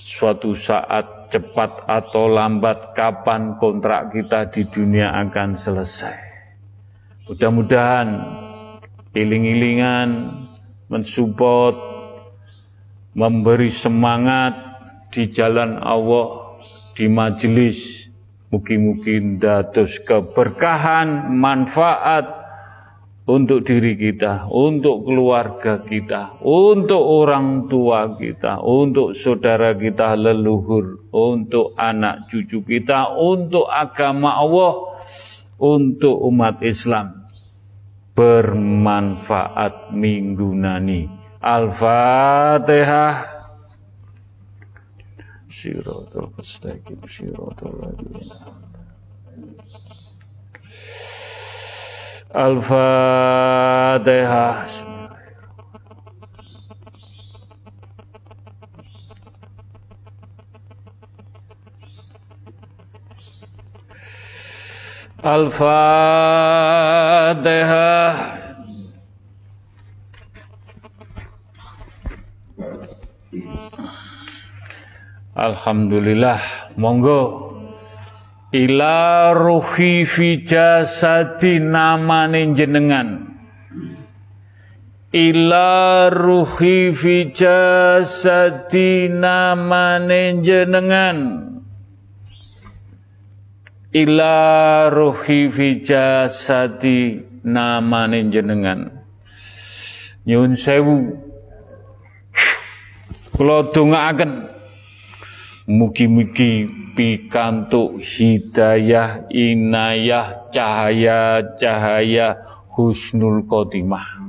Suatu 0.05 0.55
saat 0.55 1.27
cepat 1.33 1.83
atau 1.89 2.31
lambat 2.31 2.95
kapan 2.95 3.59
kontrak 3.59 4.15
kita 4.15 4.47
di 4.47 4.63
dunia 4.69 5.11
akan 5.11 5.59
selesai. 5.59 6.17
Mudah-mudahan 7.25 8.07
iling-ilingan 9.11 10.09
mensupport 10.87 11.75
memberi 13.17 13.73
semangat 13.73 14.53
di 15.09 15.25
jalan 15.33 15.81
Allah 15.81 16.61
di 16.93 17.09
majelis 17.09 18.04
Mugi-mugi 18.55 19.35
dados 19.35 19.99
keberkahan, 19.99 21.27
manfaat 21.27 22.23
untuk 23.27 23.67
diri 23.67 23.99
kita, 23.99 24.47
untuk 24.47 25.03
keluarga 25.03 25.83
kita, 25.83 26.39
untuk 26.39 27.03
orang 27.03 27.67
tua 27.67 28.15
kita, 28.15 28.63
untuk 28.63 29.11
saudara 29.11 29.75
kita 29.75 30.15
leluhur, 30.15 31.11
untuk 31.11 31.75
anak 31.75 32.31
cucu 32.31 32.63
kita, 32.63 33.19
untuk 33.19 33.67
agama 33.67 34.39
Allah, 34.39 34.87
untuk 35.59 36.15
umat 36.31 36.63
Islam. 36.63 37.27
Bermanfaat 38.15 39.91
minggu 39.91 40.55
nani. 40.55 41.11
Al-Fatihah. 41.43 43.34
Siratul 45.55 46.27
mustaqim 46.35 46.99
siratul 47.07 47.75
ladzina 47.79 48.43
Al-Fatihah 52.35 53.55
Al-Fatihah 65.23 66.85
Alhamdulillah, 75.35 76.71
monggo 76.79 77.51
ila 78.55 79.35
ruhi 79.35 80.07
fi 80.07 80.39
jasadi 80.39 81.59
namane 81.59 82.55
jenengan. 82.55 83.35
Ila 85.11 86.07
ruhi 86.07 86.95
fi 86.95 87.35
jasadi 87.35 89.11
namane 89.11 90.39
jenengan. 90.39 91.19
Ila 93.91 94.87
ruhi 94.87 95.51
fi 95.51 95.67
jasadi 95.83 97.19
namane 97.43 98.31
jenengan. 98.31 98.87
Nyun 100.23 100.55
sewu. 100.55 101.11
Kula 103.35 103.67
dongaaken 103.75 104.54
Mugi-mugi 105.65 106.69
pikantuk 106.93 107.97
hidayah, 107.97 109.25
inayah, 109.33 110.45
cahaya-cahaya 110.53 112.37
husnul 112.69 113.41
khotimah. 113.49 114.21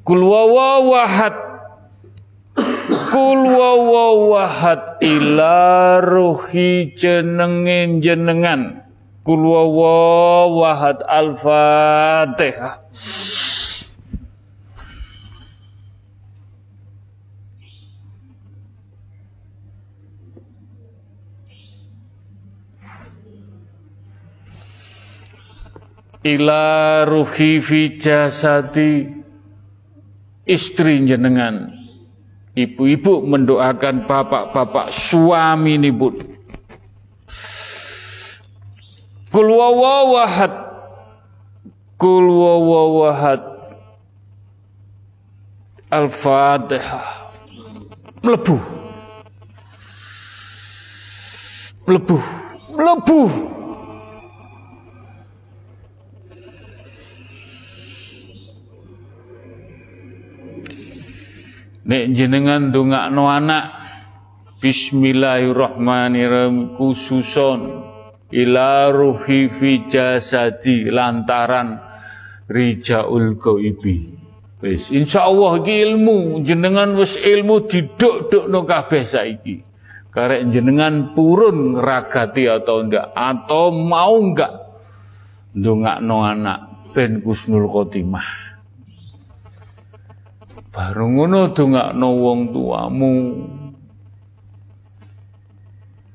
Kul 0.00 0.24
wawahad 0.24 1.36
Kul 3.12 3.40
wawahad 3.44 5.04
ila 5.04 5.98
ruhi 6.00 6.94
jenengin 6.96 8.00
jenengan. 8.00 8.88
Kul 9.20 9.44
al-fatihah. 11.04 12.74
Ila 26.24 27.04
ruhi 27.04 27.60
fi 27.60 28.00
jasadi 28.00 29.12
istri 30.48 31.04
jenengan. 31.04 31.70
Ibu-ibu 32.54 33.26
mendoakan 33.26 34.06
bapak-bapak 34.06 34.94
suami 34.94 35.74
nibut 35.74 36.22
kul 39.34 39.50
wawahad 39.50 40.54
kul 41.98 42.30
wawahad 42.30 43.42
al-fatihah. 45.90 47.34
Melebu. 48.22 48.56
Melebu. 51.90 52.16
Melebu 52.70 53.20
Nek 61.84 62.16
jenengan 62.16 62.72
no 63.12 63.28
anak 63.28 63.84
Bismillahirrahmanirrahim 64.64 66.80
khususon 66.80 67.60
ila 68.32 68.88
ruhi 68.88 69.52
fi 69.52 69.84
jasadi 69.92 70.88
lantaran 70.88 71.76
rijaul 72.48 73.36
goibi. 73.36 74.16
Wis 74.64 74.88
insyaallah 74.88 75.60
iki 75.60 75.84
ilmu 75.84 76.40
jenengan 76.40 76.96
wis 76.96 77.20
ilmu 77.20 77.68
diduk-dukno 77.68 78.64
kabeh 78.64 79.04
saiki. 79.04 79.60
Karek 80.08 80.48
jenengan 80.48 81.12
purun 81.12 81.76
ragati 81.76 82.48
atau 82.48 82.80
enggak 82.80 83.12
atau 83.12 83.76
mau 83.76 84.16
enggak 84.16 84.72
ndongakno 85.52 86.24
anak 86.24 86.88
ben 86.96 87.20
kusnul 87.20 87.68
khotimah. 87.68 88.43
Baru 90.74 91.06
ngono 91.06 91.54
dongakno 91.54 92.08
wong 92.18 92.40
tuamu. 92.50 93.14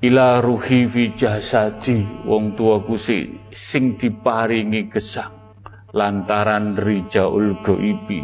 Ila 0.04 0.44
ruhi 0.44 0.84
fi 0.84 1.16
jasadi 1.16 2.04
wong 2.28 2.60
tuaku 2.60 3.00
si, 3.00 3.24
sing 3.56 3.96
diparingi 3.96 4.92
gesang 4.92 5.56
lantaran 5.96 6.76
rijaul 6.76 7.56
goibi 7.64 8.24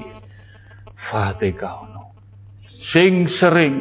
fatihah. 0.96 1.88
Sing 2.84 3.32
sering 3.32 3.76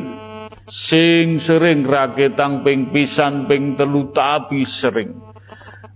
sing 0.70 1.42
sering 1.42 1.82
raketang 1.82 2.62
ping 2.62 2.88
pisan 2.88 3.50
ping 3.50 3.74
telu 3.74 4.14
tapi 4.14 4.64
sering 4.64 5.12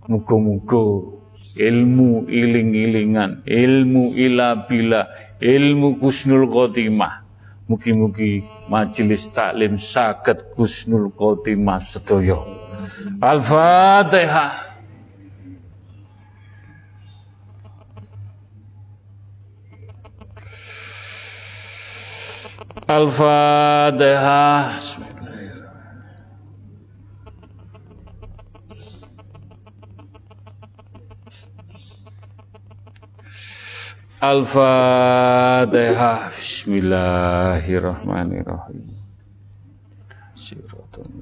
muga-muga 0.05 1.17
ilmu 1.57 2.29
iling-ilingan 2.29 3.47
ilmu 3.49 4.13
ila 4.13 4.69
bila 4.69 5.09
ilmu 5.39 5.99
kusnul 5.99 6.47
khotimah. 6.51 7.23
Mugi-mugi 7.69 8.43
majelis 8.67 9.29
taklim 9.31 9.79
sakit 9.79 10.53
kusnul 10.57 11.13
khotimah 11.15 11.79
sedoyo. 11.79 12.43
Al-Fatihah. 13.21 14.67
Al-Fatihah. 22.89 24.81
Al-Fatihah 34.19 36.35
Bismillahirrahmanirrahim. 36.35 38.99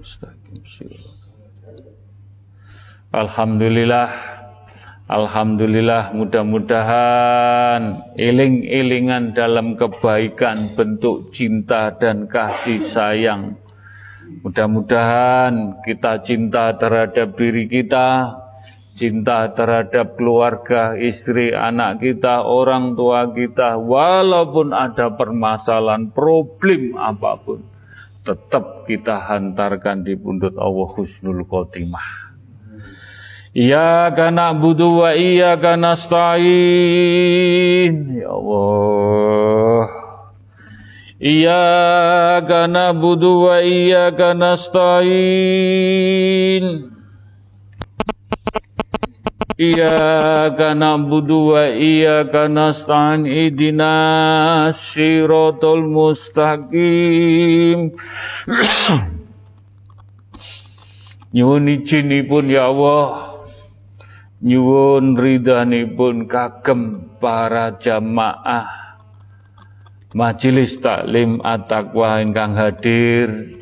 Mustaqim 0.01 0.57
Alhamdulillah. 3.13 4.09
Alhamdulillah 5.05 6.09
mudah-mudahan 6.17 8.01
iling-ilingan 8.17 9.37
dalam 9.37 9.77
kebaikan 9.77 10.73
bentuk 10.73 11.29
cinta 11.29 11.93
dan 11.93 12.25
kasih 12.25 12.81
sayang. 12.81 13.61
Mudah-mudahan 14.41 15.85
kita 15.85 16.17
cinta 16.25 16.73
terhadap 16.73 17.37
diri 17.37 17.69
kita 17.69 18.46
cinta 18.97 19.53
terhadap 19.53 20.17
keluarga, 20.17 20.97
istri, 20.97 21.53
anak 21.53 22.01
kita, 22.01 22.41
orang 22.41 22.97
tua 22.97 23.29
kita, 23.29 23.77
walaupun 23.77 24.73
ada 24.73 25.13
permasalahan, 25.13 26.09
problem 26.09 26.97
apa 26.97 27.37
pun, 27.37 27.61
tetap 28.25 28.89
kita 28.89 29.21
hantarkan 29.29 30.01
di 30.01 30.17
pundut 30.17 30.57
Allah 30.57 30.89
Husnul 30.89 31.45
Khotimah. 31.45 32.25
Iyyaka 33.57 34.33
na'budu 34.33 35.01
wa 35.01 35.13
iyyaka 35.13 35.77
nasta'in. 35.77 36.43
Ya 38.21 38.29
Allah. 38.33 39.87
Iyyaka 41.17 42.69
na'budu 42.69 43.49
wa 43.49 43.57
iyyaka 43.61 44.37
nasta'in. 44.37 45.05
Iyyaka 46.65 46.96
na'budu 49.57 51.57
wa 51.57 51.65
iyyaka 51.65 52.45
nasta'in 52.45 53.25
ihdinas 53.25 54.77
siratal 54.77 55.81
mustaqim. 55.89 57.89
Nyuwun 61.33 61.73
izinipun 61.73 62.53
ya 62.53 62.69
Allah. 62.69 63.33
Nyuwun 64.45 65.17
ridhanipun 65.17 66.29
kagem 66.29 67.09
para 67.17 67.81
jamaah. 67.81 68.93
Majelis 70.13 70.77
Taklim 70.77 71.41
At-Taqwa 71.41 72.21
ingkang 72.21 72.53
hadir 72.53 73.57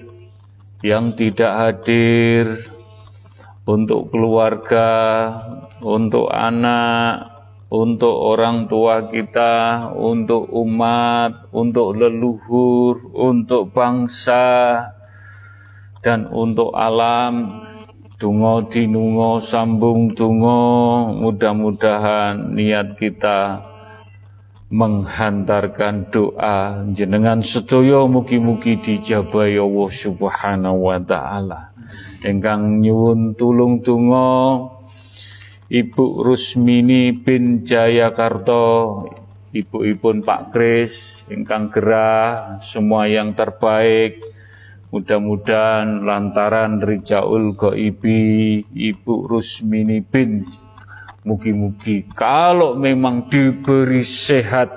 yang 0.83 1.15
tidak 1.15 1.55
hadir. 1.55 2.75
Untuk 3.65 4.13
keluarga 4.13 4.85
untuk 5.85 6.33
anak, 6.33 7.29
untuk 7.69 8.09
orang 8.09 8.65
tua 8.65 9.05
kita, 9.05 9.93
untuk 9.93 10.49
umat, 10.49 11.53
untuk 11.53 11.93
leluhur, 11.93 13.13
untuk 13.13 13.69
bangsa, 13.69 14.81
dan 16.01 16.25
untuk 16.33 16.73
alam. 16.73 17.61
Tungo 18.15 18.63
dinungo 18.71 19.43
sambung 19.43 20.15
tungo, 20.15 21.11
mudah-mudahan 21.19 22.55
niat 22.55 22.95
kita 22.95 23.59
menghantarkan 24.71 26.09
doa 26.09 26.87
jenengan 26.95 27.43
sedoyo 27.43 28.07
mugi-mugi 28.07 28.79
dijabai 28.79 29.59
Allah 29.59 29.89
Subhanahu 29.91 30.79
wa 30.89 30.99
taala. 31.03 31.75
Engkang 32.23 32.79
nyuwun 32.79 33.35
tulung 33.35 33.83
tungo 33.83 34.74
Ibu 35.65 36.21
Rusmini 36.21 37.09
bin 37.09 37.65
Jayakarta, 37.65 39.01
ibu-ibu 39.49 40.13
Pak 40.21 40.53
Kris, 40.53 41.25
ingkang 41.25 41.73
gerah, 41.73 42.61
semua 42.61 43.09
yang 43.09 43.33
terbaik. 43.33 44.21
Mudah-mudahan 44.93 46.05
lantaran 46.05 46.77
Rijaul 46.77 47.57
Goibi, 47.57 48.61
Ibu 48.61 49.25
Rusmini 49.25 50.05
bin 50.05 50.45
Mugi-mugi 51.25 52.05
kalau 52.13 52.77
memang 52.77 53.25
diberi 53.33 54.05
sehat, 54.05 54.69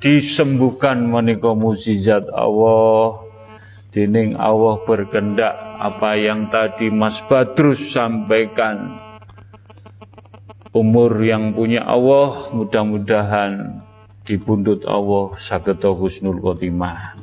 disembuhkan 0.00 1.04
menika 1.04 1.52
mukjizat 1.52 2.32
Allah. 2.32 3.20
Dining 3.92 4.40
Allah 4.40 4.80
berkendak 4.88 5.52
apa 5.76 6.16
yang 6.16 6.48
tadi 6.48 6.88
Mas 6.88 7.20
Badrus 7.28 7.92
sampaikan 7.92 9.03
umur 10.74 11.22
yang 11.22 11.54
punya 11.54 11.86
Allah 11.86 12.50
mudah-mudahan 12.50 13.78
dibundut 14.26 14.82
Allah 14.82 15.38
sageto 15.38 15.94
husnul 15.94 16.42
khotimah. 16.42 17.14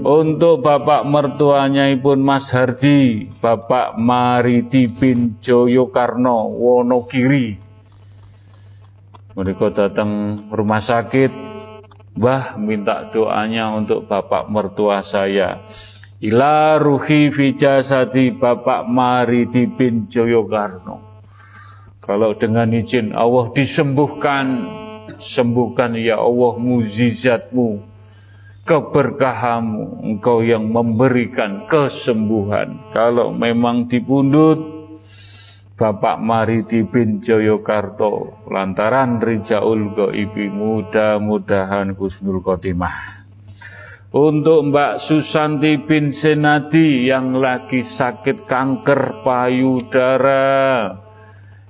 Untuk 0.00 0.64
Bapak 0.64 1.04
mertuanya 1.04 1.84
pun 2.00 2.24
Mas 2.24 2.48
Hardi, 2.48 3.28
Bapak 3.44 4.00
Maridi 4.00 4.88
bin 4.88 5.36
Joyokarno 5.44 6.48
Wonogiri. 6.48 7.60
Mereka 9.36 9.70
datang 9.70 10.42
rumah 10.48 10.80
sakit, 10.80 11.30
Mbah 12.16 12.56
minta 12.56 13.04
doanya 13.12 13.70
untuk 13.76 14.08
Bapak 14.08 14.48
mertua 14.48 15.04
saya. 15.04 15.60
Ila 16.18 16.80
ruhi 16.80 17.30
fi 17.30 17.54
jasadi 17.54 18.34
Bapak 18.34 18.88
Maridi 18.90 19.70
bin 19.70 20.10
Joyokarno 20.10 21.07
Kalau 22.08 22.32
dengan 22.32 22.72
izin 22.72 23.12
Allah 23.12 23.52
disembuhkan, 23.52 24.64
sembuhkan 25.20 25.92
ya 25.92 26.16
Allah 26.16 26.56
muzizatmu, 26.56 27.84
keberkahamu, 28.64 30.08
engkau 30.08 30.40
yang 30.40 30.72
memberikan 30.72 31.68
kesembuhan. 31.68 32.80
Kalau 32.96 33.36
memang 33.36 33.92
dipundut, 33.92 34.56
Bapak 35.76 36.16
Mariti 36.16 36.80
bin 36.80 37.20
Joyokarto 37.20 38.40
lantaran 38.48 39.20
Rijaul 39.20 39.92
Goibi 39.92 40.48
mudah-mudahan 40.48 41.92
Husnul 41.92 42.40
Khotimah. 42.40 43.20
Untuk 44.16 44.72
Mbak 44.72 45.04
Susanti 45.04 45.76
bin 45.76 46.16
Senadi 46.16 47.04
yang 47.04 47.36
lagi 47.36 47.84
sakit 47.84 48.48
kanker 48.48 49.20
payudara, 49.20 50.48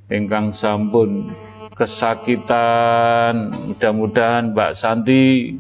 ingkang 0.08 0.56
sampun 0.56 1.28
kesakitan, 1.76 3.52
mudah-mudahan 3.70 4.56
Mbak 4.56 4.72
Santi 4.74 5.54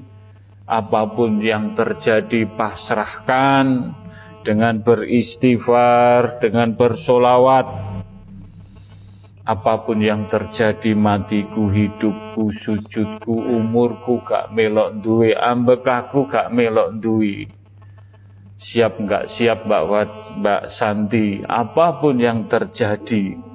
apa 0.68 1.08
pun 1.08 1.40
yang 1.40 1.72
terjadi 1.76 2.48
pasrahkan 2.58 3.94
dengan 4.42 4.80
beristighfar, 4.80 6.40
dengan 6.40 6.74
bersolawat, 6.74 7.68
apa 9.48 9.74
pun 9.80 10.00
yang 10.00 10.28
terjadi 10.28 10.92
matiku 10.92 11.72
hidupku 11.72 12.52
sujudku 12.52 13.32
umurku 13.32 14.20
gak 14.20 14.52
melok 14.52 15.00
duwe 15.00 15.32
ambekaku 15.32 16.28
gak 16.28 16.52
melok 16.52 16.92
duwe. 17.00 17.48
Siap 18.58 18.98
nggak 18.98 19.30
siap 19.30 19.70
Mbak 19.70 19.84
Mbak 20.42 20.62
Santi? 20.66 21.46
Apa 21.46 21.94
pun 22.02 22.18
yang 22.18 22.50
terjadi 22.50 23.47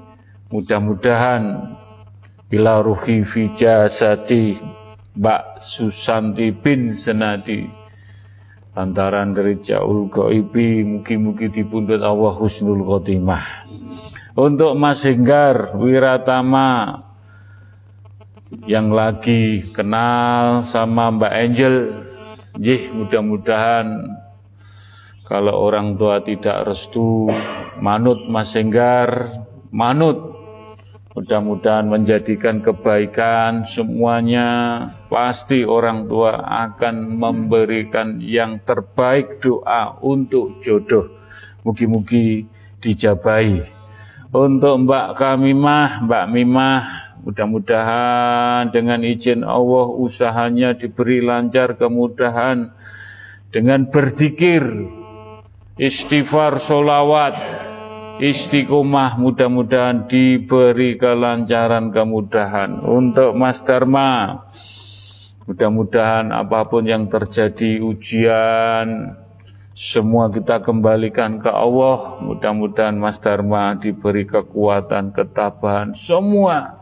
mudah-mudahan 0.53 1.73
bila 2.45 2.85
ruhi 2.85 3.25
fijasati 3.25 4.61
Mbak 5.17 5.65
Susanti 5.65 6.53
bin 6.53 6.93
Senadi. 6.93 7.65
Lantaran 8.77 9.33
dari 9.33 9.57
jauh 9.57 10.05
goibi 10.13 10.85
mugi-mugi 10.85 11.49
dipundut 11.49 12.05
Allah 12.05 12.37
husnul 12.37 12.85
khotimah. 12.85 13.65
Untuk 14.37 14.77
Mas 14.77 15.01
Henggar 15.01 15.73
Wiratama 15.77 17.01
yang 18.69 18.93
lagi 18.93 19.73
kenal 19.73 20.65
sama 20.65 21.09
Mbak 21.13 21.33
Angel, 21.33 21.75
jih 22.57 22.93
mudah-mudahan 22.93 24.17
kalau 25.25 25.69
orang 25.69 25.97
tua 25.97 26.21
tidak 26.21 26.65
restu, 26.65 27.29
manut 27.77 28.25
Mas 28.25 28.57
Henggar, 28.57 29.29
manut 29.69 30.32
Mudah-mudahan 31.13 31.85
menjadikan 31.85 32.57
kebaikan 32.57 33.69
semuanya 33.69 34.49
pasti 35.13 35.61
orang 35.61 36.09
tua 36.09 36.41
akan 36.41 37.21
memberikan 37.21 38.17
yang 38.17 38.57
terbaik 38.65 39.37
doa 39.37 39.93
untuk 40.01 40.57
jodoh. 40.65 41.05
Mugi-mugi 41.61 42.49
dijabai. 42.81 43.61
Untuk 44.33 44.89
Mbak 44.89 45.13
Kamimah, 45.13 46.01
Mbak 46.09 46.25
Mimah, 46.33 46.81
mudah-mudahan 47.21 48.73
dengan 48.73 49.05
izin 49.05 49.45
Allah 49.45 49.93
usahanya 49.93 50.73
diberi 50.73 51.21
lancar 51.21 51.77
kemudahan 51.77 52.73
dengan 53.53 53.85
berzikir, 53.85 54.65
istighfar, 55.77 56.57
solawat, 56.57 57.37
istiqomah 58.21 59.17
mudah-mudahan 59.17 60.05
diberi 60.05 60.99
kelancaran 60.99 61.89
kemudahan 61.89 62.81
untuk 62.83 63.33
Mas 63.33 63.61
Dharma 63.65 64.43
mudah-mudahan 65.49 66.29
apa 66.29 66.67
pun 66.69 66.85
yang 66.85 67.09
terjadi 67.09 67.81
ujian 67.81 69.17
semua 69.73 70.29
kita 70.29 70.61
kembalikan 70.61 71.41
ke 71.41 71.49
Allah. 71.49 72.21
Mudah-mudahan 72.21 72.93
Mas 72.93 73.17
Dharma 73.17 73.73
diberi 73.73 74.21
kekuatan, 74.21 75.17
ketabahan. 75.17 75.97
Semua 75.97 76.77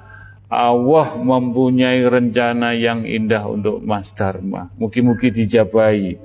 Allah 0.51 1.15
mempunyai 1.15 2.03
rencana 2.03 2.75
yang 2.75 3.07
indah 3.07 3.47
untuk 3.47 3.79
Mas 3.79 4.11
Dharma. 4.11 4.67
Mungkin-mungkin 4.75 5.31
dijabai. 5.31 6.19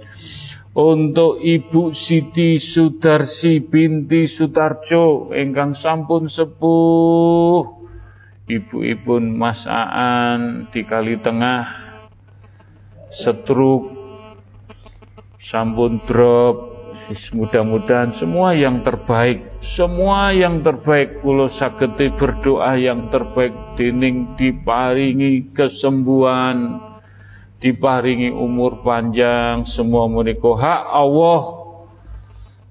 Untuk 0.77 1.41
Ibu 1.41 1.97
Siti 1.97 2.61
Sudarsi 2.61 3.65
binti 3.65 4.29
Sutarjo 4.29 5.33
engkang 5.33 5.73
sampun 5.73 6.29
sepuh. 6.29 7.65
Ibu-ibu 8.45 9.17
Mas 9.25 9.65
Aan 9.65 10.69
di 10.69 10.85
Kali 10.85 11.17
Tengah 11.17 11.65
setruk 13.09 13.89
sampun 15.41 15.97
drop 16.05 16.77
mudah-mudahan 17.33 18.13
semua 18.13 18.53
yang 18.53 18.85
terbaik 18.85 19.47
semua 19.65 20.37
yang 20.37 20.61
terbaik 20.61 21.25
kulo 21.25 21.49
sageti 21.49 22.13
berdoa 22.13 22.77
yang 22.77 23.09
terbaik 23.09 23.57
dining 23.81 24.37
diparingi 24.37 25.55
kesembuhan 25.57 26.77
diparingi 27.63 28.33
umur 28.33 28.85
panjang 28.85 29.65
semua 29.65 30.09
menika 30.09 30.53
hak 30.57 30.83
Allah 30.93 31.43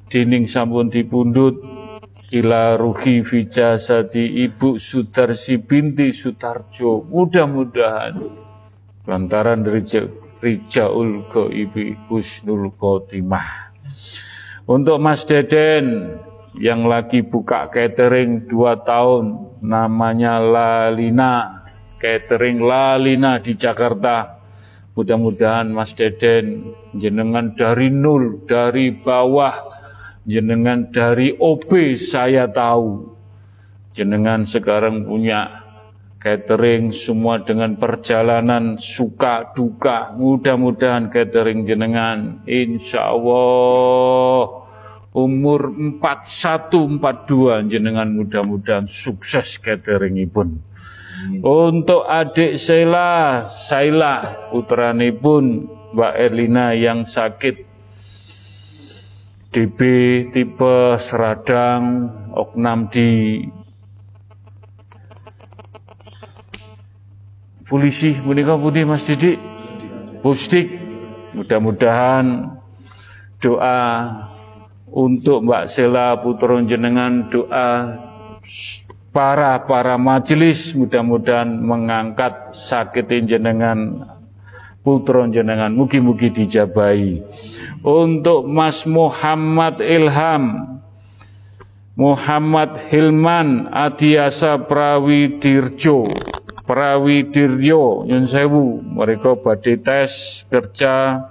dining 0.09 0.45
sampun 0.45 0.93
dipundut 0.93 1.65
ila 2.33 2.75
ruhi 2.75 3.25
fijasati 3.25 4.45
ibu 4.49 4.77
Sudarsi 4.81 5.61
binti 5.61 6.11
Sutarjo. 6.11 7.05
Mudah-mudahan 7.07 8.13
lantaran 9.05 9.61
rezeki 9.61 10.25
Rijaul 10.45 11.25
Goibi 11.25 11.97
Husnul 12.05 12.69
Khotimah. 12.77 13.73
Untuk 14.69 15.01
Mas 15.01 15.25
Deden 15.25 16.13
yang 16.61 16.85
lagi 16.85 17.25
buka 17.25 17.73
catering 17.73 18.45
dua 18.45 18.77
tahun 18.85 19.57
namanya 19.65 20.37
Lalina. 20.37 21.65
Catering 21.97 22.61
Lalina 22.61 23.41
di 23.41 23.57
Jakarta 23.57 24.34
mudah-mudahan 24.95 25.69
Mas 25.69 25.91
Deden 25.93 26.71
jenengan 26.95 27.51
dari 27.53 27.91
nol 27.91 28.47
dari 28.47 28.95
bawah 28.95 29.53
jenengan 30.25 30.89
dari 30.89 31.35
OB 31.37 31.99
saya 31.99 32.49
tahu. 32.49 33.13
Jenengan 33.95 34.43
sekarang 34.43 35.07
punya 35.07 35.63
catering 36.19 36.91
semua 36.91 37.39
dengan 37.45 37.77
perjalanan 37.79 38.75
suka 38.81 39.55
duka. 39.55 40.11
Mudah-mudahan 40.17 41.13
catering 41.13 41.63
jenengan 41.63 42.43
insya 42.49 43.13
Allah 43.13 44.65
umur 45.15 45.71
4142 46.03 47.71
jenengan 47.71 48.11
mudah-mudahan 48.11 48.83
sukses 48.91 49.55
catering 49.63 50.27
pun 50.27 50.59
untuk 51.41 52.03
adik 52.05 52.57
Sela 52.57 53.45
Saila 53.47 54.49
putrani 54.51 55.13
pun 55.15 55.65
Mbak 55.95 56.13
Erlina 56.19 56.75
yang 56.75 57.07
sakit 57.07 57.55
DB 59.55 59.79
tipe 60.35 60.99
seradang 60.99 62.11
oknam 62.35 62.91
di 62.91 63.39
polisi. 67.63 68.11
Menikah 68.27 68.59
putih 68.59 68.83
Mas 68.83 69.07
Didik? 69.07 69.39
Pustik 70.19 70.67
mudah-mudahan 71.35 72.55
doa 73.39 73.83
untuk 74.89 75.47
Mbak 75.47 75.71
Sela 75.71 76.17
Putron 76.19 76.67
Jenengan 76.67 77.29
doa 77.31 77.95
para 79.15 79.63
para 79.63 79.95
majelis 79.95 80.75
mudah-mudahan 80.75 81.47
mengangkat 81.47 82.51
sakit 82.51 83.07
jenengan 83.23 84.11
putron 84.83 85.31
jenengan 85.31 85.71
mugi-mugi 85.71 86.35
dijabai 86.35 87.23
untuk 87.79 88.43
Mas 88.43 88.83
Muhammad 88.83 89.79
Ilham 89.79 90.75
Muhammad 91.95 92.91
Hilman 92.91 93.71
Adiasa 93.71 94.59
Prawidirjo 94.67 96.03
Prawidiryo 96.65 98.09
Yun 98.09 98.25
Sewu. 98.27 98.83
Mereka 98.83 99.39
badhe 99.39 99.79
tes 99.79 100.43
kerja 100.49 101.23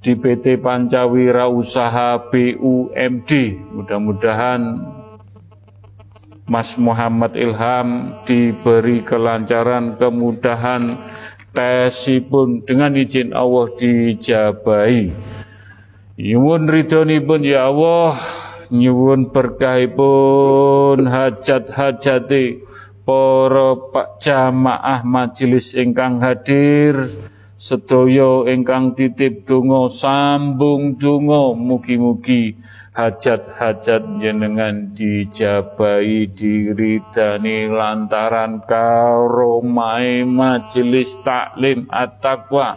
di 0.00 0.16
PT 0.16 0.58
Pancawira 0.58 1.46
Usaha 1.46 2.18
BUMD 2.32 3.30
mudah-mudahan 3.76 4.60
Mas 6.50 6.74
Muhammad 6.74 7.38
Ilham 7.38 8.10
diberi 8.26 9.06
kelancaran 9.06 9.94
kemudahan 9.94 10.98
tesipun 11.54 12.66
dengan 12.66 12.90
izin 12.98 13.30
Allah 13.30 13.70
dijabai 13.78 15.14
nyuwun 16.20 16.66
ridhonipun 16.66 17.40
ya 17.46 17.70
Allah. 17.70 18.18
Nyuwun 18.70 19.34
berkahipun 19.34 21.10
hajat-hajati 21.10 22.62
para 23.02 23.74
pak 23.90 24.22
jamaah 24.22 25.02
majelis 25.02 25.74
ingkang 25.74 26.22
hadir. 26.22 26.94
Sedaya 27.58 28.46
ingkang 28.46 28.94
titip 28.94 29.42
donga 29.42 29.90
sambung 29.90 30.98
donga 31.02 31.50
mugi-mugi 31.58 32.56
hajat-hajat 32.90 34.02
jenengan 34.18 34.90
dijabai 34.90 36.26
diridani 36.26 37.70
lantaran 37.70 38.58
karomai 38.66 40.26
majelis 40.26 41.14
taklim 41.22 41.86
at-taqwa. 41.86 42.74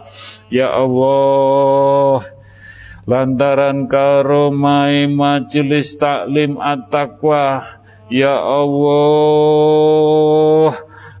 Ya 0.54 0.70
Allah 0.70 2.30
lantaran 3.10 3.90
karomai 3.90 5.10
majelis 5.10 5.98
taklim 5.98 6.62
at-taqwa. 6.62 7.66
Ya 8.12 8.36
Allah 8.38 9.64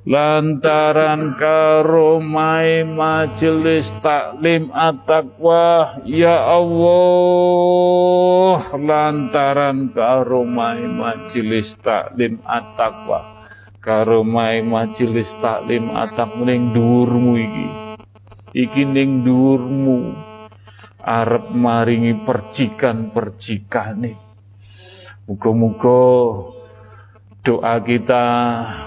lantaran 0.04 1.32
karomai 1.40 2.84
majelis 2.84 3.88
taklim 4.04 4.68
at-taqwa 4.68 5.96
ya 6.04 6.44
Allah 6.44 7.08
lantaran 8.76 9.88
karomai 9.88 10.84
majelis 10.92 11.80
taklim 11.80 12.36
at-taqwa 12.44 13.34
karomai 13.84 14.64
majelis 14.64 15.32
taklim 15.40 15.92
at-taqwa 15.92 16.48
ning 16.48 16.72
dhuwurmu 16.72 17.36
iki. 17.36 17.68
Iki 18.56 18.82
ning 18.88 19.20
dhuwurmu. 19.28 20.16
Arep 21.04 21.52
maringi 21.52 22.16
percikan-percikane. 22.24 24.16
Muga-muga 25.28 26.00
doa 27.44 27.76
kita, 27.84 28.26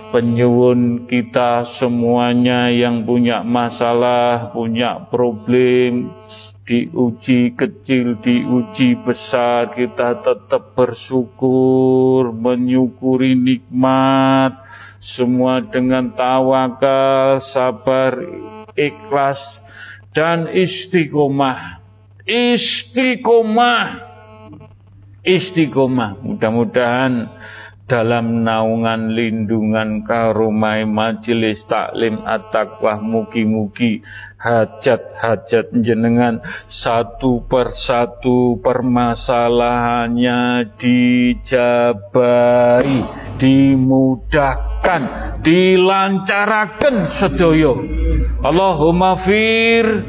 penyuwun 0.10 1.06
kita 1.06 1.62
semuanya 1.62 2.74
yang 2.74 3.06
punya 3.06 3.46
masalah, 3.46 4.50
punya 4.50 4.98
problem, 5.14 6.10
diuji 6.66 7.54
kecil, 7.54 8.18
diuji 8.18 8.98
besar, 9.06 9.70
kita 9.70 10.18
tetap 10.26 10.74
bersyukur, 10.74 12.34
menyukuri 12.34 13.38
nikmat, 13.38 14.58
semua 14.98 15.62
dengan 15.62 16.10
tawakal, 16.10 17.38
sabar, 17.38 18.26
ikhlas, 18.74 19.62
dan 20.18 20.50
istiqomah. 20.50 21.78
Istiqomah. 22.26 24.04
Istiqomah. 25.22 26.20
Mudah-mudahan 26.26 27.30
dalam 27.88 28.44
naungan 28.44 29.16
lindungan 29.16 30.04
karumai 30.04 30.84
majelis 30.84 31.64
taklim 31.64 32.20
at-taqwa 32.28 33.00
mugi-mugi 33.00 34.04
hajat-hajat 34.36 35.72
jenengan 35.80 36.44
satu 36.68 37.48
persatu 37.48 38.60
permasalahannya 38.60 40.68
dijabai 40.76 41.88
dimudahkan 43.40 45.08
dilancarakan 45.40 47.08
sedoyo 47.08 47.88
Allahumma 48.44 49.16
fir 49.16 50.04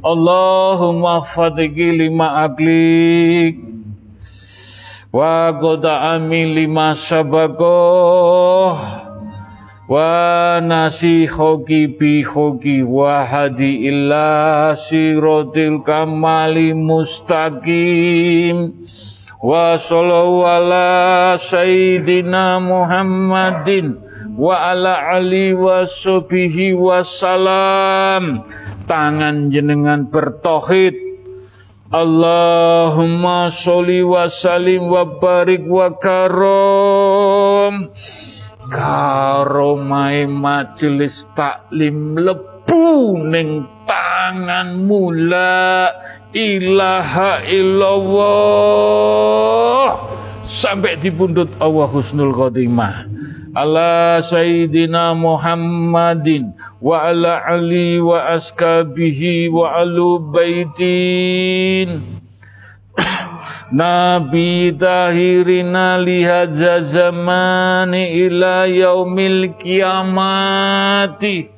Allahumma 0.00 1.28
fadiki 1.28 1.92
lima 1.92 2.48
aglik 2.48 3.67
wa 5.18 5.50
amin 6.14 6.54
lima 6.54 6.94
sabagoh. 6.94 8.78
Wa 9.88 10.60
nasi 10.62 11.26
hoki 11.26 11.90
bi 11.90 12.22
hoki 12.22 12.84
wa 12.84 13.24
hadi 13.26 13.88
illa 13.88 14.76
sirotil 14.78 15.82
kamali 15.82 16.70
mustaqim. 16.76 18.86
Wa 19.42 19.74
sallallahu 19.80 20.44
ala 20.44 20.86
sayyidina 21.40 22.60
muhammadin 22.62 23.96
wa 24.36 24.70
ala 24.70 25.18
ali 25.18 25.56
wa 25.56 25.88
sobihi 25.88 26.76
wa 26.78 27.02
salam. 27.02 28.44
Tangan 28.84 29.48
jenengan 29.50 30.06
bertohid 30.12 31.07
Allahumma 31.88 33.48
sholli 33.48 34.04
wa 34.04 34.28
salim 34.28 34.92
wa 34.92 35.08
barik 35.08 35.64
wa 35.64 35.88
karom. 35.96 37.88
Karomai 38.68 40.28
majelis 40.28 41.24
taklim 41.32 42.12
lebu 42.12 43.16
ning 43.32 43.64
tanganmu 43.88 45.32
la 45.32 45.88
ilaha 46.36 47.40
illallah. 47.48 48.68
Sampai 50.44 51.00
di 51.00 51.08
pundut 51.08 51.48
Allah 51.56 51.88
husnul 51.88 52.36
khotimah. 52.36 53.08
Ala 53.56 54.20
sayyidina 54.20 55.16
Muhammadin 55.16 56.52
wa 56.80 57.10
askabihi 58.28 59.48
wa 59.50 59.74
alu 59.82 60.18
baitin 60.18 62.00
Nabi 63.72 64.72
tahirina 64.72 65.98
lihadza 66.00 66.80
zamani 66.80 68.10
ila 68.26 68.64
yaumil 68.66 69.52
kiamati 69.60 71.50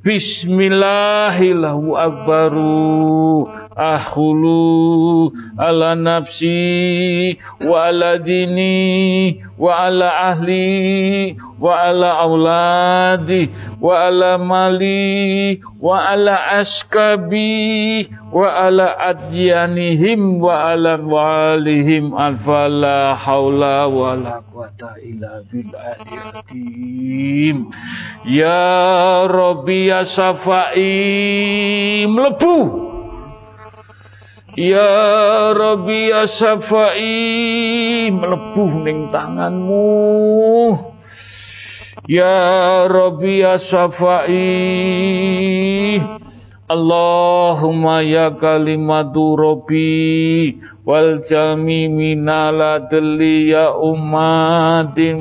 Bismillahillahu 0.00 1.92
akbaru 1.92 3.44
ahulu 3.76 5.28
ala 5.60 5.92
nafsi 5.94 7.36
wa 7.60 7.84
ala 7.84 8.16
dini 8.16 9.44
wa 9.60 9.76
ala 9.92 10.32
ahli 10.32 11.36
wa 11.60 11.84
ala 11.84 12.24
auladi 12.24 13.50
wa 13.80 14.08
ala 14.08 14.38
mali 14.40 15.60
wa 15.76 16.08
ala 16.08 16.56
askabi 16.56 18.08
wa 18.32 18.64
ala 18.64 18.96
adyanihim 19.12 20.40
wa 20.40 20.72
ala 20.72 20.96
walihim 20.96 22.16
alfala 22.16 23.12
haula 23.14 23.84
wa 23.84 24.16
la 24.16 24.40
quwata 24.40 24.96
illa 25.04 25.44
billahi 25.52 27.52
ya 28.24 29.28
rabbi 29.28 29.92
ya 29.92 30.00
safai 30.08 32.08
mlebu 32.08 32.88
Ya 34.58 35.54
Rabbi 35.54 36.10
ya 36.10 36.26
Safai 36.26 38.10
melepuh 38.10 38.82
ning 38.82 39.06
tanganmu 39.14 40.89
Ya 42.10 42.90
Rabbi 42.90 43.38
ya 43.38 43.54
Safai 43.54 44.34
Allahumma 46.66 48.02
ya 48.02 48.34
kalimatu 48.34 49.38
Rabbi 49.38 50.58
wal 50.82 51.22
jami 51.22 51.86
minala 51.86 52.82
deli 52.90 53.54
ya 53.54 53.78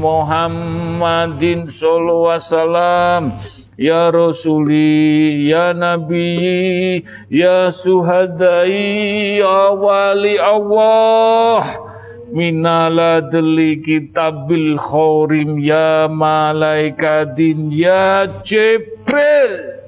Muhammadin 0.02 1.70
sallallahu 1.70 2.34
wasallam. 2.34 3.38
Ya 3.78 4.10
Rasuli, 4.10 5.45
Ya 5.45 5.78
Nabi, 5.78 7.06
Ya 7.30 7.70
Suhadai, 7.70 9.38
Ya 9.38 9.78
Wali 9.78 10.41
Allah 10.41 11.89
Minala 12.30 13.26
deli 13.26 13.81
kitabil 13.81 14.77
khorim 14.77 15.57
Ya 15.57 16.06
Malaikatin, 16.06 17.73
Ya 17.73 18.30
Jibril. 18.45 19.81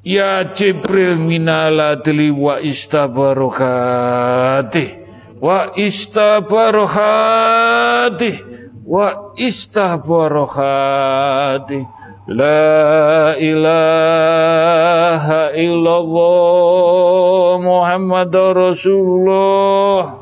Ya 0.00 0.48
Jibril 0.56 1.20
minala 1.20 2.00
deli 2.00 2.32
wa 2.32 2.56
istabarokati. 2.58 4.96
Wa 5.38 5.76
istabarokati. 5.76 8.32
Wa 8.82 9.36
istabarokati. 9.36 12.00
La 12.30 13.34
ilaha 13.42 15.50
illallah 15.50 17.58
Muhammad 17.58 18.30
Rasulullah 18.30 20.19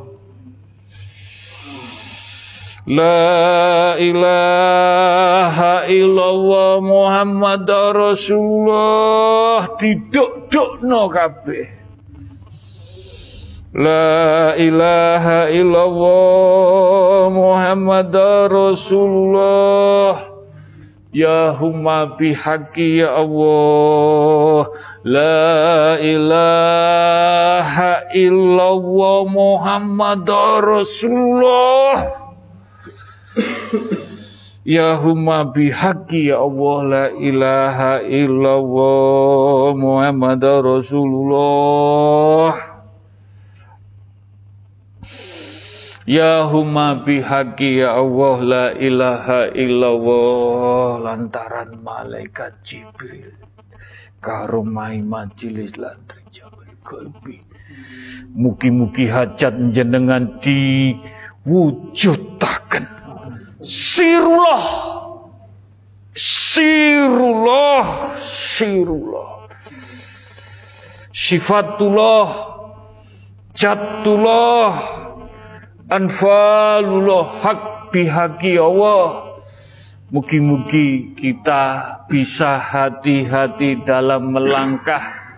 La 2.88 4.00
ilaha 4.00 5.84
illallah 5.92 6.80
Muhammad 6.80 7.68
Rasulullah. 7.92 9.76
Diduk-dukno 9.76 11.12
kabeh. 11.12 11.68
La 13.76 14.56
ilaha 14.56 15.52
illallah 15.52 17.28
Muhammad 17.28 18.08
Rasulullah. 18.48 20.32
Ya 21.12 21.52
humma 21.60 22.16
bihaqi 22.16 23.04
ya 23.04 23.20
Allah. 23.20 24.72
La 25.04 26.00
ilaha 26.00 28.08
illallah 28.16 29.28
Muhammad 29.28 30.24
Rasulullah 30.64 32.17
Ya 34.68 35.00
humma 35.00 35.48
bihaqi 35.48 36.28
ya 36.28 36.44
Allah 36.44 36.78
La 36.84 37.08
ilaha 37.16 38.04
illallah 38.04 39.72
Muhammad 39.72 40.44
Rasulullah. 40.44 42.52
Ya 46.04 46.44
huma 46.44 47.00
bihaqi 47.00 47.80
ya 47.80 47.96
Allah 47.96 48.36
la 48.44 48.76
ilaha 48.76 49.48
illallah. 49.56 51.00
Lantaran 51.00 51.80
malaikat 51.80 52.60
Jibril 52.60 53.48
karomai 54.18 54.98
majelis 55.00 55.78
lantri 55.78 56.26
jabal 56.34 56.66
kalbi 56.82 57.38
mugi-mugi 58.34 59.06
hajat 59.06 59.54
jenengan 59.70 60.42
diwujudaken 60.42 62.27
sirullah. 63.62 64.64
Sirullah. 66.14 67.84
Sirullah. 68.18 69.30
Sifatullah. 71.14 72.28
Jatullah. 73.54 74.70
Anfalullah. 75.86 77.24
Hak 77.42 77.90
bihaki 77.94 78.58
Allah. 78.58 79.38
Mugi-mugi 80.08 81.12
kita 81.12 82.00
bisa 82.08 82.56
hati-hati 82.56 83.84
dalam 83.84 84.32
melangkah 84.32 85.28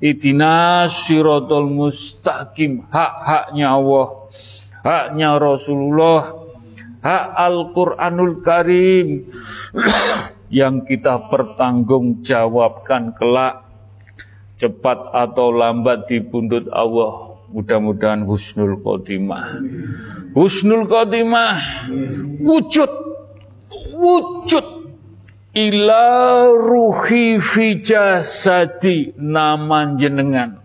Itina 0.00 0.88
sirotol 0.88 1.68
mustaqim. 1.68 2.88
Hak-haknya 2.88 3.76
Allah. 3.76 4.32
Haknya 4.80 5.36
Rasulullah 5.36 6.39
Hak 7.00 7.24
Al-Quranul 7.32 8.44
Karim. 8.44 9.24
Yang 10.60 10.76
kita 10.92 11.30
pertanggungjawabkan 11.32 13.16
kelak. 13.16 13.64
Cepat 14.60 15.16
atau 15.16 15.48
lambat 15.48 16.04
di 16.04 16.20
pundut 16.20 16.68
Allah. 16.68 17.40
Mudah-mudahan 17.50 18.28
husnul 18.28 18.78
khotimah. 18.84 19.64
Husnul 20.36 20.84
khotimah. 20.84 21.88
Wujud. 22.44 22.92
Wujud. 23.96 24.66
Ila 25.56 26.06
ruhi 26.54 27.40
fi 27.40 27.80
jasadi. 27.80 29.16
Naman 29.16 29.96
jenengan. 29.96 30.60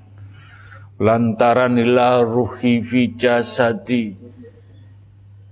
Lantaran 0.99 1.79
ila 1.79 2.21
ruhi 2.21 2.83
fi 2.83 3.15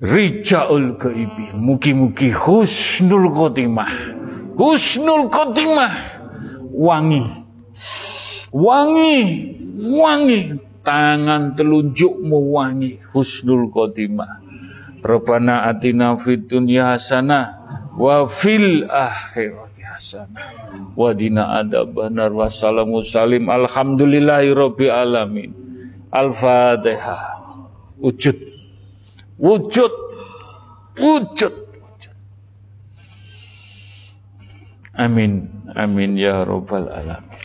rijaul 0.04 1.00
gaibi 1.00 1.56
mugi-mugi 1.56 2.36
husnul 2.36 3.32
khotimah. 3.32 4.20
Husnul 4.60 5.32
khotimah. 5.32 5.94
Wangi. 6.76 7.24
Wangi. 8.52 9.18
Wangi. 9.80 10.40
Tangan 10.84 11.56
telunjukmu 11.56 12.52
wangi 12.52 13.00
husnul 13.16 13.72
khotimah. 13.72 14.44
Rabbana 15.00 15.72
atina 15.72 16.20
fid 16.20 16.52
dunya 16.52 16.96
hasanah 16.96 17.60
wa 17.96 18.28
fil 18.28 18.88
akhirati 18.88 19.84
hasanah 19.84 20.92
wa 21.00 21.16
dina 21.16 21.64
adzabannar. 21.64 22.36
Wa 22.36 22.52
salamu 22.52 23.00
salim. 23.08 23.48
Alhamdulillahi 23.48 24.52
alamin. 24.92 25.56
Al-fatihah 26.12 27.42
wujud. 29.40 29.94
Wujud. 31.00 31.54
Wujud 31.54 31.54
amin. 34.94 35.50
Amin 35.76 36.18
ya 36.18 36.46
rabbal 36.46 36.86
alamin 36.90 37.43